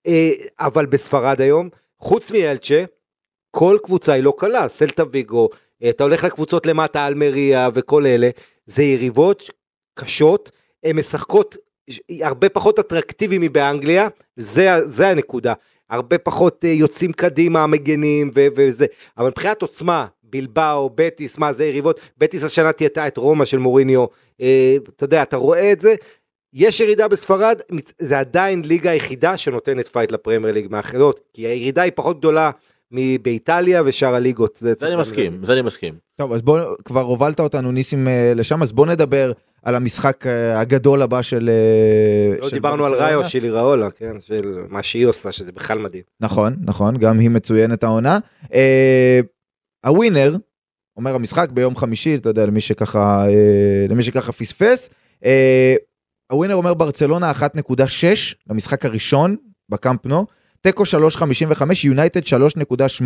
אה, 0.07 0.31
אבל 0.59 0.85
בספרד 0.85 1.41
היום, 1.41 1.69
חוץ 1.99 2.31
מאלצ'ה, 2.31 2.83
כל 3.51 3.77
קבוצה 3.83 4.13
היא 4.13 4.23
לא 4.23 4.33
קלה, 4.37 4.67
סלטה 4.67 5.03
ויגו, 5.11 5.49
אה, 5.83 5.89
אתה 5.89 6.03
הולך 6.03 6.23
לקבוצות 6.23 6.65
למטה, 6.65 7.07
אלמריה 7.07 7.69
וכל 7.73 8.05
אלה, 8.05 8.29
זה 8.65 8.83
יריבות 8.83 9.49
קשות, 9.99 10.51
הן 10.83 10.95
משחקות 10.99 11.57
הרבה 12.21 12.49
פחות 12.49 12.79
אטרקטיבי 12.79 13.37
מבאנגליה, 13.39 14.07
זה, 14.35 14.85
זה 14.85 15.07
הנקודה. 15.07 15.53
הרבה 15.89 16.17
פחות 16.17 16.65
אה, 16.65 16.69
יוצאים 16.69 17.13
קדימה, 17.13 17.67
מגנים 17.67 18.31
ו- 18.35 18.47
וזה, 18.55 18.85
אבל 19.17 19.27
מבחינת 19.27 19.61
עוצמה, 19.61 20.05
בילבאו, 20.23 20.89
בטיס, 20.95 21.37
מה 21.37 21.53
זה 21.53 21.65
יריבות, 21.65 21.99
בטיס 22.17 22.43
השנה 22.43 22.71
תלתה 22.71 23.07
את 23.07 23.17
רומא 23.17 23.45
של 23.45 23.57
מוריניו, 23.57 24.05
אה, 24.41 24.77
אתה 24.95 25.03
יודע, 25.03 25.23
אתה 25.23 25.37
רואה 25.37 25.71
את 25.71 25.79
זה, 25.79 25.95
יש 26.53 26.79
ירידה 26.79 27.07
בספרד, 27.07 27.61
זה 27.99 28.19
עדיין 28.19 28.61
ליגה 28.65 28.91
היחידה 28.91 29.37
שנותנת 29.37 29.87
פייט 29.87 30.11
לפרמייר 30.11 30.53
ליג 30.53 30.67
מהאחרות, 30.69 31.19
כי 31.33 31.41
הירידה 31.41 31.81
היא 31.81 31.91
פחות 31.95 32.19
גדולה 32.19 32.51
מבאיטליה 32.91 33.81
ושאר 33.85 34.15
הליגות. 34.15 34.55
זה, 34.55 34.73
זה 34.79 34.87
אני 34.87 34.95
מסכים, 34.95 35.45
זה 35.45 35.53
אני 35.53 35.61
מסכים. 35.61 35.93
טוב, 36.15 36.33
אז 36.33 36.41
בוא, 36.41 36.59
כבר 36.85 37.01
הובלת 37.01 37.39
אותנו 37.39 37.71
ניסים 37.71 38.07
אה, 38.07 38.33
לשם, 38.35 38.63
אז 38.63 38.71
בוא 38.71 38.85
נדבר 38.85 39.31
על 39.63 39.75
המשחק 39.75 40.27
אה, 40.27 40.59
הגדול 40.59 41.01
הבא 41.01 41.21
של... 41.21 41.49
אה, 41.49 42.39
לא 42.39 42.49
של 42.49 42.55
דיברנו 42.55 42.85
על. 42.85 42.93
ראיו 42.93 43.23
של 43.23 43.43
איראולה, 43.43 43.91
כן, 43.91 44.19
של 44.19 44.57
מה 44.69 44.83
שהיא 44.83 45.05
עושה, 45.05 45.31
שזה 45.31 45.51
בכלל 45.51 45.79
מדהים. 45.79 46.03
נכון, 46.19 46.55
נכון, 46.61 46.97
גם 46.97 47.19
היא 47.19 47.29
מצוינת 47.29 47.83
העונה. 47.83 48.19
אה, 48.53 49.19
הווינר, 49.85 50.35
אומר 50.97 51.15
המשחק 51.15 51.49
ביום 51.49 51.75
חמישי, 51.75 52.15
אתה 52.15 52.29
יודע, 52.29 52.45
למי 52.45 52.61
שככה, 52.61 53.25
אה, 53.27 53.85
למי 53.89 54.03
שככה 54.03 54.31
פספס, 54.31 54.89
אה, 55.25 55.75
הווינר 56.31 56.55
אומר 56.55 56.73
ברצלונה 56.73 57.31
1.6 57.31 58.35
למשחק 58.49 58.85
הראשון 58.85 59.35
בקאמפ 59.69 60.05
נואו, 60.05 60.25
תיקו 60.61 60.83
3.55, 60.83 61.21
יונייטד 61.83 62.21
3.8, 62.23 63.03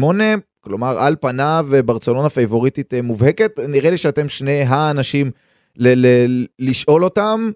כלומר 0.62 1.00
על 1.00 1.16
פניו 1.22 1.68
ברצלונה 1.86 2.30
פייבוריטית 2.30 2.94
אה, 2.94 3.02
מובהקת, 3.02 3.60
נראה 3.60 3.90
לי 3.90 3.98
שאתם 3.98 4.30
שני 4.30 4.62
האנשים 4.62 5.32
ל- 5.78 6.06
ל- 6.08 6.46
לשאול 6.60 7.04
אותם. 7.04 7.52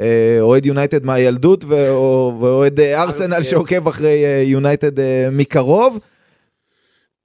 אה, 0.00 0.36
אוהד 0.40 0.66
יונייטד 0.66 1.04
מהילדות 1.04 1.64
ואו- 1.64 2.38
ואוהד 2.40 2.80
אה, 2.80 3.02
ארסנל. 3.02 3.42
שעוקב 3.42 3.88
אחרי 3.88 4.24
אה, 4.24 4.42
יונייטד 4.46 5.00
אה, 5.00 5.28
מקרוב. 5.32 5.98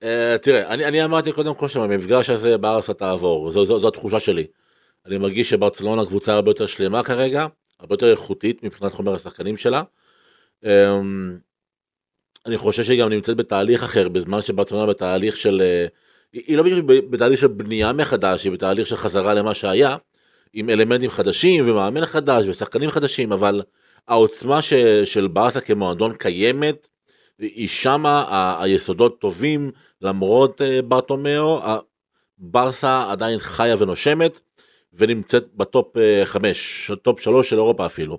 אה, 0.03 0.35
תראה, 0.41 0.67
אני, 0.73 0.85
אני 0.85 1.03
אמרתי 1.03 1.31
קודם 1.31 1.53
כל 1.55 1.67
שהמפגש 1.67 2.29
הזה 2.29 2.57
בארסה 2.57 2.93
תעבור, 2.93 3.51
זו, 3.51 3.65
זו, 3.65 3.79
זו 3.79 3.87
התחושה 3.87 4.19
שלי. 4.19 4.45
אני 5.07 5.17
מרגיש 5.17 5.49
שברצלונה 5.49 6.05
קבוצה 6.05 6.33
הרבה 6.33 6.49
יותר 6.51 6.65
שלמה 6.65 7.03
כרגע, 7.03 7.45
הרבה 7.79 7.93
יותר 7.93 8.11
איכותית 8.11 8.63
מבחינת 8.63 8.91
חומר 8.91 9.15
השחקנים 9.15 9.57
שלה. 9.57 9.81
אני 12.45 12.57
חושב 12.57 12.83
שהיא 12.83 13.01
גם 13.01 13.09
נמצאת 13.09 13.37
בתהליך 13.37 13.83
אחר, 13.83 14.09
בזמן 14.09 14.41
שברצלונה 14.41 14.85
בתהליך 14.85 15.37
של... 15.37 15.61
אה, 15.61 15.85
היא 16.33 16.57
לא 16.57 16.63
בדיוק 16.63 16.85
בתהליך 17.09 17.39
של 17.39 17.47
בנייה 17.47 17.93
מחדש, 17.93 18.43
היא 18.43 18.51
בתהליך 18.51 18.87
של 18.87 18.95
חזרה 18.95 19.33
למה 19.33 19.53
שהיה, 19.53 19.95
עם 20.53 20.69
אלמנטים 20.69 21.09
חדשים 21.09 21.69
ומאמן 21.69 22.05
חדש 22.05 22.45
ושחקנים 22.47 22.91
חדשים, 22.91 23.31
אבל 23.31 23.61
העוצמה 24.07 24.61
ש, 24.61 24.73
של 25.03 25.27
ברסה 25.27 25.61
כמועדון 25.61 26.13
קיימת, 26.15 26.87
היא 27.39 27.67
שמה, 27.67 28.21
ה- 28.21 28.63
היסודות 28.63 29.19
טובים, 29.21 29.71
למרות 30.01 30.61
אה, 30.61 30.81
ברטומיאו, 30.81 31.61
ברסה 32.37 33.11
עדיין 33.11 33.39
חיה 33.39 33.75
ונושמת, 33.79 34.39
ונמצאת 34.93 35.53
בטופ 35.53 35.97
אה, 35.97 36.21
חמש, 36.25 36.91
טופ 37.01 37.19
שלוש 37.19 37.49
של 37.49 37.55
אירופה 37.55 37.85
אפילו. 37.85 38.17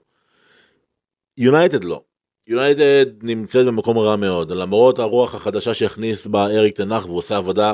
יונייטד 1.36 1.84
לא. 1.84 2.02
יונייטד 2.48 3.06
נמצאת 3.22 3.66
במקום 3.66 3.98
רע 3.98 4.16
מאוד, 4.16 4.50
למרות 4.50 4.98
הרוח 4.98 5.34
החדשה 5.34 5.74
שהכניס 5.74 6.26
בה 6.26 6.46
אריק 6.46 6.76
טן 6.76 6.88
האח 6.88 7.04
והוא 7.04 7.18
עושה 7.18 7.36
עבודה 7.36 7.72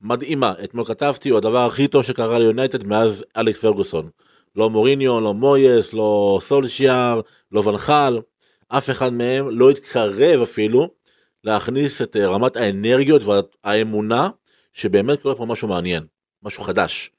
מדהימה. 0.00 0.52
אתמול 0.64 0.84
כתבתי, 0.84 1.28
הוא 1.28 1.38
הדבר 1.38 1.66
הכי 1.66 1.88
טוב 1.88 2.02
שקרה 2.02 2.38
ליונייטד 2.38 2.86
מאז 2.86 3.24
אלכס 3.36 3.58
פרגוסון. 3.58 4.08
לא 4.56 4.70
מוריניו, 4.70 5.20
לא 5.20 5.34
מויס, 5.34 5.92
לא 5.92 6.38
סולשיאר, 6.42 7.20
לא 7.52 7.60
ואן 7.60 7.86
חאל, 7.86 8.20
אף 8.68 8.90
אחד 8.90 9.12
מהם 9.12 9.58
לא 9.58 9.70
התקרב 9.70 10.42
אפילו 10.42 10.88
להכניס 11.44 12.02
את 12.02 12.16
אה, 12.16 12.26
רמת 12.28 12.56
האנרגיות 12.56 13.22
והאמונה 13.24 14.28
שבאמת 14.72 15.22
קורה 15.22 15.34
פה 15.34 15.46
משהו 15.46 15.68
מעניין, 15.68 16.02
משהו 16.42 16.62
חדש. 16.62 17.10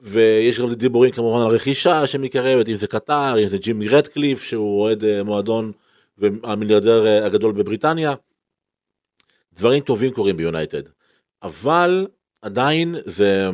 ויש 0.00 0.60
גם 0.60 0.74
דיבורים 0.74 1.10
כמובן 1.10 1.46
על 1.46 1.54
רכישה 1.54 2.06
שמתקרבת, 2.06 2.68
אם 2.68 2.74
זה 2.74 2.86
קטר, 2.86 3.34
אם 3.42 3.46
זה 3.46 3.58
ג'ימי 3.58 3.88
רדקליף 3.88 4.42
שהוא 4.42 4.80
אוהד 4.82 5.04
אה, 5.04 5.22
מועדון 5.24 5.72
והמיליארדר 6.18 7.06
אה, 7.06 7.26
הגדול 7.26 7.52
בבריטניה. 7.52 8.14
דברים 9.52 9.80
טובים 9.80 10.12
קורים 10.12 10.36
ביונייטד, 10.36 10.82
אבל 11.42 12.06
עדיין 12.42 12.94
זה, 13.06 13.50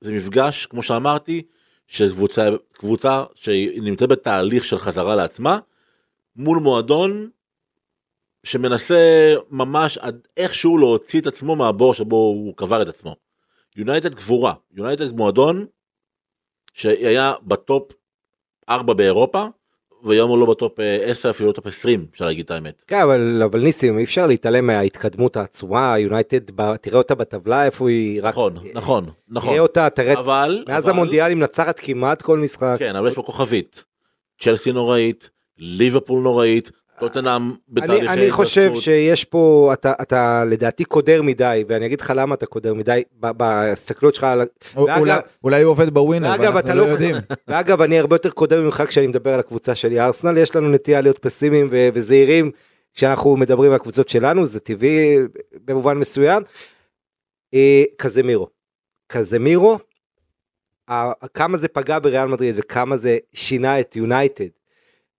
זה 0.00 0.12
מפגש, 0.12 0.66
כמו 0.66 0.82
שאמרתי, 0.82 1.42
של 1.86 2.12
קבוצה, 2.12 2.48
קבוצה 2.72 3.24
שנמצאת 3.34 4.08
בתהליך 4.08 4.64
של 4.64 4.78
חזרה 4.78 5.16
לעצמה, 5.16 5.58
מול 6.36 6.58
מועדון 6.58 7.30
שמנסה 8.44 9.34
ממש 9.50 9.98
עד 9.98 10.26
איכשהו 10.36 10.78
להוציא 10.78 11.20
את 11.20 11.26
עצמו 11.26 11.56
מהבור 11.56 11.94
שבו 11.94 12.16
הוא 12.16 12.56
קבר 12.56 12.82
את 12.82 12.88
עצמו. 12.88 13.16
יונייטד 13.76 14.14
קבורה, 14.14 14.54
יונייטד 14.70 15.12
מועדון 15.12 15.66
שהיה 16.74 17.32
בטופ 17.42 17.92
4 18.68 18.94
באירופה, 18.94 19.46
והיום 20.04 20.30
הוא 20.30 20.38
לא 20.38 20.46
בטופ 20.46 20.72
10 21.06 21.30
אפילו 21.30 21.46
לא 21.48 21.52
טופ 21.52 21.66
20 21.66 22.06
אפשר 22.12 22.24
להגיד 22.26 22.44
את 22.44 22.50
האמת. 22.50 22.84
כן 22.86 23.00
אבל 23.00 23.42
אבל 23.44 23.60
ניסים 23.60 23.98
אי 23.98 24.04
אפשר 24.04 24.26
להתעלם 24.26 24.66
מההתקדמות 24.66 25.36
העצומה 25.36 25.94
יונייטד 25.98 26.38
תראה 26.80 26.98
אותה 26.98 27.14
בטבלה 27.14 27.64
איפה 27.64 27.88
היא 27.88 28.20
רק 28.22 28.28
נכון 28.34 28.54
נכון 28.74 29.06
נכון 29.28 29.50
תראה 29.50 29.60
אותה 29.62 29.88
תראה 29.90 30.18
אבל 30.18 30.64
מאז 30.68 30.84
אבל- 30.84 30.92
המונדיאל 30.92 31.26
היא 31.28 31.36
מנצחת 31.36 31.80
כמעט 31.80 32.22
כל 32.22 32.38
משחק 32.38 32.76
כן 32.78 32.96
אבל 32.96 33.08
יש 33.08 33.14
פה 33.14 33.22
כוכבית. 33.22 33.84
צ'לסי 34.40 34.72
נוראית, 34.72 35.30
ליברפול 35.58 36.22
נוראית, 36.22 36.70
טוטנאם 37.08 37.42
אני, 37.42 37.54
בתהליכי 37.68 38.08
אני 38.08 38.30
חושב. 38.30 38.70
שיש 38.80 39.24
פה 39.24 39.70
אתה 39.72 39.92
אתה 40.02 40.44
לדעתי 40.44 40.84
קודר 40.84 41.22
מדי 41.22 41.64
ואני 41.68 41.86
אגיד 41.86 42.00
לך 42.00 42.12
למה 42.16 42.34
אתה 42.34 42.46
קודר 42.46 42.74
מדי 42.74 43.02
בהסתכלות 43.20 44.14
שלך 44.14 44.24
על 44.24 44.40
ה- 44.40 44.44
ואגב- 44.80 44.98
אולי- 44.98 45.12
אולי 45.44 45.62
הוא 45.62 45.70
עובד 45.70 45.94
בווינר, 45.94 46.28
ואגב 46.30 46.56
אתה 46.56 46.66
ואנחנו 46.68 46.74
לא 46.80 46.86
לא 46.86 46.92
יודעים. 46.92 47.16
ואגב 47.48 47.82
אני 47.82 47.98
הרבה 47.98 48.14
יותר 48.16 48.30
קודם 48.30 48.64
ממך 48.64 48.82
כשאני 48.88 49.06
מדבר 49.06 49.34
על 49.34 49.40
הקבוצה 49.40 49.74
שלי 49.74 50.00
ארסנל 50.00 50.38
יש 50.38 50.56
לנו 50.56 50.68
נטייה 50.70 51.00
להיות 51.00 51.18
פסימיים 51.18 51.68
ו- 51.70 51.88
וזהירים 51.94 52.50
כשאנחנו 52.94 53.36
מדברים 53.36 53.70
על 53.70 53.76
הקבוצות 53.76 54.08
שלנו 54.08 54.46
זה 54.46 54.60
טבעי 54.60 55.16
במובן 55.64 55.98
מסוים. 55.98 56.42
אה, 57.54 57.82
קזמירו 57.96 58.48
קזמירו 59.06 59.78
כמה 61.34 61.58
זה 61.58 61.68
פגע 61.68 61.98
בריאל 61.98 62.26
מדריד 62.28 62.54
וכמה 62.58 62.96
זה 62.96 63.18
שינה 63.32 63.80
את 63.80 63.96
יונייטד. 63.96 64.44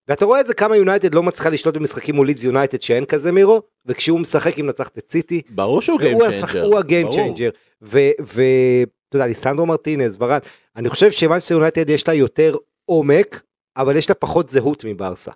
ואתה 0.07 0.25
רואה 0.25 0.41
את 0.41 0.47
זה 0.47 0.53
כמה 0.53 0.75
יונייטד 0.75 1.15
לא 1.15 1.23
מצליחה 1.23 1.49
לשלוט 1.49 1.77
במשחקים 1.77 2.15
מול 2.15 2.27
לידס 2.27 2.43
יונייטד 2.43 2.81
שאין 2.81 3.05
קזמירו 3.05 3.61
וכשהוא 3.85 4.19
משחק 4.19 4.53
היא 4.53 4.63
מנצחת 4.63 4.97
את 4.97 5.11
סיטי 5.11 5.41
ברור 5.49 5.81
שהוא 5.81 5.99
game 5.99 6.19
changer. 6.19 6.63
הוא 6.65 6.79
ה 6.79 6.86
game 6.86 7.11
changer 7.11 7.49
ואתה 7.81 9.15
יודע 9.15 9.27
ליסנדרו 9.27 9.65
מרטינז 9.65 10.17
וראן 10.19 10.39
אני 10.75 10.89
חושב 10.89 11.11
שמאנצ'סטר 11.11 11.53
יונייטד 11.53 11.89
יש 11.89 12.07
לה 12.07 12.13
יותר 12.13 12.55
עומק 12.85 13.41
אבל 13.77 13.95
יש 13.95 14.09
לה 14.09 14.15
פחות 14.15 14.49
זהות 14.49 14.85
מברסה. 14.85 15.31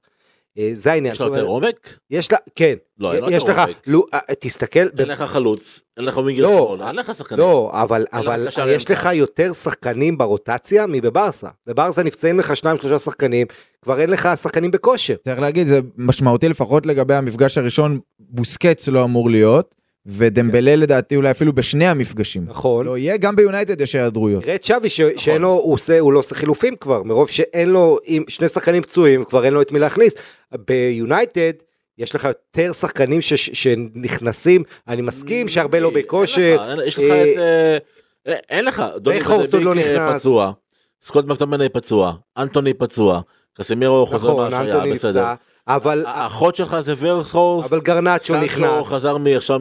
אה, 0.58 0.70
זה 0.74 0.92
העניין. 0.92 1.12
יש 1.14 1.18
זאת 1.20 1.28
יותר 1.28 1.44
עומק? 1.44 1.98
יש 2.12 2.32
לה 2.32 2.38
כן 2.56 2.74
לא, 3.00 3.14
אין 3.14 3.24
יש 3.34 3.42
יותר 3.44 3.54
לך 3.54 3.60
עומק. 3.60 3.76
לו- 3.88 4.06
אה, 4.14 4.20
תסתכל 4.40 4.80
אין 5.00 5.08
לך 5.08 5.22
חלוץ, 5.22 5.82
אין 5.98 6.06
לך 6.06 6.18
ווינגר 6.18 6.44
לא, 6.44 6.76
שמאל, 6.78 6.88
אין 6.88 6.96
לך 6.96 7.12
שחקנים. 7.18 7.40
לא 7.40 7.70
אבל 7.74 8.06
אבל 8.14 8.48
יש. 8.70 8.90
לך 8.92 9.10
יותר 9.14 9.54
שחקנים 9.54 10.18
ברוטציה 10.18 10.86
מבברסה 10.88 11.48
בברסה 11.68 12.04
נפצעים 12.04 12.40
לך 12.40 12.56
שניים 12.56 12.78
שלושה 12.78 13.00
שחקנים 13.00 13.48
כבר 13.82 14.00
אין 14.00 14.10
לך 14.10 14.30
שחקנים 14.42 14.72
בכושר. 14.72 15.16
צריך 15.24 15.40
להגיד, 15.40 15.68
זה 15.68 15.80
משמעותי 15.98 16.50
לפחות 16.50 16.86
לגבי 16.86 17.14
המפגש 17.14 17.58
הראשון, 17.58 18.00
בוסקץ 18.20 18.88
לא 18.88 19.04
אמור 19.04 19.30
להיות, 19.30 19.76
ודמבלה 20.08 20.76
לדעתי 20.76 21.16
אולי 21.16 21.32
אפילו 21.32 21.54
בשני 21.54 21.88
המפגשים. 21.88 22.44
נכון. 22.48 22.86
לא 22.86 22.98
יהיה, 22.98 23.18
גם 23.18 23.36
ביונייטד 23.36 23.82
יש 23.82 23.96
היעדרויות. 23.96 24.44
את 24.56 24.64
שווי 24.64 24.90
ש- 24.90 25.02
נכון. 25.02 25.18
שאין 25.18 25.42
לו, 25.42 25.50
הוא 25.50 25.74
עושה, 25.74 26.00
הוא 26.00 26.14
לא 26.14 26.20
עושה 26.20 26.36
חילופים 26.36 26.76
כבר, 26.76 27.04
מרוב 27.04 27.30
שאין 27.30 27.70
לו, 27.70 27.98
עם 28.06 28.24
שני 28.28 28.48
שחקנים 28.50 28.82
פצועים, 28.82 29.24
כבר 29.24 29.46
אין 29.46 29.54
לו 29.54 29.62
את 29.62 29.72
מי 29.72 29.80
להכניס. 29.80 30.14
ביונייטד, 30.68 31.54
יש 31.98 32.16
לך 32.16 32.24
יותר 32.24 32.74
שחקנים 32.74 33.22
ש- 33.22 33.34
שנכנסים, 33.64 34.64
אני 34.88 35.02
מסכים 35.02 35.48
שהרבה 35.48 35.80
לא 35.80 35.90
בכושר. 35.90 36.58
אין- 36.70 36.80
יש 36.88 36.96
לך 36.96 37.04
אה, 37.04 37.22
את... 37.34 37.38
אה, 37.38 37.78
אה, 38.28 38.38
אין 38.50 38.66
לך. 38.66 38.84
דוני 38.98 39.20
רכהורסט 39.20 39.54
עוד 39.54 39.64
לא 39.64 39.76
נכנס. 39.76 40.20
פצוע. 40.22 40.52
סקוט 41.04 41.26
מקטומני 41.26 41.70
פצוע. 41.70 42.14
אנטוני 42.38 42.74
פצוע. 42.74 43.22
קסמירו 43.58 44.06
חוזר 44.06 44.30
נכון, 44.32 44.44
מהשעיה, 44.52 44.76
אנטוני 44.76 44.94
בסדר. 44.94 45.34
אבל, 45.68 46.04
האחות 46.08 46.56
שלך 46.56 46.80
זה 46.80 46.94
ורכהורסט. 46.98 47.68
אבל 47.72 47.82
גרנצ'ו 47.82 48.26
סנצ'ו 48.34 48.44
נכנס. 48.44 48.86
חזר 48.88 49.18
מ- 49.18 49.28
עכשיו 49.28 49.60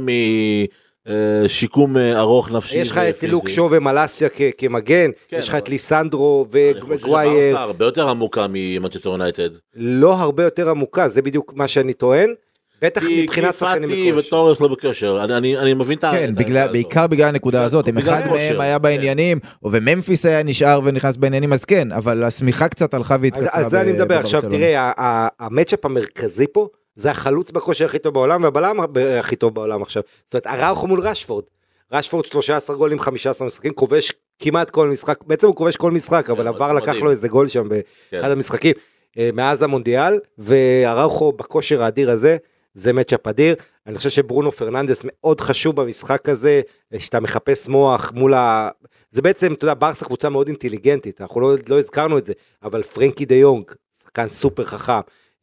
משיקום 1.44 1.96
אה, 1.96 2.18
ארוך 2.20 2.52
נפשי. 2.52 2.78
יש 2.78 2.90
לך 2.90 2.98
את. 2.98 3.22
לוק 3.28 3.48
שו 3.48 3.68
ומלאסיה 3.70 4.28
כ- 4.28 4.40
כמגן, 4.58 5.10
כן, 5.28 5.36
יש 5.38 5.48
לך 5.48 5.54
אבל- 5.54 5.62
את 5.62 5.68
ליסנדרו 5.68 6.46
אני 6.54 6.80
חושב 6.80 6.92
וגווייר, 6.92 7.50
שברסה 7.50 7.62
הרבה 7.62 7.84
יותר 7.84 8.08
עמוקה 8.08 8.46
ממנצ'סטר 8.50 9.10
יונייטד. 9.10 9.48
לא 9.74 10.14
הרבה 10.14 10.42
יותר 10.44 10.70
עמוקה, 10.70 11.08
זה 11.08 11.22
בדיוק 11.22 11.52
מה 11.56 11.68
שאני 11.68 11.92
טוען. 11.92 12.34
בטח 12.82 13.00
כי 13.06 13.22
מבחינת 13.22 13.52
כי 13.52 13.58
שחקנים 13.58 13.88
פאטי 13.88 14.12
בכושר. 14.12 14.26
וטורס 14.28 14.60
לא 14.60 14.68
בכושר. 14.68 15.24
אני- 15.24 15.36
אני 15.36 15.56
אני 15.58 15.74
מבין 15.74 15.98
את 15.98 16.04
ה... 16.04 16.10
כן, 16.12 16.34
בגלל, 16.34 16.58
הזאת. 16.58 16.72
בעיקר 16.72 17.06
בגלל 17.06 17.28
הנקודה 17.28 17.64
הזאת, 17.64 17.88
אם 17.88 17.98
אחד 17.98 18.22
מהם 18.30 18.60
היה 18.60 18.76
כן. 18.76 18.82
בעניינים, 18.82 19.38
או 19.62 19.72
וממפיס 19.72 20.26
היה 20.26 20.42
נשאר 20.42 20.80
ונכנס 20.84 21.16
בעניינים, 21.16 21.52
אז 21.52 21.64
כן, 21.64 21.92
אבל 21.92 22.24
השמיכה 22.24 22.68
קצת 22.68 22.94
הלכה 22.94 23.14
אז- 23.14 23.20
והתקצרה 23.22 23.62
על 23.62 23.68
זה 23.68 23.80
אני 23.80 23.92
ב- 23.92 23.96
מדבר 23.96 24.18
עכשיו. 24.18 24.42
תראה 24.42 24.92
המצ'אפ 25.40 25.84
המרכזי 25.84 26.46
פה 26.52 26.68
זה 26.94 27.10
החלוץ 27.10 27.50
בכושר 27.50 27.84
הכי 27.84 27.98
טוב 27.98 28.14
בעולם 28.14 28.42
והבלם 28.42 28.76
הכי 29.20 29.36
טוב 29.36 29.54
בעולם 29.54 29.82
עכשיו. 29.82 30.02
זאת 30.26 30.46
אומרת 30.46 30.62
אראוכו 30.62 30.86
מול 30.86 31.00
רשפורד. 31.00 31.44
רשפורד 31.92 32.24
13 32.24 32.76
גולים 32.76 33.00
15 33.00 33.46
משחקים 33.46 33.72
כובש 33.72 34.12
כמעט 34.38 34.70
כל 34.70 34.88
משחק 34.88 35.18
בעצם 35.26 35.46
הוא 35.46 35.56
כובש 35.56 35.76
כל 35.76 35.90
משחק 35.90 36.30
אבל 36.30 36.48
עבר 36.48 36.72
לקח. 36.72 36.94
לו 36.94 37.10
איזה 37.10 37.28
גול 37.28 37.46
שם 37.48 37.68
כן. 37.68 37.80
באחד 38.12 38.30
המשחקים 38.30 38.72
אה, 39.18 39.30
מאז 39.32 39.62
המונדיאל 39.62 40.18
ואראוחו 40.38 41.32
בכושר 41.32 41.82
האדיר 41.82 42.10
הזה 42.10 42.36
זה 42.76 42.92
matchup 42.92 43.26
אדיר. 43.26 43.54
אני 43.86 43.96
חושב 43.98 44.10
שברונו 44.10 44.52
פרננדס 44.52 45.02
מאוד 45.04 45.40
חשוב 45.40 45.76
במשחק 45.76 46.28
הזה 46.28 46.60
שאתה 46.98 47.20
מחפש 47.20 47.68
מוח 47.68 48.12
מול 48.14 48.34
ה... 48.34 48.68
זה 49.10 49.22
בעצם 49.22 49.52
אתה 49.52 49.64
יודע 49.64 49.74
ברסה 49.78 50.04
קבוצה 50.04 50.28
מאוד 50.28 50.46
אינטליגנטית 50.48 51.20
אנחנו 51.20 51.40
לא, 51.40 51.54
לא 51.68 51.78
הזכרנו 51.78 52.18
את 52.18 52.24
זה 52.24 52.32
אבל 52.62 52.82
פרנקי 52.82 53.24
דה 53.24 53.34
יונג 53.34 53.64
שחקן 54.02 54.28
סופר 54.28 54.64
חכם 54.64 54.92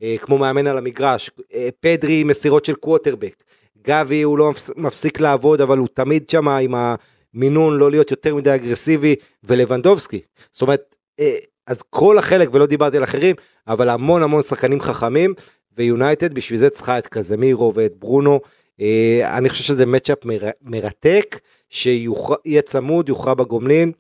אה, 0.04 0.16
כמו 0.22 0.38
מאמן 0.38 0.68
על 0.68 0.78
המגרש 0.78 1.32
אה, 1.54 1.70
פדרי 1.80 2.24
מסירות 2.24 2.66
של 2.66 2.76
קוורטרבק 2.76 3.44
גבי 3.88 4.22
הוא 4.22 4.38
לא 4.38 4.52
מפס- 4.52 4.72
מפסיק 4.78 5.20
לעבוד 5.20 5.62
אבל 5.62 5.78
הוא 5.78 5.88
תמיד 5.94 6.30
שם 6.30 6.48
עם 6.48 6.76
המינון 6.76 7.78
לא 7.78 7.92
להיות 7.92 8.12
יותר 8.12 8.36
מדי 8.36 8.56
אגרסיבי 8.56 9.16
ולבנדובסקי 9.44 10.22
זאת 10.52 10.62
אומרת 10.62 10.96
אה, 11.20 11.36
אז 11.68 11.82
כל 11.90 12.18
החלק 12.18 12.50
ולא 12.52 12.66
דיברתי 12.66 12.98
על 12.98 13.04
אחרים 13.04 13.36
אבל 13.68 13.90
המון 13.90 14.24
המון 14.24 14.44
שחקנים 14.44 14.82
חכמים 14.82 15.34
ויונייטד 15.78 16.34
בשביל 16.34 16.60
זה 16.60 16.70
צריכה 16.70 16.98
את 16.98 17.08
קזמירו 17.08 17.74
ואת 17.74 17.96
ברונו. 18.00 18.40
אה, 18.82 19.38
אני 19.38 19.50
חושב 19.50 19.64
שזה 19.64 19.86
מצ'אפ 19.86 20.26
מר, 20.26 20.42
מרתק 20.62 21.40
שיהיה 21.70 22.62
צמוד 22.66 23.10
יוכרע 23.10 23.34
בגומלין. 23.34 23.92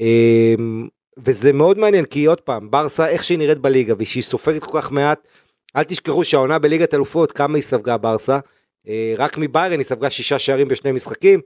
אה, 0.00 0.54
וזה 1.18 1.52
מאוד 1.52 1.78
מעניין 1.78 2.04
כי 2.04 2.24
עוד 2.24 2.40
פעם 2.40 2.70
ברסה 2.70 3.08
איך 3.08 3.24
שהיא 3.24 3.38
נראית 3.38 3.58
בליגה 3.58 3.94
ושהיא 3.98 4.22
סופגת 4.22 4.64
כל 4.64 4.80
כך 4.80 4.90
מעט 4.92 5.28
אל 5.76 5.82
תשכחו 5.82 6.24
שהעונה 6.24 6.58
בליגת 6.58 6.94
אלופות 6.94 7.32
כמה 7.32 7.56
היא 7.56 7.62
ספגה 7.62 7.96
ברסה. 7.96 8.38
אה, 8.88 9.14
רק 9.16 9.38
מביירן 9.38 9.78
היא 9.78 9.84
ספגה 9.84 10.10
שישה 10.10 10.38
שערים 10.38 10.68
בשני 10.68 10.92
משחקים 10.92 11.40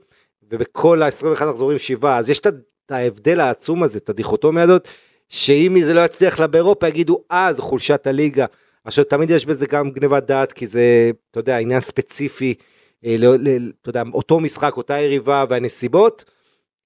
ובכל 0.51 1.01
ה-21 1.03 1.45
מחזורים 1.45 1.77
שבעה. 1.77 2.17
אז 2.17 2.29
יש 2.29 2.39
את 2.39 2.47
ההבדל 2.89 3.39
העצום 3.39 3.83
הזה 3.83 3.97
את 3.97 4.09
הדיכוטומיה 4.09 4.63
הזאת 4.63 4.87
שאם 5.29 5.77
זה 5.83 5.93
לא 5.93 6.05
יצליח 6.05 6.39
לה 6.39 6.47
באירופה 6.47 6.87
יגידו 6.87 7.21
אה 7.31 7.53
זו 7.53 7.61
חולשת 7.61 8.07
הליגה 8.07 8.45
עכשיו 8.85 9.03
תמיד 9.03 9.29
יש 9.29 9.45
בזה 9.45 9.65
גם 9.65 9.91
גניבת 9.91 10.23
דעת 10.23 10.53
כי 10.53 10.67
זה 10.67 11.11
אתה 11.31 11.39
יודע 11.39 11.57
עניין 11.57 11.79
ספציפי 11.79 12.53
אה, 13.05 13.15
ל, 13.19 13.25
ל, 13.25 13.71
אתה 13.81 13.89
יודע 13.89 14.03
אותו 14.13 14.39
משחק 14.39 14.77
אותה 14.77 14.99
יריבה 14.99 15.45
והנסיבות 15.49 16.25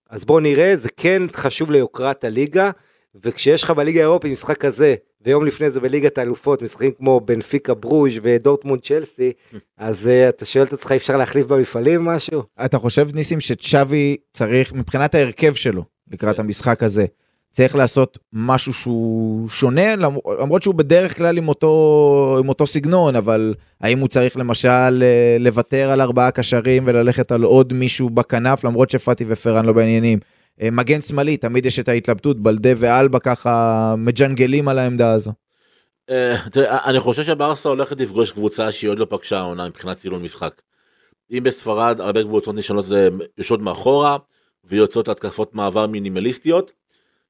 אז 0.09 0.25
בוא 0.25 0.41
נראה 0.41 0.75
זה 0.75 0.89
כן 0.97 1.21
חשוב 1.33 1.71
ליוקרת 1.71 2.23
הליגה 2.23 2.71
וכשיש 3.15 3.63
לך 3.63 3.71
בליגה 3.71 3.99
האירופית 3.99 4.31
משחק 4.31 4.57
כזה 4.57 4.95
ויום 5.21 5.45
לפני 5.45 5.69
זה 5.69 5.79
בליגת 5.79 6.17
האלופות 6.17 6.61
משחקים 6.61 6.91
כמו 6.91 7.19
בנפיקה 7.19 7.73
ברוז' 7.73 8.13
ודורטמונד 8.21 8.81
צ'לסי 8.81 9.31
אז 9.77 10.07
uh, 10.07 10.29
אתה 10.29 10.45
שואל 10.45 10.63
את 10.63 10.73
עצמך 10.73 10.91
אפשר 10.91 11.17
להחליף 11.17 11.45
במפעלים 11.45 12.05
משהו 12.05 12.43
אתה 12.65 12.77
חושב 12.77 13.07
ניסים 13.13 13.39
שצ'אבי 13.39 14.17
צריך 14.33 14.73
מבחינת 14.73 15.15
ההרכב 15.15 15.53
שלו 15.53 15.83
לקראת 16.11 16.35
כן. 16.35 16.41
המשחק 16.41 16.83
הזה 16.83 17.05
צריך 17.51 17.75
לעשות 17.75 18.17
משהו 18.33 18.73
שהוא 18.73 19.49
שונה 19.49 19.95
למ- 19.95 20.17
למרות 20.41 20.63
שהוא 20.63 20.75
בדרך 20.75 21.17
כלל 21.17 21.37
עם 21.37 21.47
אותו 21.47 22.37
עם 22.39 22.49
אותו 22.49 22.67
סגנון 22.67 23.15
אבל 23.15 23.53
האם 23.81 23.99
הוא 23.99 24.07
צריך 24.07 24.37
למשל 24.37 25.03
אה, 25.03 25.37
לוותר 25.39 25.89
על 25.91 26.01
ארבעה 26.01 26.31
קשרים 26.31 26.83
וללכת 26.85 27.31
על 27.31 27.43
עוד 27.43 27.73
מישהו 27.73 28.09
בכנף 28.09 28.63
למרות 28.63 28.89
שפאטי 28.89 29.25
ופרן 29.27 29.65
לא 29.65 29.73
בעניינים. 29.73 30.19
אה, 30.61 30.71
מגן 30.71 31.01
שמאלי 31.01 31.37
תמיד 31.37 31.65
יש 31.65 31.79
את 31.79 31.89
ההתלבטות 31.89 32.39
בלדה 32.39 32.69
ואלבה 32.77 33.19
ככה 33.19 33.95
מג'נגלים 33.97 34.67
על 34.67 34.79
העמדה 34.79 35.11
הזו. 35.11 35.31
אה, 36.09 36.35
אני 36.85 36.99
חושב 36.99 37.23
שברסה 37.23 37.69
הולכת 37.69 37.99
לפגוש 38.01 38.31
קבוצה 38.31 38.71
שהיא 38.71 38.89
עוד 38.89 38.99
לא 38.99 39.07
פגשה 39.09 39.37
העונה 39.37 39.67
מבחינת 39.67 39.97
צילום 39.97 40.23
משחק. 40.23 40.61
אם 41.31 41.43
בספרד 41.43 42.01
הרבה 42.01 42.23
קבוצות 42.23 42.55
נשענות 42.55 42.85
יושבות 43.37 43.59
מאחורה 43.59 44.17
ויוצאות 44.63 45.07
התקפות 45.07 45.55
מעבר 45.55 45.87
מינימליסטיות, 45.87 46.71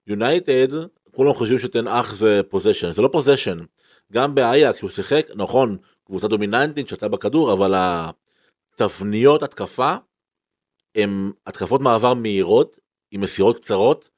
יונייטד 0.09 0.67
כולם 1.11 1.33
חושבים 1.33 1.59
שתן 1.59 1.87
אח 1.87 2.15
זה 2.15 2.41
פוזיישן, 2.49 2.91
זה 2.91 3.01
לא 3.01 3.09
פוזיישן. 3.11 3.59
גם 4.13 4.35
באיה 4.35 4.73
כשהוא 4.73 4.89
שיחק, 4.89 5.27
נכון, 5.35 5.77
קבוצה 6.05 6.27
דומיננטית 6.27 6.87
שאתה 6.87 7.07
בכדור, 7.07 7.53
אבל 7.53 7.73
התבניות 7.77 9.43
התקפה 9.43 9.95
הם 10.95 11.31
התקפות 11.47 11.81
מעבר 11.81 12.13
מהירות 12.13 12.79
עם 13.11 13.21
מסירות 13.21 13.59
קצרות, 13.59 14.09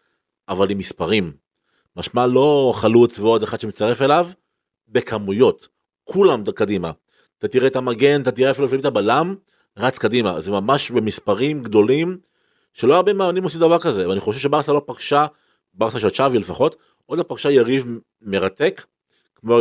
אבל 0.50 0.72
עם 0.72 0.78
מספרים. 0.78 1.34
משמע 1.96 2.28
לא 2.28 2.74
חלוץ 2.76 3.20
ועוד 3.20 3.44
אחד 3.44 3.60
שמצטרף 3.60 4.02
אליו, 4.02 4.28
בכמויות. 4.88 5.68
כולם 6.04 6.44
קדימה. 6.56 6.92
אתה 7.38 7.48
תראה 7.48 7.68
את 7.68 7.76
המגן, 7.76 8.22
אתה 8.22 8.32
תראה 8.32 8.52
אפילו 8.52 8.66
לפעמים 8.66 8.80
את 8.80 8.86
הבלם, 8.86 9.36
רץ 9.78 9.98
קדימה. 9.98 10.42
זה 10.42 10.52
ממש 10.52 10.92
במספרים 10.92 11.62
גדולים, 11.64 12.18
שלא 12.74 12.96
הרבה 12.96 13.14
מאמנים 13.14 13.44
עושים 13.44 13.60
דבר 13.60 13.80
כזה, 13.80 14.10
ואני 14.10 14.20
חושב 14.20 14.40
שברסה 14.40 14.74
לא 14.74 14.82
פגשה, 14.86 15.26
ברסה 15.74 16.00
של 16.00 16.10
צ'אבי 16.10 16.40
לפחות, 16.40 16.76
עוד 17.06 17.20
לא 17.20 17.24
פגשה 17.28 17.52
יריב 17.52 17.86
מרתק, 18.22 18.86
כמו 19.36 19.60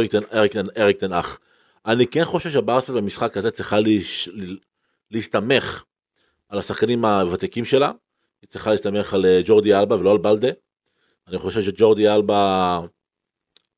אריק 0.76 0.98
תן 0.98 1.12
אח. 1.12 1.38
אני 1.86 2.06
כן 2.06 2.24
חושב 2.24 2.50
שברסה 2.50 2.92
במשחק 2.92 3.36
הזה 3.36 3.50
צריכה 3.50 3.80
להש... 3.80 4.28
להסתמך 5.10 5.84
על 6.48 6.58
השחקנים 6.58 7.04
הוותיקים 7.04 7.64
שלה, 7.64 7.90
היא 8.42 8.48
צריכה 8.48 8.70
להסתמך 8.70 9.14
על 9.14 9.26
אה, 9.26 9.40
ג'ורדי 9.44 9.74
אלבה 9.74 9.96
ולא 9.96 10.10
על 10.10 10.18
בלדה. 10.18 10.48
אני 11.28 11.38
חושב 11.38 11.62
שג'ורדי 11.62 12.08
אלבה 12.08 12.80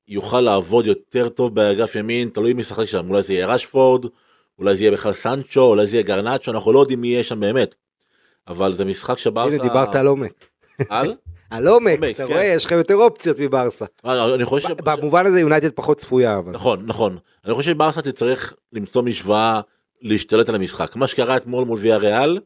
יוכל 0.09 0.41
לעבוד 0.41 0.87
יותר 0.87 1.29
טוב 1.29 1.55
באגף 1.55 1.95
ימין, 1.95 2.29
תלוי 2.29 2.53
מי 2.53 2.61
ישחק 2.61 2.85
שם, 2.85 3.11
אולי 3.11 3.23
זה 3.23 3.33
יהיה 3.33 3.47
רשפורד, 3.47 4.07
אולי 4.59 4.77
זה 4.77 4.83
יהיה 4.83 4.93
בכלל 4.93 5.13
סנצ'ו, 5.13 5.61
אולי 5.63 5.87
זה 5.87 5.97
יהיה 5.97 6.03
גרנצ'ו, 6.03 6.51
אנחנו 6.51 6.73
לא 6.73 6.81
יודעים 6.81 7.01
מי 7.01 7.09
יהיה 7.09 7.23
שם 7.23 7.41
באמת. 7.41 7.75
אבל 8.49 8.73
זה 8.73 8.85
משחק 8.85 9.19
שברסה... 9.19 9.55
הנה 9.55 9.63
דיברת 9.63 9.95
על 9.95 10.07
עומק. 10.07 10.45
על? 10.89 11.15
על 11.53 11.69
עומק, 11.69 11.99
אתה 12.03 12.15
כן. 12.15 12.33
רואה, 12.33 12.45
יש 12.45 12.65
לך 12.65 12.73
יותר 12.73 12.97
אופציות 12.97 13.39
מברסה. 13.39 13.85
במובן 14.85 15.27
הזה 15.27 15.41
יונייטד 15.41 15.71
פחות 15.71 15.99
צפויה, 15.99 16.39
אבל. 16.39 16.53
נכון, 16.53 16.87
נכון. 16.87 17.19
אני 17.45 17.55
חושב 17.55 17.71
שברסה 17.73 18.03
תצטרך 18.03 18.53
למצוא 18.73 19.03
משוואה 19.03 19.61
להשתלט 20.03 20.49
על 20.49 20.55
המשחק. 20.55 20.97
מה 20.97 21.07
שקרה 21.07 21.37
אתמול 21.37 21.65
מול 21.65 21.79
ויה 21.79 21.97
ריאל, 21.97 22.39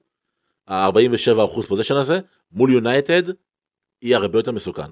ה-47% 0.69 1.67
פוזיישן 1.69 1.97
הזה, 1.97 2.21
מול 2.53 2.73
יונייטד, 2.73 3.23
יהיה 4.03 4.19
הרבה 4.19 4.39
יותר 4.39 4.53
מסוכן. 4.53 4.91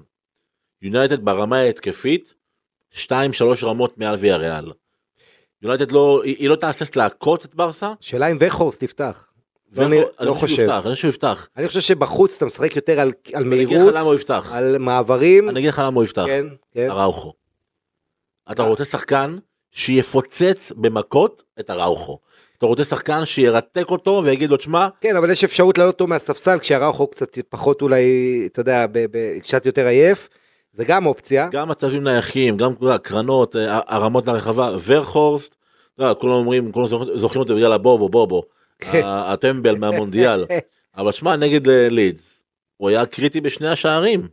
יונייטד 0.81 1.25
ברמה 1.25 1.57
ההתקפית, 1.57 2.33
2-3 2.93 2.97
רמות 3.63 3.97
מעל 3.97 4.15
ויה 4.19 4.37
ריאל. 4.37 4.71
יונייטד 5.61 5.91
לא, 5.91 6.21
היא, 6.23 6.35
היא 6.39 6.49
לא 6.49 6.55
תהסס 6.55 6.95
לעקוץ 6.95 7.45
את 7.45 7.55
ברסה. 7.55 7.93
שאלה 7.99 8.27
אם 8.27 8.37
וכורסט 8.39 8.83
יפתח. 8.83 9.27
לא 9.73 9.83
ואני- 9.83 10.01
אני 10.19 10.27
לא 10.27 10.33
חושב 10.33 10.69
אני 10.85 10.93
חושב 10.93 10.95
שהוא 11.01 11.09
יפתח. 11.09 11.47
אני 11.57 11.67
חושב 11.67 11.79
שבחוץ 11.79 12.35
אתה 12.37 12.45
משחק 12.45 12.75
יותר 12.75 12.99
על 12.99 13.11
על 13.33 13.43
אני 13.43 13.55
אגיד 13.55 13.67
לך 13.67 13.73
מהירות, 13.73 13.93
למה 13.93 14.05
הוא 14.05 14.15
יפתח. 14.15 14.51
על 14.53 14.77
מעברים. 14.77 15.49
אני 15.49 15.59
אגיד 15.59 15.69
לך 15.69 15.79
למה 15.85 15.95
הוא 15.95 16.03
יפתח. 16.03 16.23
כן, 16.25 16.45
כן. 16.73 16.89
אראוכו. 16.91 17.33
אתה 18.51 18.63
רוצה 18.63 18.85
שחקן 18.85 19.37
שיפוצץ 19.71 20.71
במכות 20.75 21.43
את 21.59 21.69
אראוכו. 21.69 22.19
אתה 22.57 22.65
רוצה 22.65 22.83
שחקן 22.83 23.25
שירתק 23.25 23.85
אותו 23.89 24.21
ויגיד 24.25 24.49
לו, 24.49 24.57
תשמע, 24.57 24.87
כן, 25.01 25.15
אבל 25.15 25.29
יש 25.31 25.43
אפשרות 25.43 25.77
לעלות 25.77 25.93
אותו 25.93 26.07
מהספסל 26.07 26.59
כשהראוכו 26.59 27.07
קצת 27.07 27.37
פחות 27.49 27.81
אולי, 27.81 28.03
אתה 28.51 28.59
יודע, 28.59 28.85
קצת 29.43 29.65
יותר 29.65 29.87
עייף. 29.87 30.29
זה 30.71 30.85
גם 30.85 31.05
אופציה. 31.05 31.49
גם 31.51 31.69
מצבים 31.69 32.03
נייחים, 32.03 32.57
גם 32.57 32.73
קרנות, 33.03 33.55
אה, 33.55 33.79
הרמות 33.87 34.27
לרחבה, 34.27 34.71
יודע, 36.03 36.13
כולם 36.13 36.33
אומרים, 36.33 36.71
כולם 36.71 36.85
זוכ- 36.87 37.07
זוכרים 37.15 37.41
אותו 37.41 37.55
בגלל 37.55 37.73
הבובו, 37.73 38.09
בובו, 38.09 38.43
הטמבל 39.03 39.75
מהמונדיאל. 39.75 40.45
אבל 40.97 41.11
שמע, 41.11 41.35
נגד 41.35 41.69
אה, 41.69 41.89
לידס, 41.89 42.43
הוא 42.77 42.89
היה 42.89 43.05
קריטי 43.05 43.41
בשני 43.41 43.67
השערים. 43.67 44.27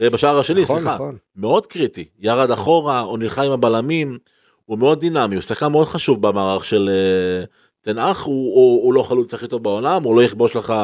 אה, 0.00 0.10
בשער 0.10 0.38
השני, 0.38 0.62
נכון, 0.62 0.80
סליחה. 0.80 0.94
נכון. 0.94 1.16
מאוד 1.36 1.66
קריטי. 1.66 2.04
ירד 2.18 2.50
אחורה, 2.50 3.00
הוא 3.00 3.18
נלחם 3.18 3.42
עם 3.42 3.52
הבלמים, 3.52 4.18
הוא 4.64 4.78
מאוד 4.78 5.00
דינמי, 5.00 5.34
הוא 5.34 5.42
שחקן 5.42 5.72
מאוד 5.72 5.86
חשוב 5.86 6.26
במערך 6.26 6.64
של 6.64 6.90
אה, 6.92 7.44
תנאך, 7.80 8.22
הוא, 8.22 8.54
הוא, 8.54 8.84
הוא 8.84 8.94
לא 8.94 9.02
חלוץ 9.02 9.34
הכי 9.34 9.46
טוב 9.46 9.62
בעולם, 9.62 10.02
הוא 10.02 10.16
לא 10.16 10.22
יכבוש 10.22 10.56
לך 10.56 10.74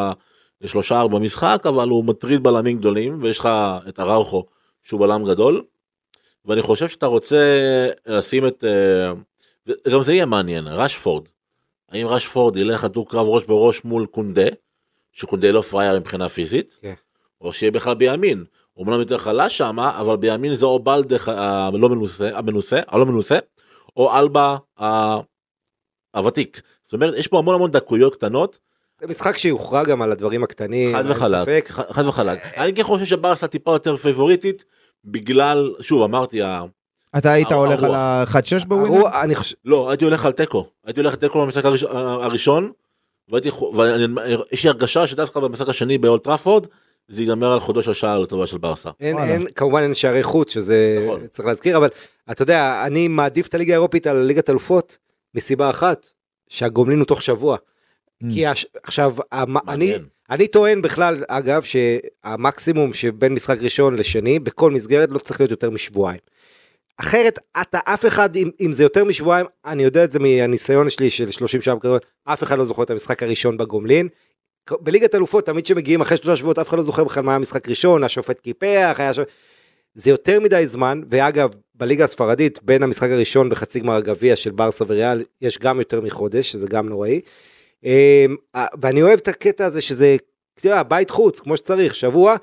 שלושה 0.66 1.00
ארבע 1.00 1.18
במשחק, 1.18 1.62
אבל 1.68 1.88
הוא 1.88 2.04
מטריד 2.04 2.42
בלמים 2.42 2.78
גדולים, 2.78 3.22
ויש 3.22 3.38
לך 3.38 3.48
את 3.88 4.00
אראוכו, 4.00 4.46
שהוא 4.82 5.00
בלם 5.00 5.24
גדול. 5.24 5.62
ואני 6.44 6.62
חושב 6.62 6.88
שאתה 6.88 7.06
רוצה 7.06 7.36
לשים 8.06 8.46
את, 8.46 8.64
גם 9.92 10.02
זה 10.02 10.12
יהיה 10.12 10.26
מעניין, 10.26 10.66
רשפורד. 10.66 11.24
האם 11.90 12.06
רשפורד 12.06 12.56
ילך 12.56 12.84
לדו 12.84 13.04
קרב 13.04 13.26
ראש 13.28 13.44
בראש 13.44 13.84
מול 13.84 14.06
קונדה, 14.06 14.46
שקונדה 15.12 15.50
לא 15.50 15.60
פראייר 15.60 15.98
מבחינה 16.00 16.28
פיזית, 16.28 16.78
כן. 16.82 16.94
או 17.40 17.52
שיהיה 17.52 17.70
בכלל 17.72 17.94
בימין. 17.94 18.44
הוא 18.72 18.86
אומנם 18.86 19.00
יותר 19.00 19.18
חלש 19.18 19.58
שם, 19.58 19.78
אבל 19.80 20.16
בימין 20.16 20.54
זה 20.54 20.66
או 20.66 20.78
בלדה 20.78 21.16
הלא 21.26 21.88
מנוסה, 21.88 22.38
המנוסה, 22.38 22.80
הלא 22.88 23.06
מנוסה, 23.06 23.38
או 23.96 24.18
אלבה 24.18 24.56
ה- 24.80 25.16
הוותיק. 26.16 26.62
זאת 26.84 26.92
אומרת, 26.92 27.14
יש 27.16 27.26
פה 27.26 27.38
המון 27.38 27.54
המון 27.54 27.70
דקויות 27.70 28.14
קטנות, 28.14 28.58
זה 29.00 29.06
משחק 29.06 29.36
שיוכרע 29.38 29.84
גם 29.84 30.02
על 30.02 30.12
הדברים 30.12 30.44
הקטנים. 30.44 30.96
חד 30.96 31.04
וחלק, 31.10 31.70
חד 31.70 32.06
וחלק. 32.06 32.58
אני 32.58 32.74
כן 32.74 32.82
חושב 32.82 33.04
שברסה 33.04 33.48
טיפה 33.48 33.72
יותר 33.72 33.96
פייבוריטית, 33.96 34.64
בגלל, 35.04 35.74
שוב 35.80 36.02
אמרתי, 36.02 36.40
אתה 37.18 37.32
היית. 37.32 37.52
הולך 37.52 37.82
על 37.82 37.94
ה-1-6 37.94 38.66
בווינר? 38.66 39.04
לא, 39.64 39.90
הייתי 39.90 40.04
הולך 40.04 40.26
על 40.26 40.32
תיקו, 40.32 40.66
הייתי 40.84 41.00
הולך 41.00 41.12
על 41.12 41.18
תיקו 41.18 41.40
במשחק 41.42 41.64
הראש- 41.64 41.84
הראשון, 42.22 42.72
ויש 43.28 44.64
לי 44.64 44.70
הרגשה 44.70 45.06
שדווקא 45.06 45.40
במשחק 45.40 45.68
השני 45.68 45.98
באולט 45.98 46.24
טראפורד, 46.24 46.66
זה 47.08 47.22
ייגמר 47.22 47.52
על 47.52 47.60
חודו 47.60 47.82
של 47.82 47.92
שער 47.92 48.18
לטובה 48.18 48.46
של 48.46 48.58
ברסה. 48.58 48.90
אין. 49.00 49.18
אין, 49.18 49.46
כמובן 49.54 49.82
אין 49.82 49.94
שערי 49.94 50.22
חוץ, 50.22 50.54
שזה 50.54 51.02
נכון. 51.04 51.26
צריך 51.26 51.48
להזכיר, 51.48 51.76
אבל 51.76 51.88
אתה 52.30 52.42
יודע, 52.42 52.82
אני 52.86 53.08
מעדיף 53.08 53.46
את 53.48 53.54
הליגה 53.54 53.72
האירופית 53.72 54.06
על 54.06 54.16
ליגת 54.16 54.50
אלופות, 54.50 54.98
מסיבה 55.34 55.70
אחת, 55.70 56.06
שהגומלין 56.48 56.98
הוא 56.98 57.06
תוך 57.06 57.22
שבוע. 57.22 57.56
Mm. 57.56 58.26
כי 58.32 58.46
הש... 58.46 58.66
עכשיו, 58.82 59.14
המ... 59.32 59.56
אני. 59.68 59.94
אני 60.30 60.46
טוען 60.46 60.82
בכלל, 60.82 61.24
אגב, 61.28 61.62
שהמקסימום 61.62 62.92
שבין 62.92 63.34
משחק 63.34 63.58
ראשון 63.62 63.94
לשני, 63.96 64.38
בכל 64.38 64.70
מסגרת 64.70 65.10
לא 65.12 65.18
צריך 65.18 65.40
להיות 65.40 65.50
יותר 65.50 65.70
משבועיים. 65.70 66.20
אחרת, 67.00 67.38
אתה 67.60 67.78
אף 67.84 68.06
אחד, 68.06 68.36
אם, 68.36 68.50
אם 68.60 68.72
זה 68.72 68.82
יותר 68.82 69.04
משבועיים, 69.04 69.46
אני 69.64 69.82
יודע 69.82 70.04
את 70.04 70.10
זה 70.10 70.18
מהניסיון 70.18 70.90
שלי 70.90 71.10
של 71.10 71.30
30 71.30 71.60
שעה 71.60 71.80
כזאת, 71.80 72.06
אף 72.24 72.42
אחד 72.42 72.58
לא 72.58 72.64
זוכר 72.64 72.82
את 72.82 72.90
המשחק 72.90 73.22
הראשון 73.22 73.56
בגומלין. 73.56 74.08
בליגת 74.80 75.14
אלופות, 75.14 75.46
תמיד 75.46 75.66
שמגיעים 75.66 76.00
אחרי 76.00 76.16
שלושה 76.16 76.36
שבועות, 76.36 76.58
אף 76.58 76.68
אחד 76.68 76.76
לא 76.76 76.82
זוכר 76.82 77.04
בכלל 77.04 77.22
מה 77.22 77.32
היה 77.32 77.36
המשחק 77.36 77.68
ראשון, 77.68 78.04
השופט 78.04 78.40
קיפח, 78.40 78.94
היה 78.98 79.14
שופט... 79.14 79.28
זה 79.94 80.10
יותר 80.10 80.40
מדי 80.40 80.66
זמן, 80.66 81.02
ואגב, 81.10 81.50
בליגה 81.74 82.04
הספרדית, 82.04 82.62
בין 82.62 82.82
המשחק 82.82 83.10
הראשון 83.10 83.48
בחצי 83.48 83.80
גמר 83.80 83.94
הגביע 83.94 84.36
של 84.36 84.50
ברסה 84.50 84.84
וריאל, 84.88 85.24
יש 85.40 85.58
גם 85.58 85.78
יותר 85.78 86.00
מחודש, 86.00 86.52
שזה 86.52 86.66
גם 86.66 86.88
נוראי. 86.88 87.20
אמ, 87.84 88.36
ואני 88.80 89.02
אוהב 89.02 89.18
את 89.18 89.28
הקטע 89.28 89.64
הזה 89.64 89.80
שזה, 89.80 90.16
אתה 90.54 90.66
יודע, 90.66 90.82
בית 90.82 91.10
חוץ, 91.10 91.40
כמו 91.40 91.56
שצריך, 91.56 91.94
שבוע, 91.94 92.36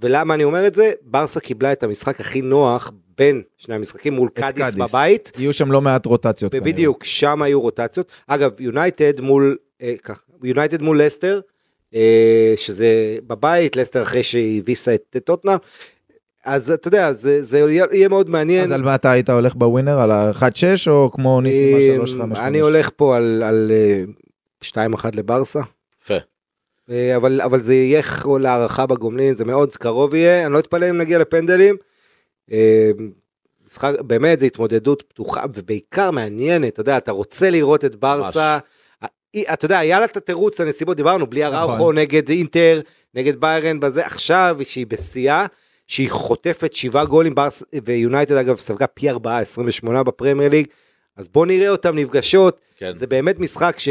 ולמה 0.00 0.34
אני 0.34 0.44
אומר 0.44 0.66
את 0.66 0.74
זה? 0.74 0.92
ברסה 1.02 1.40
קיבלה 1.40 1.72
את 1.72 1.82
המשחק 1.82 2.20
הכי 2.20 2.42
נוח 2.42 2.92
בין 3.18 3.42
שני 3.56 3.74
המשחקים 3.74 4.12
מול 4.12 4.28
קאדיס 4.28 4.64
קאדיס. 4.64 4.74
בבית, 4.74 5.32
יהיו 5.38 5.52
שם 5.52 5.72
לא 5.72 5.80
מעט 5.80 6.06
רוטציות. 6.06 6.54
ובדיוק, 6.54 7.04
שם 7.04 7.42
היו 7.42 7.60
רוטציות. 7.60 8.12
אגב, 8.26 8.60
יונייטד 8.60 9.20
מול, 9.20 9.56
אה, 9.82 9.94
יונייטד 10.42 10.82
מול 10.82 11.02
לסטר, 11.02 11.40
אה, 11.94 12.52
שזה 12.56 13.18
בבית, 13.26 13.76
לסטר 13.76 14.02
אחרי 14.02 14.22
שהיא 14.22 14.58
הביסה 14.58 14.94
את 14.94 15.16
טוטנאם, 15.24 15.56
אז 16.44 16.70
אתה 16.70 16.88
יודע, 16.88 17.12
זה, 17.12 17.42
זה 17.42 17.58
יהיה, 17.58 18.08
מאוד 18.08 18.30
מעניין. 18.30 18.64
אז 18.64 18.72
על 18.72 18.82
מה 18.82 18.94
אתה 18.94 19.10
היית 19.10 19.30
הולך 19.30 19.54
בווינר? 19.54 20.00
על 20.00 20.10
ה-1-6 20.10 20.90
או 20.90 21.10
כמו 21.12 21.40
ניסים 21.40 22.00
ה-3-5? 22.00 22.38
אה, 22.38 22.46
אני 22.46 22.60
הולך 22.60 22.90
פה 22.96 23.16
על, 23.16 23.42
על 23.46 23.72
אה, 23.74 24.88
2-1 24.94 25.06
לברסה. 25.14 25.60
יפה. 26.02 26.14
אבל, 27.16 27.40
אבל 27.40 27.60
זה 27.60 27.74
יהיה 27.74 28.02
להערכה 28.40 28.86
בגומלין, 28.86 29.34
זה 29.34 29.44
מאוד 29.44 29.76
קרוב 29.76 30.14
יהיה, 30.14 30.46
אני 30.46 30.52
לא 30.52 30.58
אתפלא 30.58 30.90
אם 30.90 30.98
נגיע 30.98 31.18
לפנדלים. 31.18 31.76
אה, 32.52 32.90
משחק, 33.66 33.92
באמת, 34.00 34.40
זו 34.40 34.46
התמודדות 34.46 35.02
פתוחה, 35.02 35.44
ובעיקר 35.54 36.10
מעניינת, 36.10 36.72
אתה 36.72 36.80
יודע, 36.80 36.98
אתה 36.98 37.12
רוצה 37.12 37.50
לראות 37.50 37.84
את 37.84 37.94
ברסה, 37.94 38.58
אתה 39.52 39.64
יודע, 39.64 39.78
היה 39.78 39.98
לה 39.98 40.04
את 40.04 40.16
התירוץ 40.16 40.60
לנסיבות, 40.60 40.96
דיברנו, 40.96 41.26
בלי 41.26 41.44
נכון. 41.44 41.54
אראוכו 41.54 41.92
נגד 41.92 42.28
אינטר, 42.28 42.80
נגד 43.14 43.40
ביירן 43.40 43.80
בזה, 43.80 44.06
עכשיו 44.06 44.56
שהיא 44.62 44.86
בשיאה, 44.86 45.46
שהיא 45.86 46.10
חוטפת 46.10 46.72
שבעה 46.72 47.04
גולים, 47.04 47.34
ברס, 47.34 47.62
ויונייטד 47.84 48.34
אגב 48.34 48.58
ספגה 48.58 48.86
פי 48.86 49.10
ארבעה, 49.10 49.40
28 49.40 50.02
בפרמייר 50.02 50.50
ליג, 50.50 50.66
אז 51.16 51.28
בוא 51.28 51.46
נראה 51.46 51.68
אותם 51.68 51.96
נפגשות, 51.96 52.60
כן. 52.76 52.94
זה 52.94 53.06
באמת 53.06 53.38
משחק 53.38 53.78
ש... 53.78 53.88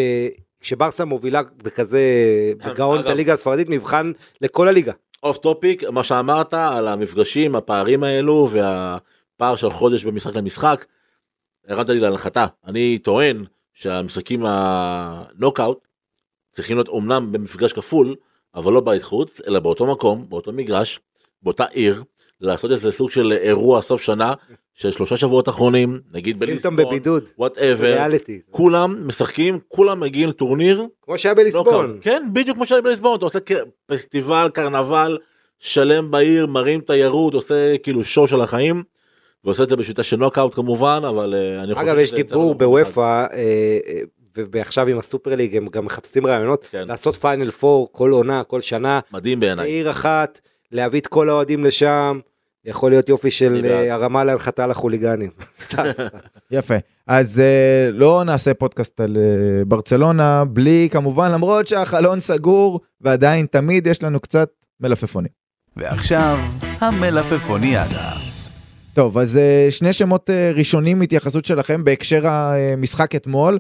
כשברסה 0.62 1.06
מובילה 1.06 1.42
בכזה, 1.58 2.02
בגאון 2.66 3.00
את 3.00 3.06
הליגה 3.06 3.34
הספרדית, 3.34 3.70
מבחן 3.70 4.12
לכל 4.42 4.68
הליגה. 4.68 4.94
off 5.24 5.38
topic, 5.38 5.84
מה 5.84 6.04
שאמרת 6.04 6.54
על 6.54 6.88
המפגשים, 6.88 7.56
הפערים 7.56 8.04
האלו 8.04 8.50
והפער 8.52 9.56
של 9.56 9.70
חודש 9.70 10.06
במשחק 10.06 10.36
למשחק, 10.36 10.86
הרמת 11.68 11.90
לי 11.90 12.00
להנחתה. 12.00 12.46
אני 12.66 13.00
טוען 13.00 13.46
שהמשחקים 13.74 14.46
הנוקאוט 14.46 15.88
צריכים 16.52 16.78
להיות 16.78 16.88
אומנם 16.88 17.32
במפגש 17.32 17.74
כפול, 17.74 18.16
אבל 18.56 18.74
לא 18.74 18.82
בית 18.82 19.04
חוץ, 19.04 19.42
אלא 19.48 19.60
באותו 19.60 19.86
מקום, 19.86 20.30
באותו 20.30 20.52
מגרש, 20.52 21.00
באותה 21.42 21.66
עיר, 21.66 22.04
לעשות 22.42 22.72
איזה 22.72 22.92
סוג 22.92 23.12
של 23.12 23.32
אירוע 23.32 23.82
סוף 23.82 24.02
שנה 24.02 24.34
של 24.78 24.92
שלושה 24.92 25.18
שבועות 25.18 25.50
אחרונים, 25.50 26.00
נגיד 26.14 26.40
בליסבון, 26.40 26.76
בבידוד. 26.76 27.24
whatever. 27.38 28.08
כולם 28.52 29.08
משחקים, 29.08 29.60
כולם 29.68 30.00
מגיעים 30.00 30.30
לטורניר, 30.30 30.86
כמו 31.02 31.18
שהיה 31.18 31.34
לא 31.34 31.42
בליסבון. 31.42 31.88
קל. 31.88 31.98
כן, 32.02 32.24
בדיוק 32.34 32.58
כמו 32.58 32.66
שהיה 32.66 32.82
בליסבון, 32.82 33.18
אתה 33.18 33.26
עושה 33.26 33.40
פסטיבל, 33.86 34.50
קרנבל 34.54 35.18
שלם 35.60 36.12
בעיר, 36.12 36.48
מרים 36.48 36.82
תיירות, 36.82 37.34
עושה 37.34 37.78
כאילו 37.78 38.04
show 38.04 38.28
של 38.28 38.42
החיים, 38.42 38.84
ועושה 39.44 39.64
את 39.64 39.70
זה 39.70 39.76
בשיטה 39.76 40.04
של 40.04 40.18
נוקאוט 40.18 40.54
כמובן, 40.54 41.02
אבל 41.10 41.34
אה, 41.34 41.64
אני 41.64 41.74
חושב 41.74 41.88
אגב, 41.88 41.98
יש 41.98 42.14
דיבור. 42.14 42.56
בוופא, 42.56 43.02
אה, 43.02 43.28
אה, 43.34 44.02
ועכשיו 44.52 44.88
עם 44.88 44.98
ה 44.98 45.04
Super 45.04 45.36
League 45.36 45.58
הם 45.58 45.68
גם 45.68 45.86
מחפשים 45.86 46.28
רעיונות, 46.28 46.66
כן. 46.72 46.88
לעשות 46.88 47.16
פיינל 47.16 47.52
פור 47.52 47.88
כל 47.92 48.12
עונה, 48.12 48.44
כל 48.44 48.62
שנה, 48.62 49.00
מדהים 49.14 49.40
בעיניי. 49.40 49.66
בעיר 49.66 49.90
אחת, 49.90 50.42
להביא 50.72 51.00
את 51.00 51.08
כל 51.08 51.30
האוהדים 51.30 51.66
לשם, 51.66 52.20
יכול 52.66 52.92
להיות 52.92 53.10
יופי 53.10 53.32
של. 53.32 53.66
אה, 53.66 53.94
הרמה 53.94 54.24
להנחתה 54.24 54.68
לחוליגנים. 54.68 55.30
יפה. 56.52 56.76
אז 57.08 57.42
uh, 57.42 57.92
לא 57.94 58.24
נעשה 58.26 58.54
פודקאסט 58.54 59.00
על 59.00 59.18
uh, 59.18 59.66
ברצלונה 59.66 60.46
בלי, 60.46 60.88
כמובן, 60.92 61.32
למרות 61.32 61.68
שהחלון 61.68 62.20
סגור, 62.20 62.80
ועדיין 63.02 63.46
תמיד 63.46 63.88
יש 63.88 64.04
לנו 64.04 64.20
קצת 64.20 64.50
מלפפונים. 64.80 65.32
ועכשיו, 65.78 66.38
המלפפוניאדה. 66.80 68.12
טוב, 68.94 69.18
אז 69.18 69.40
שני 69.70 69.94
שמות 69.94 70.30
ראשונים 70.56 71.02
התייחסות 71.02 71.46
שלכם 71.46 71.84
בהקשר 71.84 72.28
המשחק 72.28 73.16
אתמול. 73.16 73.58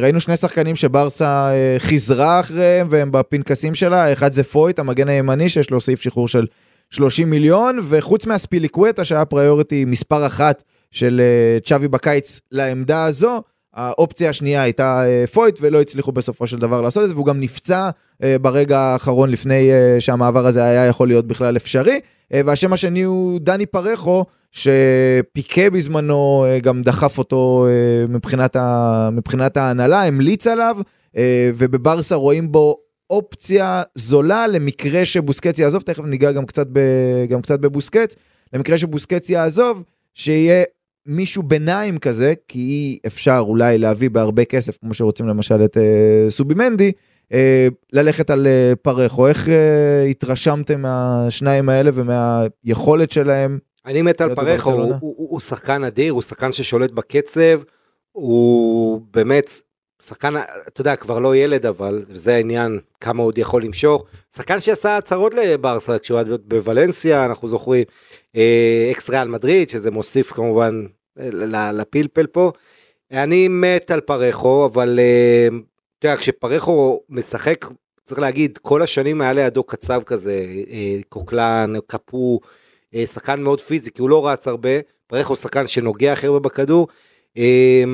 ראינו 0.00 0.20
שני 0.20 0.36
שחקנים 0.36 0.76
שברסה 0.76 1.50
חיזרה 1.78 2.40
אחריהם 2.40 2.86
והם 2.90 3.12
בפנקסים 3.12 3.74
שלה, 3.74 4.04
האחד 4.04 4.32
זה 4.32 4.44
פויט, 4.44 4.78
המגן 4.78 5.08
הימני 5.08 5.48
שיש 5.48 5.70
לו 5.70 5.80
סעיף 5.80 6.00
שחרור 6.00 6.28
של 6.28 6.46
30 6.92 7.30
מיליון, 7.30 7.78
וחוץ 7.82 8.26
מהספיליקווטה 8.26 9.04
שהיה 9.04 9.24
פריוריטי 9.24 9.84
מספר 9.84 10.26
אחת 10.26 10.62
של 10.90 11.20
uh, 11.60 11.64
צ'אבי 11.64 11.88
בקיץ 11.88 12.40
לעמדה 12.52 13.04
הזו, 13.04 13.42
האופציה 13.74 14.30
השנייה 14.30 14.62
הייתה 14.62 15.04
uh, 15.04 15.30
פויט 15.30 15.58
ולא 15.60 15.80
הצליחו 15.80 16.12
בסופו 16.12 16.46
של 16.46 16.58
דבר 16.58 16.80
לעשות 16.80 17.02
את 17.02 17.08
זה, 17.08 17.14
והוא 17.14 17.26
גם 17.26 17.40
נפצע 17.40 17.90
uh, 17.90 18.24
ברגע 18.40 18.78
האחרון 18.78 19.30
לפני 19.30 19.70
שהמעבר 19.98 20.46
הזה 20.46 20.64
היה 20.64 20.86
יכול 20.86 21.08
להיות 21.08 21.26
בכלל 21.26 21.56
אפשרי. 21.56 22.00
אה, 22.34 22.40
והשם 22.46 22.72
השני 22.72 23.02
הוא 23.02 23.40
דני 23.40 23.66
פרחו, 23.66 24.24
שפיקה 24.50 25.70
בזמנו 25.70 26.44
אה, 26.48 26.58
גם 26.58 26.82
דחף 26.82 27.18
אותו 27.18 27.66
אה, 27.68 28.06
מבחינת, 28.08 28.56
ה... 28.56 29.08
מבחינת 29.12 29.56
ההנהלה, 29.56 30.04
המליץ 30.04 30.46
עליו, 30.46 30.76
אה, 31.16 31.50
ובברסה 31.54 32.14
רואים 32.14 32.52
בו 32.52 32.76
אופציה 33.12 33.82
זולה 33.94 34.46
למקרה 34.46 35.04
שבוסקץ 35.04 35.58
יעזוב, 35.58 35.82
תכף 35.82 36.04
ניגע 36.04 36.32
גם 36.32 36.46
קצת, 36.46 36.66
ב... 36.72 36.80
גם 37.28 37.42
קצת 37.42 37.60
בבוסקץ, 37.60 38.16
למקרה 38.52 38.78
שבוסקץ 38.78 39.30
יעזוב, 39.30 39.82
שיהיה 40.14 40.64
מישהו 41.06 41.42
ביניים 41.42 41.98
כזה, 41.98 42.34
כי 42.48 42.58
אי 42.58 42.98
אפשר 43.06 43.44
אולי 43.46 43.78
להביא 43.78 44.10
בהרבה 44.10 44.44
כסף, 44.44 44.76
כמו 44.76 44.94
שרוצים 44.94 45.28
למשל 45.28 45.64
את 45.64 45.76
אה, 45.76 46.26
סובימנדי, 46.30 46.92
אה, 47.32 47.68
ללכת 47.92 48.30
על 48.30 48.46
אה, 48.46 48.72
פרחו. 48.82 49.28
איך 49.28 49.48
אה, 49.48 50.04
התרשמתם 50.10 50.82
מהשניים 50.82 51.68
האלה 51.68 51.90
ומהיכולת 51.94 53.10
שלהם? 53.10 53.58
אני 53.86 54.02
מת 54.02 54.20
על 54.20 54.34
פרחו? 54.34 54.72
הוא, 54.72 54.94
הוא, 55.00 55.14
הוא 55.16 55.40
שחקן 55.40 55.84
אדיר, 55.84 56.12
הוא 56.12 56.22
שחקן 56.22 56.52
ששולט 56.52 56.90
בקצב, 56.90 57.62
הוא 58.12 59.00
באמת 59.14 59.50
שחקן, 60.04 60.34
אתה 60.68 60.80
יודע, 60.80 60.96
כבר 60.96 61.18
לא 61.18 61.36
ילד, 61.36 61.66
אבל 61.66 62.04
זה 62.08 62.34
העניין, 62.34 62.78
כמה 63.00 63.22
עוד 63.22 63.38
יכול 63.38 63.64
למשוך. 63.64 64.04
שחקן 64.34 64.60
שעשה 64.60 64.96
הצהרות 64.96 65.34
לברסה 65.34 65.98
כשהוא 65.98 66.18
היה 66.18 66.36
בוולנסיה, 66.44 67.24
אנחנו 67.24 67.48
זוכרים, 67.48 67.84
אה, 68.36 68.88
אקס 68.92 69.10
ריאל 69.10 69.28
מדריד, 69.28 69.68
שזה 69.68 69.90
מוסיף 69.90 70.32
כמובן 70.32 70.86
אה, 71.20 71.72
לפלפל 71.72 72.26
פה. 72.26 72.52
אני 73.12 73.48
מת 73.48 73.90
על 73.90 74.00
פרחו, 74.00 74.66
אבל 74.66 74.98
אה, 74.98 75.48
אתה 75.98 76.08
יודע, 76.08 76.16
כשפרחו 76.16 77.00
משחק, 77.08 77.66
צריך 78.04 78.20
להגיד, 78.20 78.58
כל 78.62 78.82
השנים 78.82 79.20
היה 79.20 79.32
לידו 79.32 79.64
קצב 79.64 80.02
כזה, 80.02 80.46
קוקלן, 81.08 81.72
קפו, 81.86 82.40
אה, 82.94 83.06
שחקן 83.06 83.40
מאוד 83.40 83.60
פיזי, 83.60 83.90
כי 83.90 84.02
הוא 84.02 84.10
לא 84.10 84.28
רץ 84.28 84.48
הרבה, 84.48 84.70
פרחו 85.06 85.36
שחקן 85.36 85.66
שנוגע 85.66 86.12
הכי 86.12 86.26
הרבה 86.26 86.38
בכדור. 86.38 86.88
אה, 87.38 87.84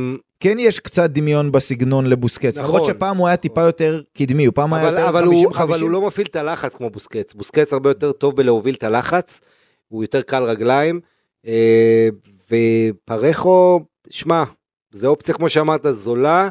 כן 0.40 0.58
יש 0.58 0.78
קצת 0.78 1.10
דמיון 1.10 1.52
בסגנון 1.52 2.06
לבוסקץ, 2.06 2.58
נכון. 2.58 2.74
למרות 2.74 2.84
שפעם 2.84 3.16
הוא 3.16 3.28
היה 3.28 3.36
טיפה 3.36 3.62
יותר 3.62 4.02
קדמי, 4.14 4.44
הוא 4.44 4.54
פעם 4.54 4.74
היה 4.74 4.88
אבל, 4.88 4.96
יותר 4.96 5.08
אבל, 5.08 5.24
50-50. 5.24 5.26
הוא, 5.26 5.52
אבל 5.56 5.80
הוא 5.80 5.90
לא 5.90 6.06
מפעיל 6.06 6.26
את 6.30 6.36
הלחץ 6.36 6.76
כמו 6.76 6.90
בוסקץ, 6.90 7.34
בוסקץ 7.34 7.72
הרבה 7.72 7.90
יותר 7.90 8.12
טוב 8.12 8.36
בלהוביל 8.36 8.74
את 8.74 8.82
הלחץ, 8.82 9.40
הוא 9.88 10.04
יותר 10.04 10.22
קל 10.22 10.42
רגליים, 10.42 11.00
אה, 11.46 12.08
ופרחו, 12.50 13.80
שמע, 14.10 14.44
זה 14.92 15.06
אופציה 15.06 15.34
כמו 15.34 15.48
שאמרת 15.48 15.86
זולה, 15.90 16.48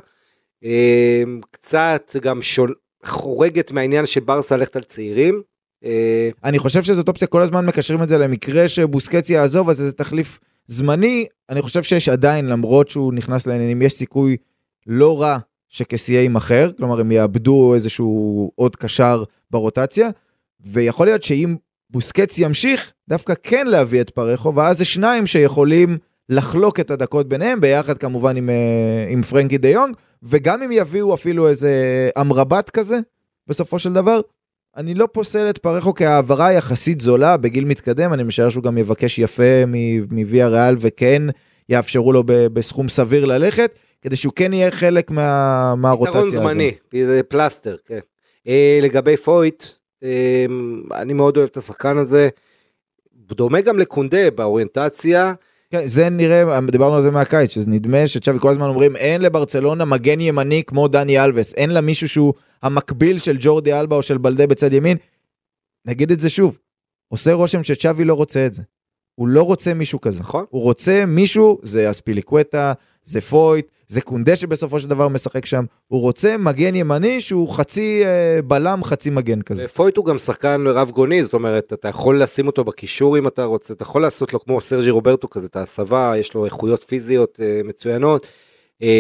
אה, 0.63 1.23
קצת 1.51 2.15
גם 2.21 2.41
שול, 2.41 2.73
חורגת 3.05 3.71
מהעניין 3.71 4.05
של 4.05 4.19
ברסה 4.19 4.57
ללכת 4.57 4.75
על 4.75 4.83
צעירים. 4.83 5.41
אה, 5.83 6.29
אני 6.43 6.59
חושב 6.59 6.83
שזאת 6.83 7.07
אופציה, 7.07 7.27
כל 7.27 7.41
הזמן 7.41 7.65
מקשרים 7.65 8.03
את 8.03 8.09
זה 8.09 8.17
למקרה 8.17 8.67
שבוסקץ 8.67 9.29
יעזוב, 9.29 9.69
אז 9.69 9.77
זה 9.77 9.91
תחליף 9.91 10.39
זמני. 10.67 11.25
אני 11.49 11.61
חושב 11.61 11.83
שיש 11.83 12.09
עדיין, 12.09 12.45
למרות 12.45 12.89
שהוא 12.89 13.13
נכנס 13.13 13.47
לעניינים, 13.47 13.81
יש 13.81 13.93
סיכוי 13.93 14.37
לא 14.87 15.21
רע 15.21 15.37
שקסיה 15.69 16.21
יימכר, 16.21 16.71
כלומר 16.77 16.99
הם 16.99 17.11
יאבדו 17.11 17.73
איזשהו 17.75 18.51
עוד 18.55 18.75
קשר 18.75 19.23
ברוטציה, 19.51 20.09
ויכול 20.59 21.07
להיות 21.07 21.23
שאם 21.23 21.55
בוסקץ 21.89 22.37
ימשיך, 22.37 22.93
דווקא 23.09 23.33
כן 23.43 23.67
להביא 23.67 24.01
את 24.01 24.09
פרחו, 24.09 24.55
ואז 24.55 24.77
זה 24.77 24.85
שניים 24.85 25.25
שיכולים 25.25 25.97
לחלוק 26.29 26.79
את 26.79 26.91
הדקות 26.91 27.29
ביניהם, 27.29 27.61
ביחד 27.61 27.97
כמובן 27.97 28.37
עם, 28.37 28.49
אה, 28.49 29.07
עם 29.09 29.23
פרנקי 29.23 29.57
דה 29.57 29.69
יונג, 29.69 29.95
וגם 30.23 30.63
אם 30.63 30.71
יביאו 30.71 31.13
אפילו 31.13 31.47
איזה 31.47 31.71
אמרבת 32.19 32.69
כזה, 32.69 32.99
בסופו 33.47 33.79
של 33.79 33.93
דבר, 33.93 34.21
אני 34.77 34.93
לא 34.93 35.07
פוסל 35.11 35.49
את 35.49 35.57
פרחו 35.57 35.95
כהעברה 35.95 36.53
יחסית 36.53 37.01
זולה 37.01 37.37
בגיל 37.37 37.65
מתקדם, 37.65 38.13
אני 38.13 38.23
משער 38.23 38.49
שהוא 38.49 38.63
גם 38.63 38.77
יבקש 38.77 39.19
יפה 39.19 39.63
מוויה 40.11 40.47
ריאל 40.47 40.75
וכן 40.79 41.21
יאפשרו 41.69 42.13
לו 42.13 42.23
בסכום 42.25 42.89
סביר 42.89 43.25
ללכת, 43.25 43.79
כדי 44.01 44.15
שהוא 44.15 44.33
כן 44.35 44.53
יהיה 44.53 44.71
חלק 44.71 45.11
מה, 45.11 45.75
מהרוטציה 45.75 46.11
פתרון 46.11 46.27
הזו. 46.27 46.41
זמני, 46.41 46.71
זה 46.93 47.21
פלסטר, 47.27 47.75
כן. 47.85 47.99
אה, 48.47 48.79
לגבי 48.81 49.17
פויט, 49.17 49.63
אה, 50.03 50.45
אני 50.95 51.13
מאוד 51.13 51.37
אוהב 51.37 51.49
את 51.51 51.57
השחקן 51.57 51.97
הזה, 51.97 52.29
דומה 53.15 53.61
גם 53.61 53.79
לקונדה 53.79 54.31
באוריינטציה, 54.31 55.33
כן, 55.71 55.87
זה 55.87 56.09
נראה, 56.09 56.59
דיברנו 56.71 56.95
על 56.95 57.01
זה 57.01 57.11
מהקיץ, 57.11 57.51
שזה 57.51 57.69
נדמה 57.69 58.07
שצ'אבי 58.07 58.39
כל 58.39 58.49
הזמן 58.49 58.67
אומרים, 58.67 58.95
אין 58.95 59.21
לברצלונה 59.21 59.85
מגן 59.85 60.19
ימני 60.19 60.63
כמו 60.67 60.87
דני 60.87 61.23
אלווס, 61.23 61.53
אין 61.53 61.69
לה 61.69 61.81
מישהו 61.81 62.09
שהוא 62.09 62.33
המקביל 62.63 63.19
של 63.19 63.37
ג'ורדי 63.39 63.73
אלבה 63.73 63.95
או 63.95 64.03
של 64.03 64.17
בלדה 64.17 64.47
בצד 64.47 64.73
ימין. 64.73 64.97
נגיד 65.85 66.11
את 66.11 66.19
זה 66.19 66.29
שוב, 66.29 66.57
עושה 67.07 67.33
רושם 67.33 67.63
שצ'אבי 67.63 68.05
לא 68.05 68.13
רוצה 68.13 68.45
את 68.45 68.53
זה. 68.53 68.63
הוא 69.15 69.27
לא 69.27 69.43
רוצה 69.43 69.73
מישהו 69.73 70.01
כזה. 70.01 70.19
נכון? 70.19 70.45
הוא 70.49 70.61
רוצה 70.61 71.05
מישהו, 71.05 71.59
זה 71.63 71.89
אספיליקווטה, 71.89 72.73
זה 73.03 73.21
פויט, 73.21 73.67
זה 73.87 74.01
קונדה 74.01 74.35
שבסופו 74.35 74.79
של 74.79 74.87
דבר 74.87 75.07
משחק 75.07 75.45
שם. 75.45 75.65
הוא 75.87 76.01
רוצה 76.01 76.37
מגן 76.37 76.75
ימני 76.75 77.21
שהוא 77.21 77.49
חצי 77.49 78.05
אה, 78.05 78.39
בלם, 78.41 78.83
חצי 78.83 79.09
מגן 79.09 79.41
כזה. 79.41 79.65
ופויט 79.65 79.97
הוא 79.97 80.05
גם 80.05 80.17
שחקן 80.17 80.63
רב 80.67 80.91
גוני, 80.91 81.23
זאת 81.23 81.33
אומרת, 81.33 81.73
אתה 81.73 81.87
יכול 81.87 82.21
לשים 82.23 82.47
אותו 82.47 82.63
בקישור 82.63 83.17
אם 83.17 83.27
אתה 83.27 83.43
רוצה, 83.43 83.73
אתה 83.73 83.83
יכול 83.83 84.01
לעשות 84.01 84.33
לו 84.33 84.39
כמו 84.39 84.61
סרג'י 84.61 84.89
רוברטו 84.89 85.29
כזה, 85.29 85.47
את 85.47 85.55
ההסבה, 85.55 86.13
יש 86.17 86.33
לו 86.33 86.45
איכויות 86.45 86.85
פיזיות 86.87 87.39
אה, 87.43 87.61
מצוינות, 87.63 88.27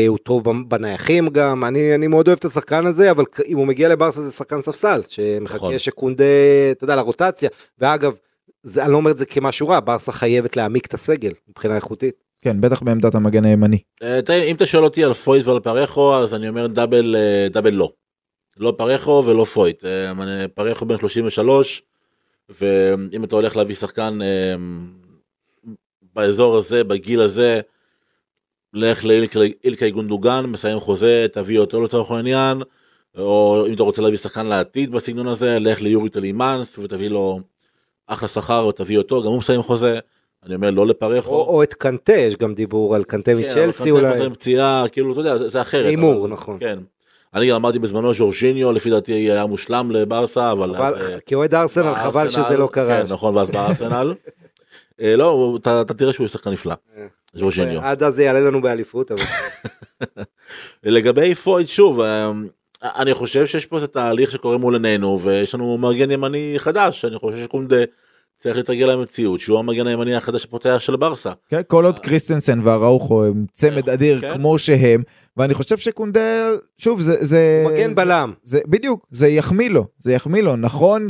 הוא 0.07 0.17
טוב 0.17 0.43
בנייחים 0.69 1.29
גם, 1.29 1.65
אני, 1.65 1.95
אני 1.95 2.07
מאוד 2.07 2.27
אוהב 2.27 2.37
את 2.39 2.45
השחקן 2.45 2.85
הזה, 2.85 3.11
אבל 3.11 3.23
אם 3.47 3.57
הוא 3.57 3.67
מגיע 3.67 3.89
לברסה 3.89 4.21
זה 4.21 4.31
שחקן 4.31 4.61
ספסל, 4.61 5.01
שמחכה 5.07 5.55
נכון. 5.55 5.79
שקונדה, 5.79 6.23
אתה 6.71 6.83
יודע, 6.83 6.95
לרוטציה, 6.95 7.49
ואגב, 7.79 8.17
זה, 8.63 8.83
אני 8.83 8.91
לא 8.91 8.97
אומר 8.97 9.11
את 9.11 9.17
זה 9.17 9.25
כמשהו 9.25 9.67
רע, 9.67 9.79
ברסה 9.79 10.11
חייבת 10.11 10.57
להעמיק 10.57 10.85
את 10.85 10.93
הסגל 10.93 11.31
מבחינה 11.49 11.75
איכותית. 11.75 12.15
כן, 12.41 12.61
בטח 12.61 12.81
בעמדת 12.81 13.15
המגן 13.15 13.45
הימני. 13.45 13.77
אה, 14.03 14.21
תראה, 14.21 14.43
אם 14.43 14.55
אתה 14.55 14.65
שואל 14.65 14.83
אותי 14.83 15.03
על 15.03 15.13
פוית 15.13 15.45
ועל 15.47 15.59
פרחו, 15.59 16.15
אז 16.15 16.33
אני 16.33 16.49
אומר 16.49 16.67
דאבל, 16.67 17.15
אה, 17.15 17.47
דאבל 17.49 17.73
לא. 17.73 17.91
לא 18.57 18.73
פרחו 18.77 19.23
ולא 19.25 19.43
פוית. 19.45 19.85
אה, 19.85 20.11
אני- 20.11 20.47
פרחו 20.53 20.85
בן 20.85 20.97
33, 20.97 21.81
ואם 22.49 23.23
אתה 23.23 23.35
הולך 23.35 23.55
להביא 23.55 23.75
שחקן 23.75 24.19
אה, 24.21 24.55
באזור 26.15 26.57
הזה, 26.57 26.83
בגיל 26.83 27.21
הזה, 27.21 27.61
לך 28.77 29.05
לאילקאי 29.05 29.91
גונדואן, 29.91 30.45
מסיים 30.45 30.79
חוזה, 30.79 31.25
תביא 31.31 31.59
אותו 31.59 31.83
לצורך 31.83 32.11
העניין, 32.11 32.61
או 33.17 33.63
אם 33.67 33.73
אתה 33.73 33.83
רוצה 33.83 34.01
להביא 34.01 34.17
שחקן 34.17 34.45
לעתיד 34.45 34.91
בסגנון 34.91 35.27
הזה, 35.27 35.57
לך 35.59 35.81
ליורי 35.81 36.09
טילמאנס 36.09 36.77
ותביא 36.79 37.09
לו 37.09 37.39
אחלה 38.07 38.27
שכר 38.29 38.65
ותביא 38.69 38.97
אותו, 38.97 39.21
גם 39.21 39.27
הוא 39.27 39.37
מסיים 39.37 39.61
חוזה. 39.63 39.99
אני 40.45 40.55
אומר 40.55 40.71
לא 40.71 40.87
לפרחו. 40.87 41.31
או, 41.35 41.41
או 41.41 41.63
את 41.63 41.73
קנטה, 41.73 42.13
יש 42.13 42.35
גם 42.35 42.53
דיבור 42.53 42.95
על 42.95 43.03
קנטה 43.03 43.31
כן, 43.31 43.37
מצ'לסי 43.37 43.77
קנטה 43.83 43.91
אולי. 43.91 44.11
חוזר 44.11 44.25
עם 44.25 44.33
פציעה, 44.33 44.85
כאילו, 44.91 45.11
אתה 45.11 45.19
יודע, 45.19 45.37
זה- 45.37 45.49
זה 45.49 45.61
אחרת. 45.61 45.85
הימור, 45.85 46.21
אבל- 46.25 46.33
נכון. 46.33 46.57
כן. 46.59 46.79
אני 47.33 47.49
גם 47.49 47.55
אמרתי 47.55 47.79
בזמנו 47.79 48.13
ז'ורג'יניו 48.13 48.71
לפי 48.71 48.89
דעתי 48.89 49.11
היה 49.13 49.45
מושלם 49.45 49.91
לברסה 49.91 50.51
אבל 50.51 50.75
אז, 50.75 50.93
אבל 50.93 51.13
אה, 51.13 51.19
כאוהד 51.19 51.53
ארסנל 51.55 51.95
חבל 51.95 52.29
שזה 52.29 52.57
לא 52.57 52.69
קרה. 52.71 53.01
כן, 53.03 53.13
נכון 53.13 53.35
ואז 53.37 53.51
בארסנל. 53.51 54.13
אה, 55.01 55.15
לא 55.15 55.57
אתה 55.61 55.81
אתה 55.81 55.93
תראה 55.93 56.13
שהוא 56.13 56.27
שחקן 56.27 56.49
נפלא. 56.51 56.73
ז'ורג'יניו. 57.37 57.81
עד 57.81 58.03
אז 58.03 58.15
זה 58.15 58.23
יעלה 58.23 58.39
לנו 58.39 58.61
באליפות, 58.61 59.11
אבל 59.11 59.21
לגבי 60.83 61.35
פויד 61.35 61.67
שוב 61.67 61.99
אה, 61.99 62.31
אני 62.83 63.13
חושב 63.13 63.45
שיש 63.45 63.65
פה 63.65 63.75
איזה 63.75 63.87
תהליך 63.87 64.31
שקורה 64.31 64.57
מול 64.57 64.73
עינינו 64.73 65.19
ויש 65.21 65.55
לנו 65.55 65.77
מגן 65.77 66.11
ימני 66.11 66.53
חדש 66.57 67.05
אני 67.05 67.19
חושב 67.19 67.43
שקונדה 67.43 67.75
צריך 68.39 68.57
להתרגל 68.57 68.85
למציאות 68.85 69.39
שהוא 69.39 69.59
המגן 69.59 69.87
הימני 69.87 70.15
החדש 70.15 70.45
הפותח 70.45 70.75
של 70.79 70.95
ברסה. 70.95 71.31
כן, 71.49 71.61
כל 71.67 71.85
עוד 71.85 71.99
קריסטנסן 71.99 72.59
והראוכו 72.63 73.25
הם 73.25 73.45
צמד 73.53 73.89
אדיר 73.89 74.21
כן. 74.21 74.33
כמו 74.33 74.59
שהם, 74.59 75.03
ואני 75.37 75.53
חושב 75.53 75.77
שקונדה, 75.77 76.49
שוב, 76.77 76.99
זה... 77.01 77.15
זה 77.25 77.63
מגן 77.65 77.89
זה- 77.89 77.95
בלם. 77.95 78.33
זה 78.43 78.59
בדיוק, 78.67 79.05
זה 79.11 79.27
יחמיא 79.27 79.69
לו, 79.69 79.85
זה 79.99 80.13
יחמיא 80.13 80.41
לו. 80.41 80.55
נכון 80.55 81.09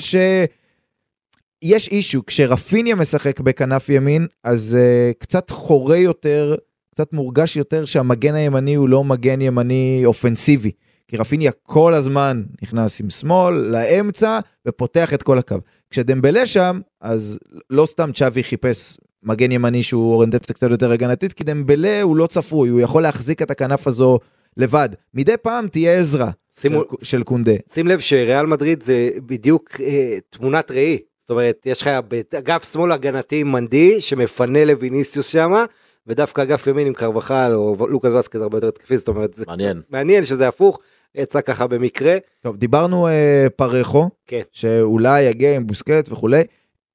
שיש 1.63 1.87
אישו, 1.87 2.25
כשרפיניה 2.25 2.95
משחק 2.95 3.39
בכנף 3.39 3.89
ימין, 3.89 4.27
אז 4.43 4.77
uh, 4.79 5.17
קצת 5.19 5.49
חורה 5.49 5.97
יותר, 5.97 6.55
קצת 6.95 7.13
מורגש 7.13 7.55
יותר 7.55 7.85
שהמגן 7.85 8.35
הימני 8.35 8.75
הוא 8.75 8.89
לא 8.89 9.03
מגן 9.03 9.41
ימני 9.41 10.01
אופנסיבי. 10.05 10.71
כי 11.07 11.17
רפיניה 11.17 11.51
כל 11.63 11.93
הזמן 11.93 12.43
נכנס 12.61 13.01
עם 13.01 13.09
שמאל 13.09 13.55
לאמצע 13.55 14.39
ופותח 14.67 15.13
את 15.13 15.23
כל 15.23 15.37
הקו. 15.37 15.55
כשדמבלה 15.89 16.45
שם, 16.45 16.79
אז 17.01 17.39
לא 17.69 17.85
סתם 17.85 18.11
צ'אבי 18.15 18.43
חיפש 18.43 18.97
מגן 19.23 19.51
ימני 19.51 19.83
שהוא 19.83 20.13
אוריינטציה 20.13 20.55
קצת 20.55 20.71
יותר 20.71 20.91
הגנתית, 20.91 21.33
כי 21.33 21.43
דמבלה 21.43 22.01
הוא 22.01 22.17
לא 22.17 22.27
צפוי, 22.27 22.69
הוא 22.69 22.79
יכול 22.81 23.03
להחזיק 23.03 23.41
את 23.41 23.51
הכנף 23.51 23.87
הזו 23.87 24.19
לבד. 24.57 24.89
מדי 25.13 25.37
פעם 25.41 25.67
תהיה 25.67 25.99
עזרה 25.99 26.31
שימו- 26.59 26.83
של, 26.99 27.05
של 27.05 27.23
קונדה. 27.23 27.53
שים 27.73 27.87
לב 27.87 27.99
שריאל 27.99 28.45
מדריד 28.45 28.83
זה 28.83 29.09
בדיוק 29.25 29.81
אה, 29.81 30.17
תמונת 30.29 30.71
ראי. 30.71 30.97
זאת 31.28 31.32
אומרת, 31.32 31.61
יש 31.65 31.82
לך 31.82 31.89
באגף 32.07 32.71
שמאל 32.73 32.91
הגנתי 32.91 33.41
עם 33.41 33.51
מנדי 33.51 34.01
שמפנה 34.01 34.65
לויניסיוס 34.65 35.28
שמה, 35.28 35.65
ודווקא 36.07 36.41
אגף 36.41 36.67
ימין 36.67 36.88
עם 36.88 36.93
קרבחל 36.93 37.51
או 37.55 37.88
לוקאס 37.89 38.13
וסקז 38.13 38.41
הרבה 38.41 38.57
יותר 38.57 38.67
התקפי, 38.67 38.97
זאת 38.97 39.07
אומרת, 39.07 39.34
זה 39.34 39.45
מעניין. 39.47 39.82
מעניין 39.89 40.25
שזה 40.25 40.47
הפוך, 40.47 40.80
יצא 41.15 41.41
ככה 41.41 41.67
במקרה. 41.67 42.17
טוב, 42.41 42.57
דיברנו 42.57 43.07
אה, 43.07 43.47
פרחו, 43.55 44.09
כן. 44.28 44.41
שאולי 44.51 45.21
יגיע 45.21 45.55
עם 45.55 45.67
בוסקט 45.67 46.11
וכולי. 46.11 46.43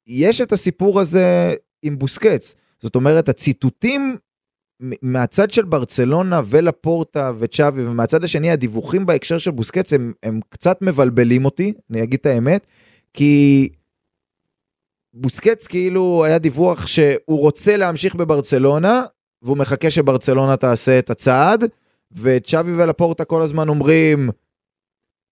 יש 0.07 0.41
את 0.41 0.53
הסיפור 0.53 1.01
הזה 1.01 1.55
עם 1.83 1.99
בוסקץ. 1.99 2.55
זאת 2.81 2.95
אומרת, 2.95 3.29
הציטוטים 3.29 4.17
מהצד 5.03 5.51
של 5.51 5.65
ברצלונה 5.65 6.41
ולפורטה 6.47 7.33
וצ'אבי, 7.39 7.87
ומהצד 7.87 8.25
השני 8.25 8.51
הדיווחים 8.51 9.07
בהקשר 9.07 9.39
של 9.39 9.51
בוסקץ 9.51 9.93
הם, 9.93 10.13
הם 10.23 10.41
קצת 10.49 10.79
מבלבלים 10.83 11.45
אותי, 11.45 11.73
אני 11.91 12.03
אגיד 12.03 12.19
את 12.21 12.27
האמת, 12.27 12.67
כי 13.15 13.69
בוסקץ 15.15 15.67
כאילו 15.67 16.25
היה 16.25 16.39
דיווח 16.39 16.87
שהוא 16.87 17.41
רוצה 17.41 17.77
להמשיך 17.77 18.15
בברצלונה, 18.15 19.05
והוא 19.43 19.57
מחכה 19.59 19.91
שברצלונה 19.91 20.57
תעשה 20.57 20.99
את 20.99 21.11
הצעד, 21.11 21.65
וצ'אבי 22.13 22.73
ולפורטה 22.73 23.25
כל 23.25 23.43
הזמן 23.43 23.69
אומרים, 23.69 24.31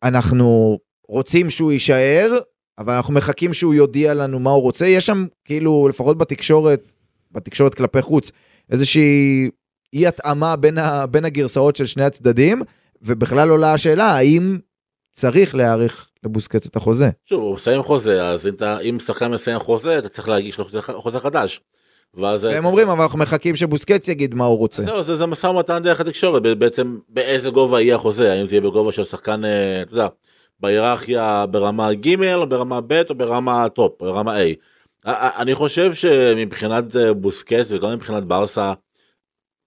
אנחנו 0.03 0.79
רוצים 1.09 1.51
שהוא 1.51 1.73
יישאר, 1.73 2.39
אבל 2.79 2.95
אנחנו 2.95 3.15
מחכים 3.15 3.55
שהוא 3.55 3.75
יודיע 3.75 4.15
לנו 4.15 4.39
מה 4.39 4.51
הוא 4.51 4.63
רוצה. 4.63 4.87
יש 4.87 5.07
שם, 5.07 5.27
כאילו, 5.45 5.89
לפחות 5.89 6.19
בתקשורת, 6.19 6.93
בתקשורת 7.33 7.75
כלפי 7.75 8.03
חוץ, 8.03 8.31
איזושהי 8.71 9.51
אי 9.93 10.07
התאמה 10.07 10.57
בין, 10.57 10.79
ה, 10.79 11.07
בין 11.07 11.25
הגרסאות 11.25 11.77
של 11.77 11.87
שני 11.87 12.05
הצדדים, 12.05 12.63
ובכלל 13.03 13.51
עולה 13.51 13.73
השאלה, 13.73 14.07
האם 14.07 14.59
צריך 15.11 15.55
להאריך 15.55 16.09
לבוסקץ 16.25 16.67
את 16.67 16.77
החוזה? 16.77 17.11
שוב 17.27 17.43
הוא 17.43 17.55
מסיים 17.55 17.83
חוזה 17.83 18.29
אז 18.29 18.47
אם 18.47 18.55
אתה 18.55 18.79
אם 18.79 18.99
שחקן 19.07 19.31
מסיים 19.31 19.59
חוזה 19.59 19.99
אתה 19.99 20.09
צריך 20.09 20.29
להגיש 20.29 20.59
לו 20.59 20.65
חוזה- 20.97 21.21
חדש. 21.21 21.61
ואז 22.15 22.45
והם 22.45 22.65
אומרים, 22.65 22.89
אבל 22.89 23.03
אנחנו 23.03 23.19
מחכים 23.19 23.57
שבוסקטס 23.57 24.09
יגיד 24.09 24.35
מה 24.35 24.45
הוא 24.45 24.59
רוצה. 24.59 24.83
זהו, 24.83 25.03
זה, 25.03 25.17
זה 25.17 25.27
משא 25.27 25.47
ומתן 25.47 25.83
דרך 25.83 26.01
התקשורת, 26.01 26.43
בעצם 26.43 26.99
באיזה 27.09 27.51
גובה 27.51 27.81
יהיה 27.81 27.95
החוזה, 27.97 28.33
האם 28.33 28.47
זה 28.47 28.55
יהיה 28.55 28.61
בגובה 28.61 28.93
של 28.93 29.05
שחקן, 29.05 29.45
אה, 29.45 29.83
אתה 29.83 29.93
יודע, 29.93 30.07
בהיררכיה 30.61 31.47
ברמה 31.51 31.95
ג' 31.95 32.35
או 32.35 32.47
ברמה 32.49 32.81
ב' 32.81 33.03
או 33.11 33.15
ברמה 33.15 33.69
טופ, 33.69 33.93
ברמה 34.01 34.37
A. 34.39 35.09
אני 35.41 35.55
חושב 35.55 35.95
שמבחינת 35.95 36.97
אה, 36.97 37.15
בוסקס 37.15 37.67
וגם 37.71 37.93
מבחינת 37.93 38.25
ברסה, 38.25 38.73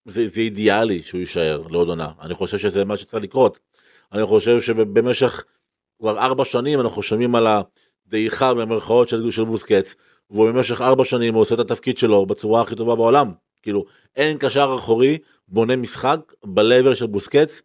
זה, 0.06 0.28
זה 0.28 0.42
אידיאלי 0.42 1.02
שהוא 1.04 1.20
יישאר 1.20 1.62
לעוד 1.70 1.90
עונה, 1.90 2.10
אני 2.22 2.36
חושב 2.36 2.58
שזה 2.58 2.86
מה 2.86 2.98
שצריך 2.98 3.24
לקרות. 3.24 3.60
אני 4.14 4.26
חושב 4.26 4.62
שבמשך 4.62 5.44
כבר 6.00 6.20
ארבע 6.20 6.46
שנים 6.46 6.82
אנחנו 6.82 7.04
שומעים 7.04 7.36
על 7.36 7.48
הדעיכה 8.08 8.54
במרכאות 8.54 9.10
של, 9.10 9.32
של 9.32 9.44
בוסקץ, 9.44 9.96
ובמשך 10.32 10.82
ארבע 10.82 11.04
שנים 11.04 11.34
הוא 11.34 11.42
עושה 11.42 11.56
את 11.56 11.60
התפקיד 11.60 11.98
שלו 11.98 12.26
בצורה 12.26 12.62
הכי 12.62 12.76
טובה 12.76 12.96
בעולם. 12.96 13.32
כאילו, 13.62 13.86
אין 14.16 14.38
קשר 14.38 14.76
אחורי 14.80 15.18
בונה 15.48 15.76
משחק 15.76 16.20
ב-level 16.46 16.96
של 16.96 17.08
בוסקץ, 17.08 17.62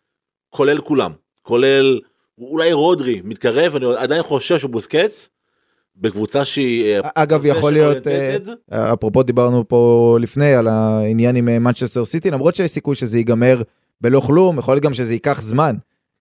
כולל 0.51 0.80
כולם, 0.80 1.12
כולל 1.42 2.01
אולי 2.38 2.72
רודרי 2.72 3.20
מתקרב, 3.24 3.76
אני 3.76 3.86
עדיין 3.96 4.22
חושב 4.22 4.59
שבוסקץ, 4.59 5.28
בקבוצה 5.96 6.44
שהיא... 6.44 6.94
אה, 6.94 7.11
אגב, 7.14 7.46
יכול 7.46 7.72
להיות, 7.72 8.07
אה, 8.72 8.92
אפרופו 8.92 9.22
דיברנו 9.22 9.68
פה 9.68 10.16
לפני 10.20 10.55
על 10.55 10.68
העניין 10.68 11.36
עם 11.36 11.49
אה, 11.49 11.59
מנצ'סטר 11.59 12.05
סיטי, 12.05 12.30
למרות 12.30 12.55
שיש 12.55 12.70
סיכוי 12.70 12.94
שזה 12.94 13.18
ייגמר 13.18 13.62
בלא 14.01 14.20
כלום, 14.20 14.59
יכול 14.59 14.74
להיות 14.74 14.84
גם 14.84 14.94
שזה 14.94 15.12
ייקח 15.12 15.40
זמן, 15.42 15.76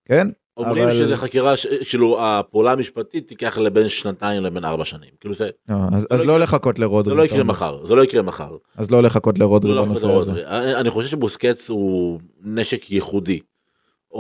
כן? 0.08 0.28
אומרים 0.58 0.84
אבל- 0.84 0.94
שזה 0.94 1.18
חקירה, 1.18 1.54
כאילו 1.90 2.18
הפעולה 2.26 2.72
המשפטית 2.72 3.28
תיקח 3.28 3.58
לבין 3.58 3.90
שנתיים 3.90 4.44
לבין 4.44 4.66
ארבע 4.66 4.86
שנים, 4.86 5.10
כאילו 5.20 5.36
זה, 5.36 5.50
אה, 5.70 5.76
אז, 5.94 6.08
אז 6.12 6.20
לא 6.20 6.26
לא 6.28 6.32
יקרה- 6.34 6.44
לחכות 6.44 6.80
לרודרי. 6.80 7.12
זה 7.12 7.18
לא 7.18 7.24
יקרה. 7.26 7.44
מחר, 7.44 7.86
זה 7.86 7.96
לא 7.96 8.04
יקרה 8.04 8.22
מחר. 8.22 8.56
אז 8.78 8.92
לא 8.92 9.04
לחכות 9.04 9.40
לרודרי 9.40 9.74
לא 9.74 9.86
בנושא 9.86 10.08
הזה. 10.12 10.48
אני 10.48 10.76
אני 10.76 10.90
חושב 10.92 11.10
שבוסקץ 11.10 11.70
הוא 11.70 12.20
נשק 12.44 12.92
ייחודי. 12.92 13.40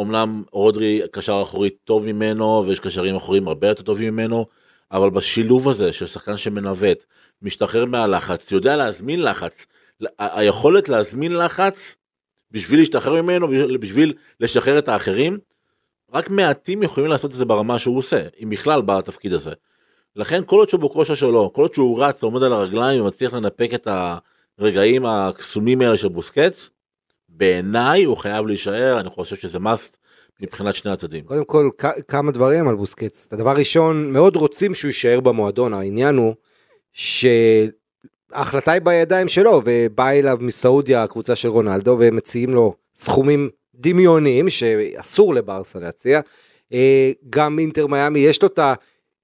אמנם 0.02 0.44
רודרי 0.52 1.02
קשר 1.12 1.40
אחורי 1.44 1.70
טוב 1.70 2.04
ממנו 2.06 2.64
ויש 2.68 2.80
קשרים 2.80 3.16
אחוריים 3.16 3.48
הרבה 3.48 3.68
יותר 3.68 3.84
טובים 3.84 4.14
ממנו 4.14 4.46
אבל 4.92 5.10
בשילוב 5.10 5.70
הזה 5.70 5.94
של 5.94 6.06
שחקן 6.06 6.38
שמנווט 6.38 7.04
משתחרר 7.42 7.86
מהלחץ 7.86 8.52
יודע 8.52 8.76
להזמין 8.76 9.22
לחץ 9.24 9.66
היכולת 10.20 10.90
להזמין 10.90 11.32
לחץ 11.32 11.96
בשביל 12.52 12.80
להשתחרר 12.80 13.22
ממנו 13.22 13.48
בשביל 13.80 14.14
לשחרר 14.40 14.78
את 14.80 14.88
האחרים 14.88 15.38
רק 16.14 16.30
מעטים 16.30 16.84
יכולים 16.84 17.10
לעשות 17.10 17.32
את 17.32 17.36
זה 17.36 17.46
ברמה 17.46 17.80
שהוא 17.80 17.98
עושה 17.98 18.24
אם 18.44 18.50
בכלל 18.50 18.82
בתפקיד 18.82 19.34
הזה. 19.34 19.52
לכן 20.16 20.42
כל 20.46 20.60
עוד 20.60 20.70
שהוא 20.70 20.82
בכושר 20.82 21.16
שלו 21.16 21.54
כל 21.54 21.62
עוד 21.62 21.74
שהוא 21.74 22.04
רץ 22.04 22.24
עומד 22.24 22.44
על 22.44 22.54
הרגליים 22.54 23.02
ומצליח 23.02 23.34
לנפק 23.34 23.72
את 23.74 23.88
הרגעים 24.60 25.06
הקסומים 25.06 25.82
האלה 25.82 25.98
של 25.98 26.08
בוסקץ 26.08 26.70
בעיניי 27.30 28.04
הוא 28.04 28.18
חייב 28.18 28.48
להישאר 28.48 29.00
אני 29.00 29.10
חושב 29.10 29.36
שזה 29.36 29.58
must 29.58 29.98
מבחינת 30.42 30.76
שני 30.76 30.92
הצדדים. 30.92 31.24
קודם 31.24 31.46
כל, 31.46 31.70
כ- 31.78 32.02
כמה 32.08 32.32
דברים 32.32 32.68
על 32.68 32.76
בוסקץ. 32.76 33.28
הדבר 33.32 33.52
ראשון, 33.52 34.12
מאוד 34.12 34.36
רוצים 34.36 34.74
שהוא 34.74 34.90
יישאר 34.90 35.20
במועדון, 35.20 35.74
העניין 35.74 36.16
הוא 36.16 36.34
שההחלטה 36.94 38.72
היא 38.72 38.82
בידיים 38.82 39.28
שלו, 39.28 39.62
ובאה 39.66 40.20
אליו 40.20 40.38
מסעודיה 40.42 41.04
הקבוצה 41.04 41.36
של 41.36 41.48
רונלדו, 41.48 41.96
והם 42.00 42.16
מציעים 42.16 42.54
לו 42.54 42.74
סכומים 42.96 43.50
דמיוניים 43.78 44.50
שאסור 44.50 45.34
לברסה 45.34 45.80
להציע. 45.80 46.22
אה, 46.74 47.12
גם 47.30 47.60
אינטר 47.60 47.88
מיאמי, 47.88 48.20
יש 48.20 48.42
לו 48.42 48.48
את 48.48 48.60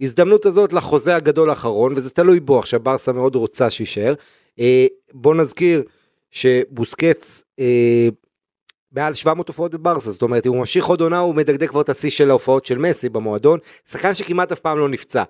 ההזדמנות 0.01 0.45
הזאת 0.45 0.73
לחוזה 0.73 1.15
הגדול 1.15 1.49
האחרון, 1.49 1.93
וזה 1.95 2.09
תלוי 2.09 2.39
בו. 2.39 2.59
עכשיו 2.59 2.79
ברסה 2.79 3.11
מאוד 3.11 3.35
רוצה 3.35 3.69
שיישאר. 3.69 4.13
אה, 4.59 4.85
בוא 5.13 5.35
נזכיר 5.35 5.83
שבוסקץ 6.31 7.43
אה, 7.59 8.09
מעל 8.91 9.13
700 9.13 9.47
הופעות 9.47 9.71
בברסה, 9.71 10.11
זאת 10.11 10.21
אומרת, 10.21 10.45
אם 10.45 10.51
הוא 10.51 10.59
ממשיך 10.59 10.85
עוד 10.85 11.01
עונה, 11.01 11.19
הוא 11.19 11.35
מדגדג 11.35 11.67
כבר 11.67 11.81
את 11.81 11.89
השיא 11.89 12.09
של 12.09 12.29
ההופעות 12.29 12.65
של 12.65 12.77
מסי 12.77 13.09
במועדון, 13.09 13.59
שחקן 13.89 14.13
שכמעט 14.13 14.51
אף 14.51 14.59
פעם 14.59 14.79
לא 14.79 14.89
נפצע, 14.89 15.23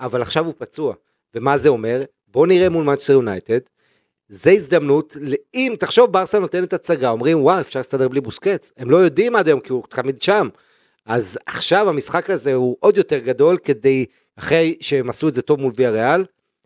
אבל 0.00 0.22
עכשיו 0.22 0.46
הוא 0.46 0.54
פצוע, 0.58 0.94
ומה 1.34 1.58
זה 1.58 1.68
אומר? 1.68 2.02
בוא 2.28 2.46
נראה 2.46 2.68
מול 2.68 2.84
מנצ'סטר 2.84 3.12
יונייטד, 3.12 3.58
זה 4.34 4.50
הזדמנות, 4.50 5.16
אם 5.54 5.74
תחשוב 5.78 6.12
ברסה 6.12 6.38
נותנת 6.38 6.72
הצגה, 6.72 7.10
אומרים 7.10 7.42
וואו 7.42 7.60
אפשר 7.60 7.78
להסתדר 7.78 8.08
בלי 8.08 8.20
בוסקץ, 8.20 8.72
הם 8.76 8.90
לא 8.90 8.96
יודעים 8.96 9.36
עד 9.36 9.48
היום 9.48 9.60
כי 9.60 9.72
הוא 9.72 9.82
תמיד 9.88 10.22
שם, 10.22 10.48
אז 11.06 11.38
עכשיו 11.46 11.88
המשחק 11.88 12.30
הזה 12.30 12.54
הוא 12.54 12.76
עוד 12.80 12.96
יותר 12.96 13.18
גדול 13.18 13.56
כדי, 13.56 14.04
אחרי 14.38 14.76
שהם 14.80 15.10
עשו 15.10 15.28
את 15.28 15.34
זה 15.34 15.42
טוב 15.42 15.60
מול 15.60 15.72
ויה 15.76 15.90
ריאל, 15.90 16.24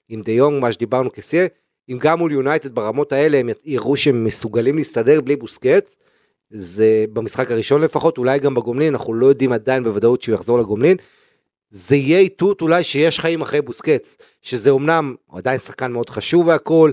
עם 0.09 0.23
דה 0.23 0.33
יונג, 0.33 0.63
מה 0.63 0.73
שדיברנו 0.73 1.13
כסייה, 1.13 1.47
אם 1.89 1.99
גם 2.01 2.19
מול 2.19 2.33
יונייטד 2.33 2.75
ברמות 2.75 3.13
האלה 3.13 3.39
הם 3.39 3.49
יראו 3.65 3.97
שהם 3.97 4.25
מסוגלים 4.25 4.77
להסתדר 4.77 5.21
בלי 5.21 5.37
בוסקץ, 5.37 5.97
זה 6.51 7.05
במשחק 7.13 7.51
הראשון 7.51 7.83
לפחות, 7.83 8.19
אולי 8.19 8.39
גם 8.39 8.55
בגומלין, 8.55 8.95
אנחנו 8.95 9.15
לא 9.15 9.27
יודעים 9.27 9.53
עדיין 9.53 9.85
בוודאות 9.85 10.23
שהוא 10.23 10.35
יחזור 10.35 10.59
לגומלין. 10.59 10.97
זה 11.71 11.97
יהיה 11.97 12.19
איתות 12.19 12.61
אולי 12.61 12.85
שיש 12.85 13.21
חיים 13.21 13.41
אחרי 13.41 13.63
בוסקץ, 13.63 14.17
שזה 14.43 14.71
הוא 14.71 14.81
עדיין 15.33 15.59
שחקן 15.59 15.93
מאוד 15.93 16.11
חשוב 16.11 16.47
והכל, 16.47 16.91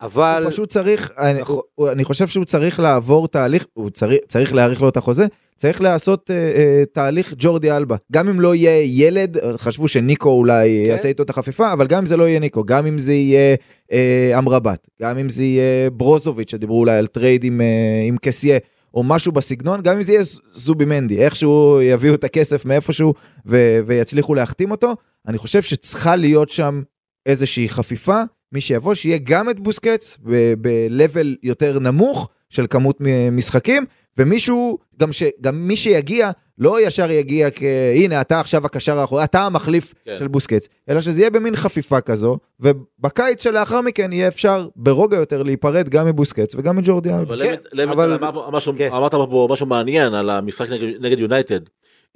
אבל... 0.00 0.42
הוא 0.44 0.50
פשוט 0.50 0.70
צריך, 0.70 1.12
אני, 1.18 1.40
נכון. 1.40 1.60
הוא, 1.74 1.90
אני 1.90 2.04
חושב 2.04 2.26
שהוא 2.26 2.44
צריך 2.44 2.80
לעבור 2.80 3.28
תהליך, 3.28 3.66
הוא 3.72 3.90
צריך, 3.90 4.18
צריך 4.28 4.54
להאריך 4.54 4.82
לו 4.82 4.88
את 4.88 4.96
החוזה, 4.96 5.26
צריך 5.56 5.80
לעשות 5.80 6.30
אה, 6.30 6.36
אה, 6.36 6.82
תהליך 6.92 7.34
ג'ורדי 7.38 7.72
אלבה. 7.72 7.96
גם 8.12 8.28
אם 8.28 8.40
לא 8.40 8.54
יהיה 8.54 8.82
ילד, 8.84 9.36
חשבו 9.56 9.88
שניקו 9.88 10.30
אולי 10.30 10.82
כן. 10.84 10.90
יעשה 10.90 11.08
איתו 11.08 11.22
את 11.22 11.30
החפיפה, 11.30 11.72
אבל 11.72 11.86
גם 11.86 11.98
אם 11.98 12.06
זה 12.06 12.16
לא 12.16 12.28
יהיה 12.28 12.40
ניקו, 12.40 12.64
גם 12.64 12.86
אם 12.86 12.98
זה 12.98 13.12
יהיה 13.12 13.56
אה, 13.92 14.38
אמראבט, 14.38 14.88
גם 15.02 15.18
אם 15.18 15.28
זה 15.28 15.44
יהיה 15.44 15.90
ברוזוביץ', 15.90 16.50
שדיברו 16.50 16.80
אולי 16.80 16.96
על 16.96 17.06
trade 17.06 17.44
עם, 17.44 17.60
אה, 17.60 18.00
עם 18.02 18.16
קסייה, 18.22 18.58
או 18.94 19.02
משהו 19.02 19.32
בסגנון, 19.32 19.82
גם 19.82 19.96
אם 19.96 20.02
זה 20.02 20.12
יהיה 20.12 20.24
זובימנדי, 20.52 21.18
איכשהו 21.18 21.80
יביאו 21.82 22.14
את 22.14 22.24
הכסף 22.24 22.64
מאיפשהו 22.64 23.14
ו- 23.46 23.78
ויצליחו 23.86 24.34
להחתים 24.34 24.70
אותו, 24.70 24.94
אני 25.28 25.38
חושב 25.38 25.62
שצריכה 25.62 26.16
להיות 26.16 26.50
שם 26.50 26.82
איזושהי 27.26 27.68
חפיפה, 27.68 28.22
מי 28.52 28.60
שיבוא, 28.60 28.94
שיהיה 28.94 29.18
גם 29.22 29.50
את 29.50 29.60
בוסקץ 29.60 30.18
ב-level 30.60 31.26
יותר 31.42 31.78
נמוך 31.78 32.28
של 32.50 32.66
כמות 32.70 32.98
משחקים, 33.32 33.84
ומישהו, 34.18 34.78
גם, 35.00 35.12
ש, 35.12 35.22
גם 35.40 35.68
מי 35.68 35.76
שיגיע, 35.76 36.30
לא 36.58 36.86
ישר 36.86 37.10
יגיע 37.10 37.48
כ... 37.50 37.62
הנה, 37.96 38.20
אתה 38.20 38.40
עכשיו 38.40 38.66
הקשר 38.66 38.98
האחורי, 38.98 39.24
אתה 39.24 39.42
המחליף 39.46 39.94
כן. 40.04 40.16
של 40.18 40.28
בוסקץ, 40.28 40.68
אלא 40.88 41.00
שזה 41.00 41.20
יהיה 41.20 41.30
במין 41.30 41.56
חפיפה 41.56 42.00
כזו, 42.00 42.38
ובקיץ 42.60 43.42
שלאחר 43.42 43.80
מכן 43.80 44.12
יהיה 44.12 44.28
אפשר 44.28 44.68
ברוגע 44.76 45.16
יותר 45.16 45.42
להיפרד 45.42 45.88
גם 45.88 46.06
מבוסקץ 46.06 46.54
וגם 46.54 46.76
מג'ורדי 46.76 47.10
אלבה. 47.10 47.22
אבל 47.34 47.42
כן, 47.42 47.56
לבט 47.72 47.92
אבל 47.92 48.12
אמר 48.14 48.50
משהו- 48.50 48.72
כן. 48.78 48.88
אמרת 48.92 49.12
פה 49.14 49.48
משהו 49.50 49.66
מעניין 49.66 50.14
על 50.14 50.30
המשחק 50.30 50.68
נגד- 50.70 51.00
נגד 51.00 51.18
יונייטד. 51.18 51.60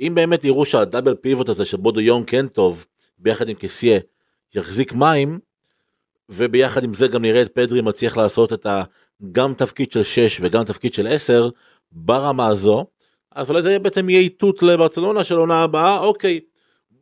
אם 0.00 0.12
באמת 0.14 0.44
יראו 0.44 0.64
שהדאבל 0.64 1.14
פיבוט 1.14 1.48
הזה 1.48 1.64
של 1.64 1.76
בודו 1.76 2.00
יום 2.00 2.24
כן 2.24 2.46
טוב, 2.46 2.86
ביחד 3.18 3.48
עם 3.48 3.54
קסיה, 3.54 3.98
יחזיק 4.54 4.92
מים, 4.92 5.38
וביחד 6.28 6.84
עם 6.84 6.94
זה 6.94 7.08
גם 7.08 7.22
נראה 7.22 7.42
את 7.42 7.54
פדרי 7.54 7.80
מצליח 7.80 8.16
לעשות 8.16 8.52
את 8.52 8.66
ה... 8.66 8.82
גם 9.32 9.54
תפקיד 9.54 9.92
של 9.92 10.02
6 10.02 10.38
וגם 10.40 10.64
תפקיד 10.64 10.94
של 10.94 11.06
10 11.06 11.48
ברמה 11.92 12.46
הזו, 12.46 12.86
אז 13.34 13.50
אולי 13.50 13.62
זה 13.62 13.78
בעצם 13.78 14.10
יהיה 14.10 14.20
איתות 14.20 14.62
לברצלונה 14.62 15.24
של 15.24 15.36
עונה 15.36 15.62
הבאה, 15.62 15.98
אוקיי, 15.98 16.40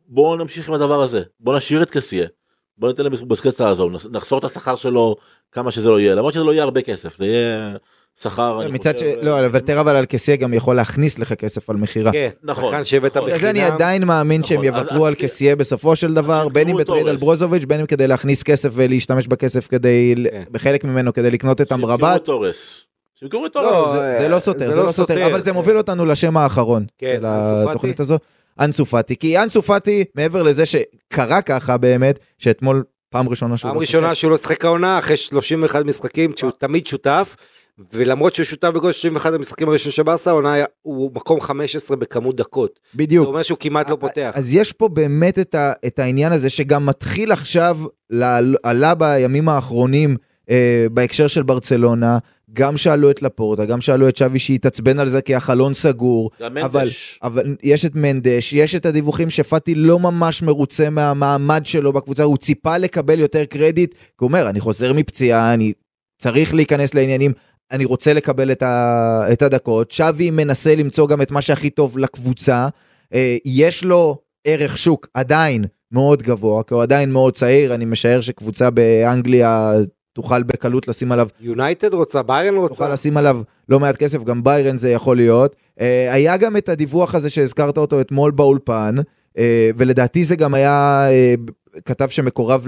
בואו 0.07 0.35
נמשיך 0.35 0.69
עם 0.69 0.73
הדבר 0.75 1.01
הזה, 1.01 1.21
בואו 1.39 1.57
נשאיר 1.57 1.83
את 1.83 1.89
קסיה, 1.89 2.27
בואו 2.77 2.91
ניתן 2.91 3.03
לבוסקץ 3.03 3.61
לעזוב, 3.61 3.91
נחסור 4.11 4.39
את 4.39 4.43
השכר 4.43 4.75
שלו 4.75 5.15
כמה 5.51 5.71
שזה 5.71 5.89
לא 5.89 5.99
יהיה, 5.99 6.15
למרות 6.15 6.33
שזה 6.33 6.43
לא 6.43 6.51
יהיה 6.51 6.63
הרבה 6.63 6.81
כסף, 6.81 7.17
זה 7.17 7.25
יהיה 7.25 7.77
שכר, 8.19 8.61
אני 8.63 8.71
מצד 8.71 8.97
ש... 8.99 9.03
לא, 9.21 9.35
אה, 9.35 9.41
לוותר 9.41 9.79
אבל 9.81 9.95
על 9.95 10.05
קסיה 10.05 10.35
גם 10.35 10.53
יכול 10.53 10.75
להכניס 10.75 11.19
לך 11.19 11.33
כסף 11.33 11.69
על 11.69 11.75
מכירה. 11.75 12.11
כן, 12.11 12.29
נכון, 12.43 12.63
שחקן 12.63 12.85
שהבאת 12.85 13.17
נכון. 13.17 13.29
בחינם. 13.29 13.37
בגלל 13.39 13.53
זה 13.53 13.65
אני 13.65 13.73
עדיין 13.73 14.03
מאמין 14.03 14.43
שהם 14.43 14.57
נכון, 14.61 14.73
אז- 14.73 14.79
יוותרו 14.79 15.05
אז- 15.05 15.07
על 15.07 15.15
קסיה 15.15 15.55
בסופו 15.55 15.95
של 15.95 16.13
דבר, 16.13 16.41
אז 16.41 16.47
בין 16.53 16.69
אם 16.69 16.77
בטרייד 16.77 17.07
על. 17.07 17.15
ברוזוביץ', 17.17 17.65
בין 17.65 17.79
אם 17.79 17.85
כדי 17.85 18.07
להכניס 18.07 18.43
כסף 18.43 18.69
ולהשתמש 18.73 19.27
בכסף 19.27 19.67
כדי, 19.67 20.15
כן. 20.31 20.43
בחלק 20.51 20.83
ממנו 20.83 21.13
כדי 21.13 21.31
לקנות 21.31 21.61
את 21.61 21.71
אמרבת. 21.71 22.21
את 22.23 22.27
אורס. 22.29 22.85
שימכרו 23.15 23.45
את 23.45 23.55
לא, 23.55 23.77
אורס. 23.79 23.91
זה, 24.17 24.27
לא 24.29 24.39
סותר, 24.39 24.71
זה 24.71 24.75
לא 24.79 24.85
לא 24.85 24.91
סותר. 24.91 25.25
אבל 25.27 25.41
זה 25.41 25.53
מוביל 25.53 25.77
אותנו 25.77 26.05
לשם 26.05 26.37
האחרון 26.37 26.85
כן, 26.97 27.17
של. 27.19 27.25
התוכנית 27.69 27.99
הזו, 27.99 28.17
אנסו 28.59 28.85
פאטי. 28.85 29.15
כי 29.15 29.37
אנסו 29.37 29.61
פאטי, 29.61 30.03
מעבר 30.15 30.41
לזה 30.41 30.63
שקרה 30.65 31.41
ככה 31.41 31.77
באמת, 31.77 32.19
שאתמול 32.39 32.83
פעם 33.09 33.29
ראשונה 33.29 33.57
שהוא 33.57 33.69
פעם 33.69 33.75
לא 33.75 33.81
ראשונה 33.81 34.07
שיחק. 34.07 34.13
שהוא 34.13 34.31
לא 34.31 34.37
שיחק 34.37 34.65
העונה 34.65 34.99
אחרי 34.99 35.17
31 35.17 35.85
משחקים 35.85 36.31
שהוא 36.35 36.51
תמיד 36.59 36.87
שותף 36.87 37.35
ולמרות 37.93 38.35
שהוא 38.35 38.43
שותף 38.43 38.67
בגול 38.67 38.91
31 38.91 39.33
המשחקים 39.33 39.69
הראשונים 39.69 39.91
של 39.91 40.03
ברסה 40.03 40.29
העונה 40.29 40.55
הוא 40.81 41.11
מקום 41.15 41.41
15 41.41 41.97
בכמות 41.97 42.35
דקות. 42.35 42.79
זה 42.91 42.97
בדיוק. 42.97 43.27
אומר 43.27 43.41
שהוא 43.41 43.57
כמעט 43.59 43.89
לא 43.89 43.97
פותח. 43.99 44.31
אז 44.33 44.53
יש 44.53 44.73
פה 44.73 44.87
באמת 44.87 45.39
את, 45.39 45.55
ה, 45.55 45.73
את 45.87 45.99
העניין 45.99 46.31
הזה 46.31 46.49
שגם 46.49 46.85
מתחיל 46.85 47.31
עכשיו, 47.31 47.77
עלה 48.63 48.95
בימים 48.95 49.49
האחרונים 49.49 50.17
אה, 50.49 50.85
בהקשר 50.91 51.27
של 51.27 51.43
ברצלונה, 51.43 52.17
גם 52.53 52.77
שאלו 52.77 53.11
את 53.11 53.21
לפורטה, 53.21 53.65
גם 53.65 53.81
שאלו 53.81 54.09
את 54.09 54.17
שווי 54.17 54.39
שהתעצבן 54.39 54.99
על 54.99 55.09
זה 55.09 55.21
כי 55.21 55.35
החלון 55.35 55.73
סגור, 55.73 56.31
גם 56.41 56.57
אבל, 56.57 56.79
מנדש. 56.79 57.19
אבל 57.23 57.55
יש 57.63 57.85
את 57.85 57.95
מנדש, 57.95 58.53
יש 58.53 58.75
את 58.75 58.85
הדיווחים 58.85 59.29
שפאטי 59.29 59.75
לא 59.75 59.99
ממש 59.99 60.41
מרוצה 60.41 60.89
מהמעמד 60.89 61.65
שלו 61.65 61.93
בקבוצה, 61.93 62.23
הוא 62.23 62.37
ציפה 62.37 62.77
לקבל 62.77 63.19
יותר 63.19 63.45
קרדיט, 63.45 63.93
כי 63.93 63.97
הוא 64.19 64.27
אומר, 64.27 64.49
אני 64.49 64.59
חוזר 64.59 64.93
מפציעה, 64.93 65.53
אני 65.53 65.73
צריך 66.17 66.53
להיכנס 66.53 66.93
לעניינים, 66.93 67.31
אני 67.71 67.85
רוצה 67.85 68.13
לקבל 68.13 68.51
את, 68.51 68.63
ה, 68.63 69.23
את 69.31 69.41
הדקות. 69.41 69.91
שווי 69.91 70.31
מנסה 70.31 70.75
למצוא 70.75 71.07
גם 71.07 71.21
את 71.21 71.31
מה 71.31 71.41
שהכי 71.41 71.69
טוב 71.69 71.97
לקבוצה, 71.97 72.67
אה, 73.13 73.37
יש 73.45 73.83
לו 73.83 74.17
ערך 74.45 74.77
שוק 74.77 75.07
עדיין 75.13 75.65
מאוד 75.91 76.23
גבוה, 76.23 76.63
כי 76.63 76.73
הוא 76.73 76.83
עדיין 76.83 77.11
מאוד 77.11 77.33
צעיר, 77.33 77.75
אני 77.75 77.85
משער 77.85 78.21
שקבוצה 78.21 78.69
באנגליה 78.69 79.73
תוכל 80.13 80.43
בקלות 80.43 80.87
לשים 80.87 81.11
עליו 81.11 81.27
יונייטד 81.39 81.93
רוצה, 81.93 82.23
ביירן 82.23 82.55
רוצה. 82.55 82.75
תוכל 82.75 82.93
לשים 82.93 83.17
עליו 83.17 83.41
לא 83.69 83.79
מעט 83.79 83.97
כסף, 83.97 84.23
גם 84.23 84.43
ביירן 84.43 84.77
זה 84.77 84.91
יכול 84.91 85.17
להיות. 85.17 85.55
אה, 85.81 86.13
היה 86.13 86.37
גם 86.37 86.57
את 86.57 86.69
הדיווח 86.69 87.15
הזה 87.15 87.29
שהזכרת 87.29 87.77
אותו 87.77 88.01
אתמול 88.01 88.31
באולפן, 88.31 88.95
אה, 89.37 89.69
ולדעתי 89.77 90.23
זה 90.23 90.35
גם 90.35 90.53
היה 90.53 91.07
כתב 91.85 92.07
שמקורב 92.09 92.65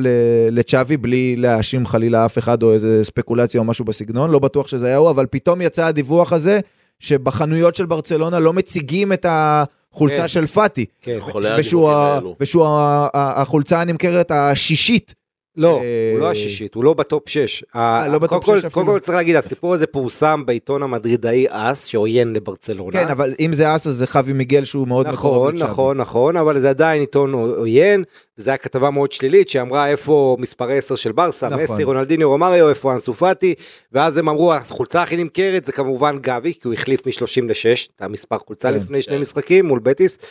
לצ'אבי 0.51 0.97
בלי 0.97 1.36
להאשים 1.36 1.86
חלילה 1.86 2.26
אף 2.26 2.38
אחד 2.38 2.64
או 2.64 2.74
איזה 2.74 3.04
ספקולציה 3.04 3.60
או 3.60 3.66
משהו 3.66 3.86
בסגנון, 3.86 4.32
לא 4.32 4.39
בטוח 4.39 4.68
שזה 4.68 4.88
היה 4.88 4.97
הוא, 4.97 5.10
אבל 5.10 5.26
פתאום 5.30 5.62
יצא 5.62 5.86
הדיווח 5.86 6.34
הזה 6.34 6.60
שבחנויות 6.99 7.76
של 7.76 7.86
ברצלונה 7.86 8.39
לא 8.39 8.54
מציגים 8.54 9.14
את 9.14 9.26
החולצה 9.30 10.18
כן. 10.22 10.28
של 10.28 10.47
פאטי. 10.47 10.86
כן. 11.01 11.18
חולה 11.20 11.56
ושהוא, 11.60 11.89
הדיווחים 11.89 12.08
ה- 12.12 12.14
האלו. 12.16 12.36
ושהוא 12.39 12.66
החולצה 13.14 13.82
הנמכרת 13.82 14.32
השישית. 14.32 15.16
לא, 15.58 15.82
אה, 15.84 16.10
הוא 16.14 16.20
לא 16.20 16.32
השישית, 16.32 16.74
הוא 16.76 16.84
לא 16.84 16.93
ב 16.93 17.03
top 17.03 17.30
6. 17.30 17.64
לא 17.76 18.20
ב 18.19 18.26
top 18.26 18.43
קודם 18.43 18.58
שש 18.58 18.62
כל- 18.62 18.68
אפילו. 18.68 18.72
קודם 18.72 18.88
כל 18.88 18.99
צריך 18.99 19.16
להגיד, 19.16 19.36
הסיפור 19.36 19.74
הזה 19.74 19.88
פורסם 19.88 20.43
בעיתון 20.45 20.84
המדרידאי 20.84 21.45
אס, 21.49 21.86
שעוין 21.86 22.34
לברצלונה. 22.34 22.91
כן, 22.91 23.08
אבל 23.08 23.34
אם 23.39 23.54
זה 23.54 23.76
אס 23.76 23.88
אז 23.88 23.95
זה 23.95 24.08
חווי 24.08 24.34
מיגל 24.34 24.64
שהוא 24.66 24.88
מאוד 24.88 25.08
מקורב 25.12 25.54
נכון. 25.54 25.56
נכון, 25.70 25.97
נכון, 25.97 26.38
אבל 26.38 26.60
זה 26.60 26.70
עדיין 26.70 27.01
עיתון 27.01 27.34
עוין, 27.34 28.04
וזו 28.38 28.51
הייתה 28.51 28.64
כתבה 28.64 28.89
מאוד 28.89 29.12
שלילית 29.12 29.49
שאמרה 29.49 29.89
איפה 29.89 30.38
מספר 30.39 30.70
10 30.70 30.95
של 30.95 31.12
ברסה, 31.12 31.47
נכון. 31.47 31.60
מסי, 31.64 31.84
רונלדיניו, 31.84 32.30
רומריו, 32.30 32.70
איפה 32.70 32.93
אנסו 32.93 33.14
פאטי, 33.14 33.54
ואז 33.91 34.18
הם 34.18 34.30
אמרו, 34.30 34.54
החולצה 34.54 35.01
הכי 35.04 35.18
נמכרת 35.18 35.66
זה 35.66 35.72
כמובן 35.72 36.18
גבי, 36.22 36.54
כי 36.54 36.60
הוא 36.64 36.74
החליף 36.74 37.08
מ-30 37.08 37.41
ל-6, 37.47 37.88
את 37.95 38.01
המספר 38.01 38.38
חולצה 38.47 38.70
כן, 38.72 38.78
לפני 38.78 39.01
שני 39.01 39.16
כן. 39.16 39.22
משחקים 39.22 39.66
מול 39.66 39.80
בטיס. 39.80 40.18
טוב, 40.18 40.26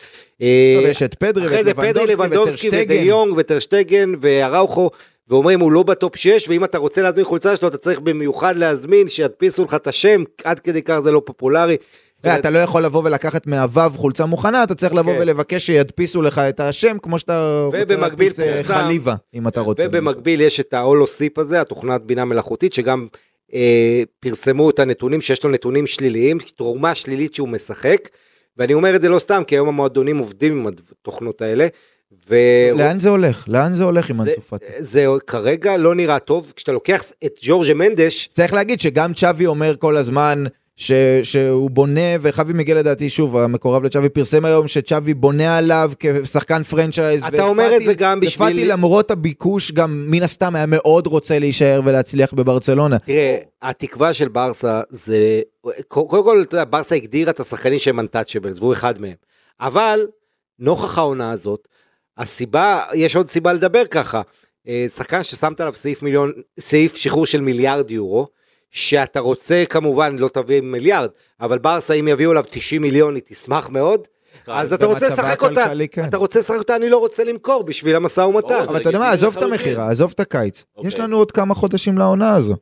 אה, 0.84 0.90
יש 0.90 1.02
את 1.02 1.14
פדרי 1.14 1.46
אחרי 1.46 1.64
זה 1.64 1.74
פדרי, 1.74 2.06
לבנדובסקי 2.06 2.68
ודי 2.68 2.76
וטרשטגן. 2.82 3.04
יונג 3.04 3.34
וטרשטגן 3.36 4.12
ואראוכו. 4.20 4.90
ואומרים 5.32 5.60
הוא 5.60 5.72
לא 5.72 5.82
בטופ 5.82 6.16
6 6.16 6.48
ואם 6.48 6.64
אתה 6.64 6.78
רוצה 6.78 7.02
להזמין 7.02 7.24
חולצה 7.24 7.56
שלו 7.56 7.68
אתה 7.68 7.76
צריך 7.76 8.00
במיוחד 8.00 8.56
להזמין 8.56 9.08
שידפיסו 9.08 9.64
לך 9.64 9.74
את 9.74 9.86
השם 9.86 10.22
עד 10.44 10.60
כדי 10.60 10.82
כך 10.82 10.98
זה 10.98 11.10
לא 11.10 11.22
פופולרי. 11.24 11.76
זאת 12.16 12.26
אומרת, 12.26 12.40
אתה 12.40 12.50
לא 12.50 12.58
יכול 12.58 12.84
לבוא 12.84 13.02
ולקחת 13.04 13.46
מהוו 13.46 13.90
חולצה 13.96 14.26
מוכנה, 14.26 14.62
אתה 14.62 14.74
צריך 14.74 14.94
לבוא 14.94 15.12
כן. 15.12 15.18
ולבקש 15.20 15.66
שידפיסו 15.66 16.22
לך 16.22 16.38
את 16.38 16.60
השם, 16.60 16.96
כמו 17.02 17.18
שאתה 17.18 17.64
רוצה 17.64 17.78
ובמקביל 17.82 18.28
להדפיס 18.28 18.40
אה, 18.40 18.62
חליבה, 18.64 19.14
אם 19.34 19.48
אתה 19.48 19.60
רוצה. 19.60 19.84
ובמקביל 19.86 20.40
יש 20.40 20.60
את 20.60 20.74
ההולוסיפ 20.74 21.38
הזה, 21.38 21.60
התוכנת 21.60 22.02
בינה 22.02 22.24
מלאכותית, 22.24 22.72
שגם 22.72 23.06
אה, 23.54 24.02
פרסמו 24.20 24.70
את 24.70 24.78
הנתונים 24.78 25.20
שיש 25.20 25.44
לו 25.44 25.50
נתונים 25.50 25.86
שליליים, 25.86 26.38
תרומה 26.56 26.94
שלילית 26.94 27.34
שהוא 27.34 27.48
משחק, 27.48 28.08
ואני 28.56 28.74
אומר 28.74 28.96
את 28.96 29.02
זה 29.02 29.08
לא 29.08 29.18
סתם, 29.18 29.42
כי 29.46 29.54
היום 29.54 29.68
המועדונים 29.68 30.18
עובדים 30.18 30.58
עם 30.58 30.74
התוכנות 31.00 31.42
האלה, 31.42 31.66
ו... 32.30 32.34
לאן 32.74 32.98
זה 32.98 33.08
הולך? 33.08 33.44
לאן 33.48 33.72
זה 33.72 33.84
הולך 33.84 34.10
עם 34.10 34.16
זה- 34.16 34.22
אנסו 34.22 34.40
פאטי? 34.40 34.64
זה 34.78 35.06
כרגע 35.26 35.76
לא 35.76 35.94
נראה 35.94 36.18
טוב, 36.18 36.52
כשאתה 36.56 36.72
לוקח 36.72 37.04
את 37.24 37.38
ג'ורג'ה 37.42 37.74
מנדש, 37.74 38.28
צריך 38.32 38.52
להגיד 38.52 38.80
שגם 38.80 39.14
צ'אבי 39.14 39.46
אומר 39.46 39.74
כל 39.78 39.96
הזמן 39.96 40.44
ש, 40.76 40.92
שהוא 41.22 41.70
בונה, 41.70 42.00
וחבי 42.20 42.52
מיגל 42.52 42.74
לדעתי, 42.74 43.10
שוב, 43.10 43.36
המקורב 43.36 43.82
לצ'אבי 43.84 44.08
פרסם 44.08 44.44
היום 44.44 44.68
שצ'אבי 44.68 45.14
בונה 45.14 45.58
עליו 45.58 45.92
כשחקן 46.00 46.62
פרנצ'ייז. 46.62 47.24
אתה 47.24 47.42
אומר 47.44 47.76
את 47.76 47.84
זה 47.84 47.94
גם 47.94 48.20
בשביל- 48.20 48.48
ופאטי 48.48 48.64
למרות 48.64 49.10
הביקוש 49.10 49.72
גם 49.72 50.04
מן 50.10 50.22
הסתם 50.22 50.56
היה 50.56 50.66
מאוד 50.66 51.06
רוצה 51.06 51.38
להישאר 51.38 51.80
ולהצליח 51.84 52.32
בברצלונה. 52.34 52.98
תראה, 52.98 53.36
התקווה 53.62 54.14
של 54.14 54.28
ברסה 54.28 54.80
זה, 54.90 55.40
קודם 55.88 56.24
כל, 56.24 56.42
אתה 56.42 56.54
יודע, 56.54 56.64
ברסה 56.70 56.94
הגדירה 56.94 57.30
את 57.30 57.40
השחקנים 57.40 57.78
שהם 57.78 58.00
untouchables, 58.00 58.58
והוא 58.60 58.72
אחד 58.72 59.00
מהם. 59.00 59.14
אבל, 59.60 60.00
נוכח 60.58 60.98
העונה 60.98 61.30
הזאת, 61.30 61.68
הסיבה, 62.18 62.84
יש 62.94 63.16
עוד 63.16 63.30
סיבה 63.30 63.52
לדבר 63.52 63.86
ככה. 63.86 64.22
אה, 64.68 64.86
שחקן 64.88 65.22
ששמת 65.22 65.60
עליו 65.60 65.74
סעיף 65.74 66.02
מיליון, 66.02 66.32
סעיף 66.60 66.96
שחרור 66.96 67.26
של 67.26 67.40
מיליארד 67.40 67.90
יורו, 67.90 68.26
שאתה 68.70 69.20
רוצה 69.20 69.64
כמובן 69.68 70.16
לא 70.18 70.28
תביא 70.28 70.60
מיליארד, 70.60 71.10
אבל 71.40 71.58
ברסה 71.58 71.94
אם 71.94 72.08
יביאו 72.08 72.30
עליו 72.30 72.44
90 72.48 72.82
מיליון 72.82 73.14
היא 73.14 73.22
תשמח 73.28 73.68
מאוד, 73.68 74.08
אז 74.46 74.72
אתה 74.72 74.86
רוצה 74.86 75.08
לשחק 75.08 75.42
אותה, 75.42 75.72
כן. 75.90 76.04
אתה 76.04 76.16
רוצה 76.16 76.38
לשחק 76.38 76.58
אותה, 76.58 76.76
אני 76.76 76.90
לא 76.90 76.98
רוצה 76.98 77.24
למכור 77.24 77.62
בשביל 77.62 77.96
המשא 77.96 78.20
ומתן. 78.20 78.54
אבל 78.54 78.80
אתה 78.80 78.88
יודע 78.88 78.98
מה, 78.98 79.10
עזוב 79.10 79.36
את. 79.36 79.42
המכירה, 79.42 79.90
עזוב 79.90 80.12
את 80.14 80.20
הקיץ. 80.20 80.64
אוקיי. 80.76 80.88
יש 80.88 80.98
לנו 80.98 81.16
עוד 81.16 81.32
כמה 81.32 81.54
חודשים 81.54 81.98
לעונה 81.98 82.34
הזו. 82.34 82.56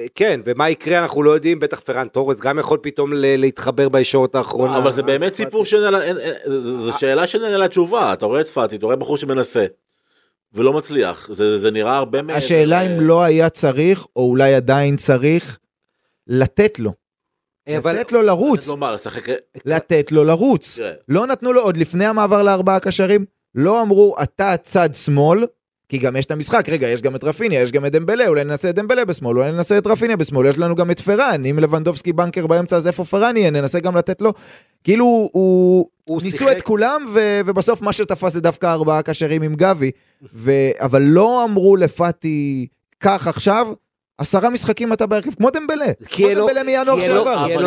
אה, 0.00 0.06
כן, 0.14 0.40
ומה 0.44 0.70
יקרה 0.70 0.98
אנחנו 0.98 1.22
לא 1.22 1.30
יודעים, 1.30 1.60
בטח 1.60 1.80
פרן 1.80 2.08
תורס 2.08 2.40
גם 2.40 2.58
יכול 2.58 2.78
פתאום 2.82 3.12
להתחבר 3.14 3.88
בישורת 3.88 4.34
האחרונה. 4.34 4.78
אבל 4.78 4.92
זה 4.92 5.02
באמת 5.02 5.34
סיפור 5.34 5.64
שאין 5.64 5.94
אין- 5.94 6.16
זו 6.84 6.98
שאלה 6.98 7.26
שאין 7.26 7.42
לה 7.60 7.68
תשובה, 7.68 8.12
אתה 8.12 8.26
רואה 8.26 8.40
את 8.40 8.48
פאטי, 8.48 8.76
אתה 8.76 8.86
רואה 8.86 8.96
בחור 8.96 9.16
שמנסה. 9.16 9.66
ולא 10.52 10.72
מצליח. 10.72 11.30
זה, 11.32 11.58
זה 11.58 11.70
נראה 11.70 11.96
הרבה 11.96 12.22
מעבר. 12.22 12.38
השאלה 12.38 12.80
אם 12.86 13.00
לא 13.00 13.22
היה 13.22 13.48
צריך, 13.50 14.06
או 14.16 14.22
אולי 14.30 14.54
עדיין 14.54 14.96
צריך, 14.96 15.58
לתת 16.26 16.78
לו. 16.78 16.92
אבל 17.76 17.92
לתת 17.92 18.12
לו 18.12 18.22
לרוץ. 18.22 18.60
לתת 18.60 18.68
לו 18.68 18.76
מה, 18.76 18.92
לשחק... 18.94 19.24
לתת 19.64 20.12
לו 20.12 20.24
לרוץ. 20.24 20.76
תראה, 20.76 20.92
לא 21.08 21.26
נתנו 21.26 21.52
לו 21.52 21.60
עוד 21.62 21.76
לפני 21.76 22.06
המעבר 22.06 22.42
לארבעה 22.42 22.80
קשרים, 22.80 23.24
לא 23.54 23.82
אמרו 23.82 24.16
אתה 24.22 24.54
צד 24.62 24.94
שמאל, 24.94 25.44
כי 25.90 25.98
גם 25.98 26.16
יש 26.16 26.24
את 26.26 26.30
המשחק, 26.30 26.68
רגע, 26.68 26.88
יש 26.88 27.02
גם 27.02 27.16
את 27.16 27.24
רפיניה, 27.24 27.62
יש 27.62 27.72
גם 27.72 27.86
את 27.86 27.92
דמבלה, 27.92 28.26
אולי 28.28 28.44
ננסה 28.44 28.70
את 28.70 28.74
דמבלה 28.74 29.04
בשמאל, 29.04 29.36
אולי 29.38 29.52
ננסה 29.52 29.78
את 29.78 29.86
רפיניה 29.86 30.16
בשמאל, 30.16 30.46
יש 30.46 30.58
לנו 30.58 30.74
גם 30.74 30.90
את 30.90 31.00
פרן, 31.00 31.44
אם 31.50 31.58
לבנדובסקי 31.58 32.12
בנקר 32.12 32.46
באמצע 32.46 32.76
אז 32.76 32.86
איפה 32.86 33.04
פרן 33.04 33.36
יהיה, 33.36 33.50
ננסה 33.50 33.80
גם 33.80 33.96
לתת 33.96 34.20
לו. 34.22 34.32
כאילו 34.84 35.04
הוא, 35.32 35.86
הוא 36.04 36.22
ניסו 36.22 36.38
שיחק- 36.38 36.56
את 36.56 36.62
כולם 36.62 37.06
ו, 37.14 37.40
ובסוף 37.46 37.82
מה 37.82 37.92
שתפס 37.92 38.32
זה 38.32 38.40
דווקא 38.40 38.72
ארבעה 38.72 39.02
קשרים 39.02 39.42
עם 39.42 39.54
גבי, 39.54 39.90
ו, 40.34 40.52
אבל 40.78 41.02
לא 41.02 41.44
אמרו 41.44 41.76
לפאטי, 41.76 42.66
קח 42.98 43.26
עכשיו, 43.28 43.68
עשרה 44.20 44.50
משחקים 44.50 44.92
אתה 44.92 45.06
בהרכב, 45.06 45.30
כמו 45.34 45.50
דמבלה, 45.50 45.86
כמו 46.08 46.28
דמבלה 46.34 46.62
מינואר 46.62 46.84
לו- 46.84 47.00
שעבר, 47.00 47.46
אין 47.46 47.58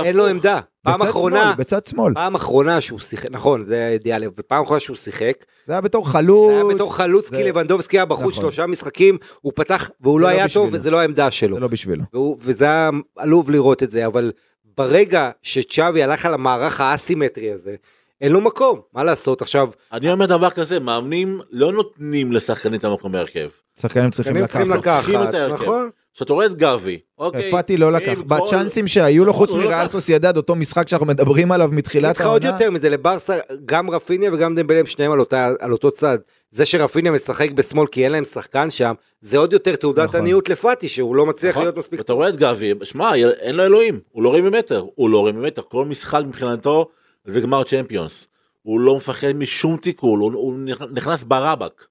אבל 0.00 0.12
לו 0.12 0.26
עמדה. 0.26 0.60
פעם 0.82 1.00
בצד 1.00 1.08
אחרונה, 1.08 1.54
בצד 1.58 1.86
שמאל, 1.86 2.14
פעם 2.14 2.34
אחרונה 2.34 2.80
שהוא 2.80 2.98
שיחק, 2.98 3.30
נכון, 3.30 3.64
זה 3.64 3.88
אידיאלי, 3.88 4.26
ופעם 4.36 4.62
אחרונה 4.62 4.80
שהוא 4.80 4.96
שיחק, 4.96 5.44
זה 5.66 5.72
היה 5.72 5.80
בתור 5.80 6.08
חלוץ, 6.08 6.50
זה 6.50 6.62
היה 6.62 6.74
בתור 6.74 6.96
חלוץ, 6.96 7.30
כי 7.30 7.44
לבנדובסקי 7.44 7.98
היה 7.98 8.04
בחוץ 8.04 8.22
נכון. 8.22 8.32
שלושה 8.34 8.66
משחקים, 8.66 9.18
הוא 9.40 9.52
פתח, 9.56 9.90
והוא 10.00 10.20
לא 10.20 10.26
לא 10.28 10.32
היה 10.32 10.46
טוב. 10.54 10.68
וזה 10.72 10.90
לא 10.90 11.00
העמדה 11.00 11.30
שלו. 11.30 11.54
זה 11.54 11.60
לא 11.60 11.68
בשבילו. 11.68 12.04
וזה 12.40 12.64
היה 12.64 12.90
עלוב 13.16 13.50
לראות 13.50 13.82
את 13.82 13.90
זה, 13.90 14.06
אבל 14.06 14.32
ברגע 14.76 15.30
שצ'אבי 15.42 16.02
הלך 16.02 16.26
על 16.26 16.34
המערך 16.34 16.80
האסימטרי 16.80 17.52
הזה, 17.52 17.74
אין 18.20 18.32
לו 18.32 18.40
מקום, 18.40 18.80
מה 18.92 19.04
לעשות 19.04 19.42
עכשיו, 19.42 19.68
אני 19.92 20.12
אומר 20.12 20.26
דבר 20.26 20.50
כזה, 20.50 20.80
מאמנים 20.80 21.40
לא 21.50 21.72
נותנים 21.72 22.32
לשחקנים 22.32 22.78
את 22.78 22.84
המקום 22.84 23.12
בהרכב. 23.12 23.48
שחקנים 23.80 24.10
צריכים 24.10 24.36
הם 24.36 24.46
צריכים 24.46 24.70
לקחת. 24.70 25.08
לקחת. 25.08 25.34
נכון? 25.34 25.90
כשאתה 26.14 26.32
רואה 26.32 26.46
את 26.46 26.54
גבי, 26.54 26.98
אוקיי. 27.18 27.50
פאטי 27.50 27.76
לא 27.76 27.92
לקח. 27.92 28.18
בצ'אנסים 28.20 28.88
שהיו 28.88 29.24
לו 29.24 29.32
חוץ 29.32 29.50
לא 29.50 29.56
מריאל. 29.56 29.86
סוסיידד, 29.86 30.36
אותו 30.36 30.54
משחק 30.54 30.88
שאנחנו 30.88 31.06
מדברים 31.06 31.52
עליו 31.52 31.66
אגיד 31.66 31.78
מתחילת 31.78 32.16
לך 32.16 32.26
עוד 32.26 32.44
העונה. 32.44 32.58
יותר 32.58 32.70
מזה, 32.70 32.90
לברסה, 32.90 33.38
גם 33.64 33.90
רפיניה 33.90 34.30
וגם 34.32 34.54
דמבלה 34.54 34.80
הם 34.80 34.86
שניהם 34.86 35.12
על, 35.60 35.72
אותו 35.72 35.90
צד. 35.90 36.18
זה 36.50 36.66
שרפיניה 36.66 37.12
משחק 37.12 37.50
בשמאל 37.50 37.86
כי 37.86 38.04
אין 38.04 38.12
להם 38.12 38.24
שחקן 38.24 38.70
שם, 38.70 38.94
זה 39.20 39.38
עוד 39.38 39.52
יותר 39.52 39.76
תעודת 39.76 40.08
נכון. 40.08 40.20
עניות 40.20 40.48
לפאטי, 40.48 40.88
שהוא 40.88 41.16
לא 41.16 41.26
מצליח 41.26 41.50
נכון? 41.50 41.62
להיות 41.62 41.76
מספיק 41.76 42.00
ואתה 42.00 42.12
רואה 42.12 42.28
את 42.28 42.36
גבי, 42.36 42.72
שמע, 42.82 43.14
אין 43.14 43.54
לו 43.54 43.64
אלוהים, 43.64 44.00
הוא 44.12 44.22
לא 44.22 44.28
רואה 44.28 44.40
ממטר, 44.40 44.84
הוא 44.94 45.10
לא 45.10 45.18
רואה 45.18 45.32
ממטר, 45.32 45.62
כל 45.68 45.84
משחק 45.84 46.22
מבחינתו 46.26 46.88
זה 47.26 47.40
גמר 47.40 47.64
צ'מפיונס. 47.64 48.28
הוא 48.62 48.80
לא 48.80 48.96
מפחד 48.96 49.32
משום 49.32 49.76
תיקול, 49.76 50.20
הוא, 50.20 50.32
הוא 50.32 50.54
נכנס 50.90 51.22
ברבק. 51.22 51.86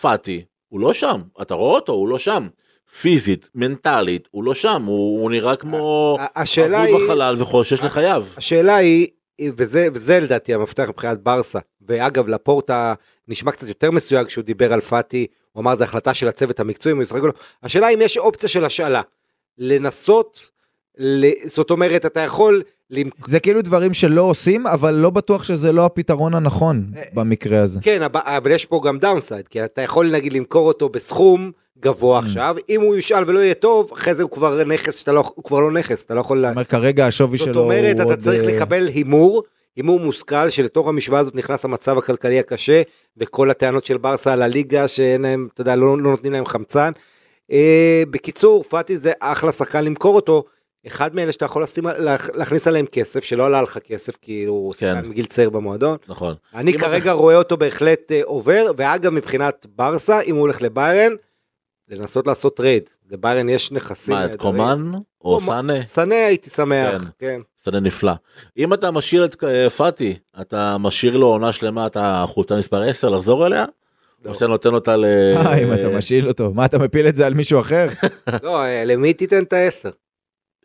פאטי, 0.00 0.44
הוא 0.68 0.80
לא 0.80 0.92
שם, 0.92 1.22
אתה 1.42 1.54
רואה 1.54 1.74
אותו, 1.74 1.92
הוא 1.92 2.08
לא 2.08 2.18
שם. 2.18 2.48
פיזית, 3.00 3.50
מנטלית, 3.54 4.28
הוא 4.30 4.44
לא 4.44 4.54
שם, 4.54 4.82
הוא, 4.84 5.22
הוא 5.22 5.30
נראה 5.30 5.56
כמו 5.56 6.16
השאלה 6.36 6.82
היא, 6.82 6.96
בחלל 6.96 7.36
וחושש 7.38 7.80
לחייו. 7.80 8.26
השאלה 8.36 8.76
היא, 8.76 9.08
וזה, 9.56 9.88
וזה 9.94 10.20
לדעתי 10.20 10.54
המפתח 10.54 10.88
מבחינת 10.88 11.22
ברסה, 11.22 11.58
ואגב 11.80 12.28
לפורטה 12.28 12.94
נשמע 13.28 13.52
קצת 13.52 13.68
יותר 13.68 13.90
מסויג 13.90 14.26
כשהוא 14.26 14.44
דיבר 14.44 14.72
על 14.72 14.80
פאטי, 14.80 15.26
הוא 15.52 15.60
אמר 15.60 15.74
זו 15.74 15.84
החלטה 15.84 16.14
של 16.14 16.28
הצוות 16.28 16.60
המקצועי, 16.60 16.92
אם 16.92 16.96
הוא 16.96 17.02
ישחק 17.02 17.20
או 17.20 17.26
לא, 17.26 17.32
השאלה 17.62 17.88
אם 17.88 18.02
יש 18.02 18.18
אופציה 18.18 18.48
של 18.48 18.64
השאלה, 18.64 19.02
לנסות, 19.58 20.50
זאת 21.44 21.70
אומרת 21.70 22.06
אתה 22.06 22.20
יכול, 22.20 22.62
זה 23.26 23.40
כאילו 23.40 23.62
דברים 23.62 23.94
שלא 23.94 24.22
עושים, 24.22 24.66
אבל 24.66 24.94
לא 24.94 25.10
בטוח 25.10 25.44
שזה 25.44 25.72
לא 25.72 25.84
הפתרון 25.84 26.34
הנכון 26.34 26.84
במקרה 27.14 27.62
הזה. 27.62 27.80
כן, 27.82 28.02
אבל- 28.02 28.50
יש 28.50 28.64
פה 28.64 28.80
גם 28.84 28.98
downside, 28.98 29.48
כי 29.48 29.64
אתה 29.64 29.82
יכול 29.82 30.10
נגיד 30.10 30.32
למכור 30.32 30.66
אותו 30.68 30.88
בסכום 30.88 31.50
גבוה 31.80 32.18
עכשיו, 32.18 32.56
אם 32.68 32.80
הוא 32.80 32.94
יושאל 32.96 33.24
ולא 33.26 33.38
יהיה 33.38 33.54
טוב, 33.54 33.90
אחרי 33.92 34.14
זה 34.14 34.22
הוא 34.22 34.30
כבר 34.30 34.64
נכס 34.64 34.96
שאתה 34.96 35.12
לא, 35.12 35.24
הוא 35.34 35.44
כבר 35.44 35.60
לא 35.60 35.72
נכס, 35.72 36.04
אתה 36.04 36.14
לא 36.14 36.20
יכול... 36.20 36.44
זאת 36.46 36.50
אומרת, 36.50 36.66
כרגע 36.66 37.06
השווי 37.06 37.38
שלו 37.38 37.54
זאת 37.54 37.56
אומרת, 37.56 37.94
הוא 37.94 38.02
אתה 38.02 38.02
עוד, 38.02 38.18
צריך 38.18 38.42
אה, 38.42 38.48
לקבל 38.56 38.86
הימור, 38.86 39.42
הימור 39.76 40.00
מושכל, 40.00 40.50
שלתוך 40.50 40.88
המשוואה 40.88 41.20
הזאת 41.20 41.34
נכנס 41.34 41.64
המצב 41.64 41.98
הכלכלי 41.98 42.38
הקשה, 42.38 42.82
וכל 43.16 43.50
הטענות 43.50 43.84
של 43.84 43.98
ברסה 43.98 44.32
על 44.32 44.42
הליגה, 44.42 44.88
שאין 44.88 45.22
להם, 45.22 45.48
אתה 45.54 45.60
יודע, 45.60 45.76
לא, 45.76 45.86
לא 45.98 46.10
נותנים 46.10 46.32
להם 46.32 46.46
חמצן. 46.46 46.90
אה, 47.52 48.02
בקיצור, 48.10 48.62
פאטי 48.64 48.96
זה 48.96 49.12
אחלה 49.20 49.52
שחקן 49.52 49.84
למכור 49.84 50.16
אותו, 50.16 50.44
אחד 50.86 51.14
מאלה 51.14 51.32
שאתה 51.32 51.44
יכול 51.44 51.62
לשים, 51.62 51.86
להכ- 51.86 52.30
להכניס 52.36 52.66
עליהם 52.66 52.86
כסף, 52.86 53.24
שלא 53.24 53.46
עלה 53.46 53.62
לך 53.62 53.78
כסף, 53.78 54.16
כי 54.16 54.44
הוא 54.44 54.74
כן. 54.74 54.94
שחקן 54.96 55.08
מגיל 55.08 55.24
צעיר 55.24 55.50
במועדון. 55.50 55.96
נכון. 56.08 56.34
אני 56.54 56.72
כרגע 56.78 57.12
רואה 57.12 57.36
אותו 57.36 57.56
בהחלט 57.56 58.12
אה, 58.12 58.20
עובר, 58.24 58.70
ואגב, 58.76 59.12
מבחינת 59.12 59.66
ברסה, 59.76 60.20
אם 60.20 60.34
הוא 60.34 60.40
הולך 60.40 60.62
לביירן, 60.62 61.12
לנסות 61.88 62.26
לעשות 62.26 62.56
טרייד. 62.56 62.82
לביירן 63.10 63.48
יש 63.48 63.72
נכסים. 63.72 64.14
מה, 64.14 64.24
את. 64.24 64.36
קומן 64.36 64.92
או. 65.24 65.40
סאנה? 65.40 65.82
סנה 65.84 66.14
הייתי 66.14 66.50
שמח, 66.50 67.02
כן. 67.02 67.08
כן. 67.18 67.40
סאנה 67.64 67.80
נפלא. 67.80 68.12
אם 68.58 68.74
אתה 68.74 68.90
משאיר 68.90 69.24
את 69.24 69.44
אה, 69.44 69.70
פאטי, 69.70 70.16
אתה 70.40 70.76
משאיר 70.80 71.16
לו 71.16 71.26
עונה 71.26 71.52
שלמה 71.52 71.86
את 71.86 71.96
החולצה 72.00 72.56
מספר 72.56 72.82
10 72.82 73.08
לחזור 73.08 73.46
אליה? 73.46 73.64
לא. 74.24 74.30
או 74.30 74.34
שאתה 74.34 74.46
נותן 74.46 74.74
אותה 74.74 74.96
ל... 74.96 75.04
אה, 75.04 75.58
אם 75.58 75.74
אתה 75.74 75.88
משאיל 75.88 76.28
אותו. 76.28 76.50
מה, 76.54 76.64
אתה 76.64 76.78
מפיל 76.78 77.08
את 77.08 77.16
זה 77.16 77.26
על 77.26 77.34
מישהו 77.34 77.60
אחר? 77.60 77.88
לא, 78.42 78.62
אה, 78.62 78.84
למי 78.84 79.12
תיתן 79.12 79.42
את 79.42 79.52
העשר? 79.52 79.90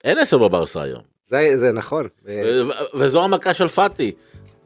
אין 0.03 0.17
10 0.19 0.37
בברסה 0.37 0.81
היום. 0.81 1.01
זה, 1.27 1.51
זה 1.55 1.71
נכון. 1.71 2.05
ו- 2.25 2.31
ו- 2.67 2.97
וזו 2.97 3.23
המכה 3.23 3.53
של 3.53 3.67
פאטי. 3.67 4.11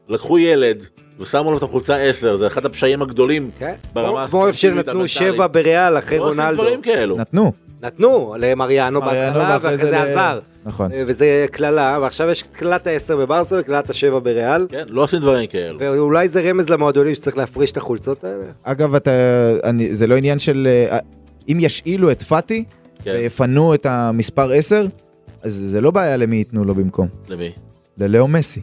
לקחו 0.08 0.38
ילד 0.38 0.82
ושמו 1.20 1.50
לו 1.50 1.58
את 1.58 1.62
החולצה 1.62 1.96
10, 1.96 2.36
זה 2.36 2.46
אחד 2.46 2.66
הפשעים 2.66 3.02
הגדולים. 3.02 3.50
כן, 3.58 3.74
ברמה 3.92 4.08
כמו- 4.08 4.28
כמו 4.28 4.46
איפה 4.46 4.48
הספורטיבית, 4.50 4.60
שנתנו 4.60 4.90
המנטלית. 5.00 5.10
שבע 5.34 5.46
בריאל 5.46 5.98
אחרי 5.98 6.18
רונלדו. 6.18 6.54
דברים 6.62 6.82
כאלו. 6.82 7.16
נתנו. 7.16 7.52
נתנו 7.82 8.34
למריאנו 8.38 9.00
מריאנו, 9.00 9.34
בהתחלה 9.34 9.58
ואחרי 9.62 9.76
זה 9.76 9.90
ל- 9.90 9.94
עזר. 9.94 10.38
נכון. 10.64 10.90
וזה 11.06 11.46
קללה, 11.50 11.98
ועכשיו 12.02 12.28
יש 12.30 12.42
קללת 12.42 12.86
העשר 12.86 13.16
בברסה 13.16 13.56
וקללת 13.60 13.90
השבע 13.90 14.18
בריאל. 14.18 14.66
כן, 14.70 14.84
לא 14.88 15.02
עושים 15.02 15.20
דברים 15.20 15.46
כאלו. 15.46 15.78
ואולי 15.80 16.28
זה 16.28 16.50
רמז 16.50 16.68
למועדונים 16.68 17.14
שצריך 17.14 17.38
להפריש 17.38 17.72
את 17.72 17.76
החולצות 17.76 18.24
האלה. 18.24 18.44
אגב, 18.62 18.94
אתה, 18.94 19.10
אני, 19.64 19.94
זה 19.94 20.06
לא 20.06 20.16
עניין 20.16 20.38
של... 20.38 20.68
אה, 20.90 20.98
אם 21.48 21.58
ישאילו 21.60 22.10
את 22.10 22.22
פאטי 22.22 22.64
כן, 23.04 23.10
ויפנו 23.18 23.74
את 23.74 23.86
המספר 23.86 24.52
10, 24.52 24.86
אז 25.42 25.52
זה 25.54 25.80
לא 25.80 25.90
בעיה 25.90 26.16
למי 26.16 26.36
ייתנו 26.36 26.64
לו 26.64 26.74
במקום. 26.74 27.08
למי? 27.28 27.52
ללאו 28.00 28.28
מסי. 28.28 28.60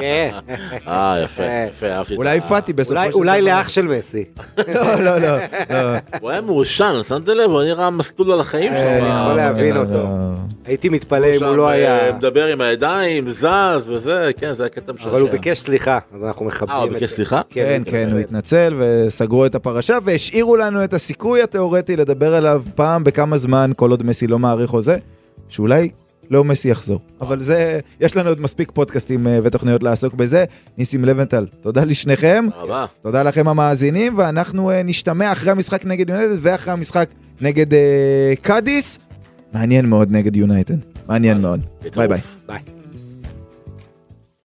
כן. 0.00 0.30
אה, 0.88 1.20
יפה, 1.24 1.42
יפה, 1.68 1.86
אהבתי. 1.86 2.14
את 2.14 2.18
אולי 2.18 2.40
פאטי 2.40 2.72
בסופו 2.72 3.00
של 3.00 3.08
דבר. 3.08 3.18
אולי 3.18 3.42
לאח 3.42 3.68
של 3.68 3.86
מסי. 3.86 4.24
לא, 4.74 5.00
לא, 5.00 5.18
לא. 5.18 5.36
לא. 5.70 5.98
הוא 6.20 6.30
היה 6.30 6.40
מעושן, 6.40 7.00
שמת 7.08 7.28
לב? 7.28 7.50
הוא 7.50 7.62
נראה 7.62 7.90
מסלול 7.90 8.32
על 8.32 8.40
החיים 8.40 8.72
אה, 8.72 8.98
שלו. 8.98 9.06
אני 9.06 9.20
יכול 9.20 9.32
להבין 9.32 9.74
לא, 9.74 9.80
אותו. 9.80 10.08
הייתי 10.64 10.88
מתפלא 10.88 11.26
אם 11.36 11.44
הוא 11.44 11.56
לא 11.56 11.68
אה, 11.68 11.72
היה... 11.72 12.12
מדבר 12.12 12.46
עם 12.46 12.60
הידיים, 12.60 13.28
זז 13.28 13.88
וזה, 13.88 14.30
כן, 14.36 14.54
זה 14.54 14.62
היה 14.62 14.70
קטע 14.70 14.92
משעשע. 14.92 15.10
אבל 15.10 15.20
הוא 15.20 15.30
ביקש 15.30 15.58
סליחה, 15.58 15.98
אז 16.14 16.24
אנחנו 16.24 16.46
מכבדים 16.46 16.74
אה, 16.74 16.80
הוא 16.80 16.86
את 16.86 16.92
ביקש 16.92 17.10
זה. 17.10 17.16
סליחה? 17.16 17.40
כן, 17.50 17.82
כן, 17.86 18.08
הוא 18.10 18.18
התנצל. 18.18 18.72
התנצל 18.72 18.74
וסגרו 18.78 19.46
את 19.46 19.54
הפרשה 19.54 19.98
והשאירו 20.04 20.56
לנו 20.56 20.84
את 20.84 20.92
הסיכוי 20.92 21.42
התיאורטי 21.42 21.96
לדבר 21.96 22.34
עליו 22.34 22.62
פעם 22.74 23.04
בכמה 23.04 23.38
זמן, 23.38 23.70
כל 23.76 23.90
עוד 23.90 24.02
מסי 24.06 24.26
לא 24.26 24.38
מעריך 24.38 24.70
חוזה, 24.70 24.96
שאולי 25.48 25.90
לא 26.30 26.44
מסי 26.44 26.68
יחזור. 26.68 27.00
אבל 27.20 27.40
זה, 27.40 27.80
יש 28.00 28.16
לנו 28.16 28.28
עוד 28.28 28.40
מספיק 28.40 28.70
פודקאסטים 28.70 29.26
אה, 29.26 29.38
ותוכניות 29.42 29.82
לעסוק 29.82 30.14
בזה. 30.14 30.44
ניסים 30.78 31.04
לבנטל, 31.04 31.46
תודה 31.60 31.84
לשניכם, 31.84 32.46
תודה. 32.60 32.86
תודה 33.02 33.22
לכם 33.22 33.48
המאזינים, 33.48 34.18
ואנחנו 34.18 34.70
אה, 34.70 34.82
נשתמע 34.82 35.32
אחרי 35.32 35.50
המשחק 35.50 35.84
נגד 35.84 36.08
יונייטד 36.10 36.36
ואחרי 36.40 36.72
המשחק 36.72 37.08
נגד 37.40 37.74
אה, 37.74 38.34
קאדיס. 38.42 38.98
מעניין 39.52 39.86
מאוד 39.86 40.10
נגד 40.10 40.36
יונייטד, 40.36 40.76
מעניין 41.08 41.40
מאוד. 41.40 41.60
ביי. 41.96 42.08
ביי. 42.46 42.77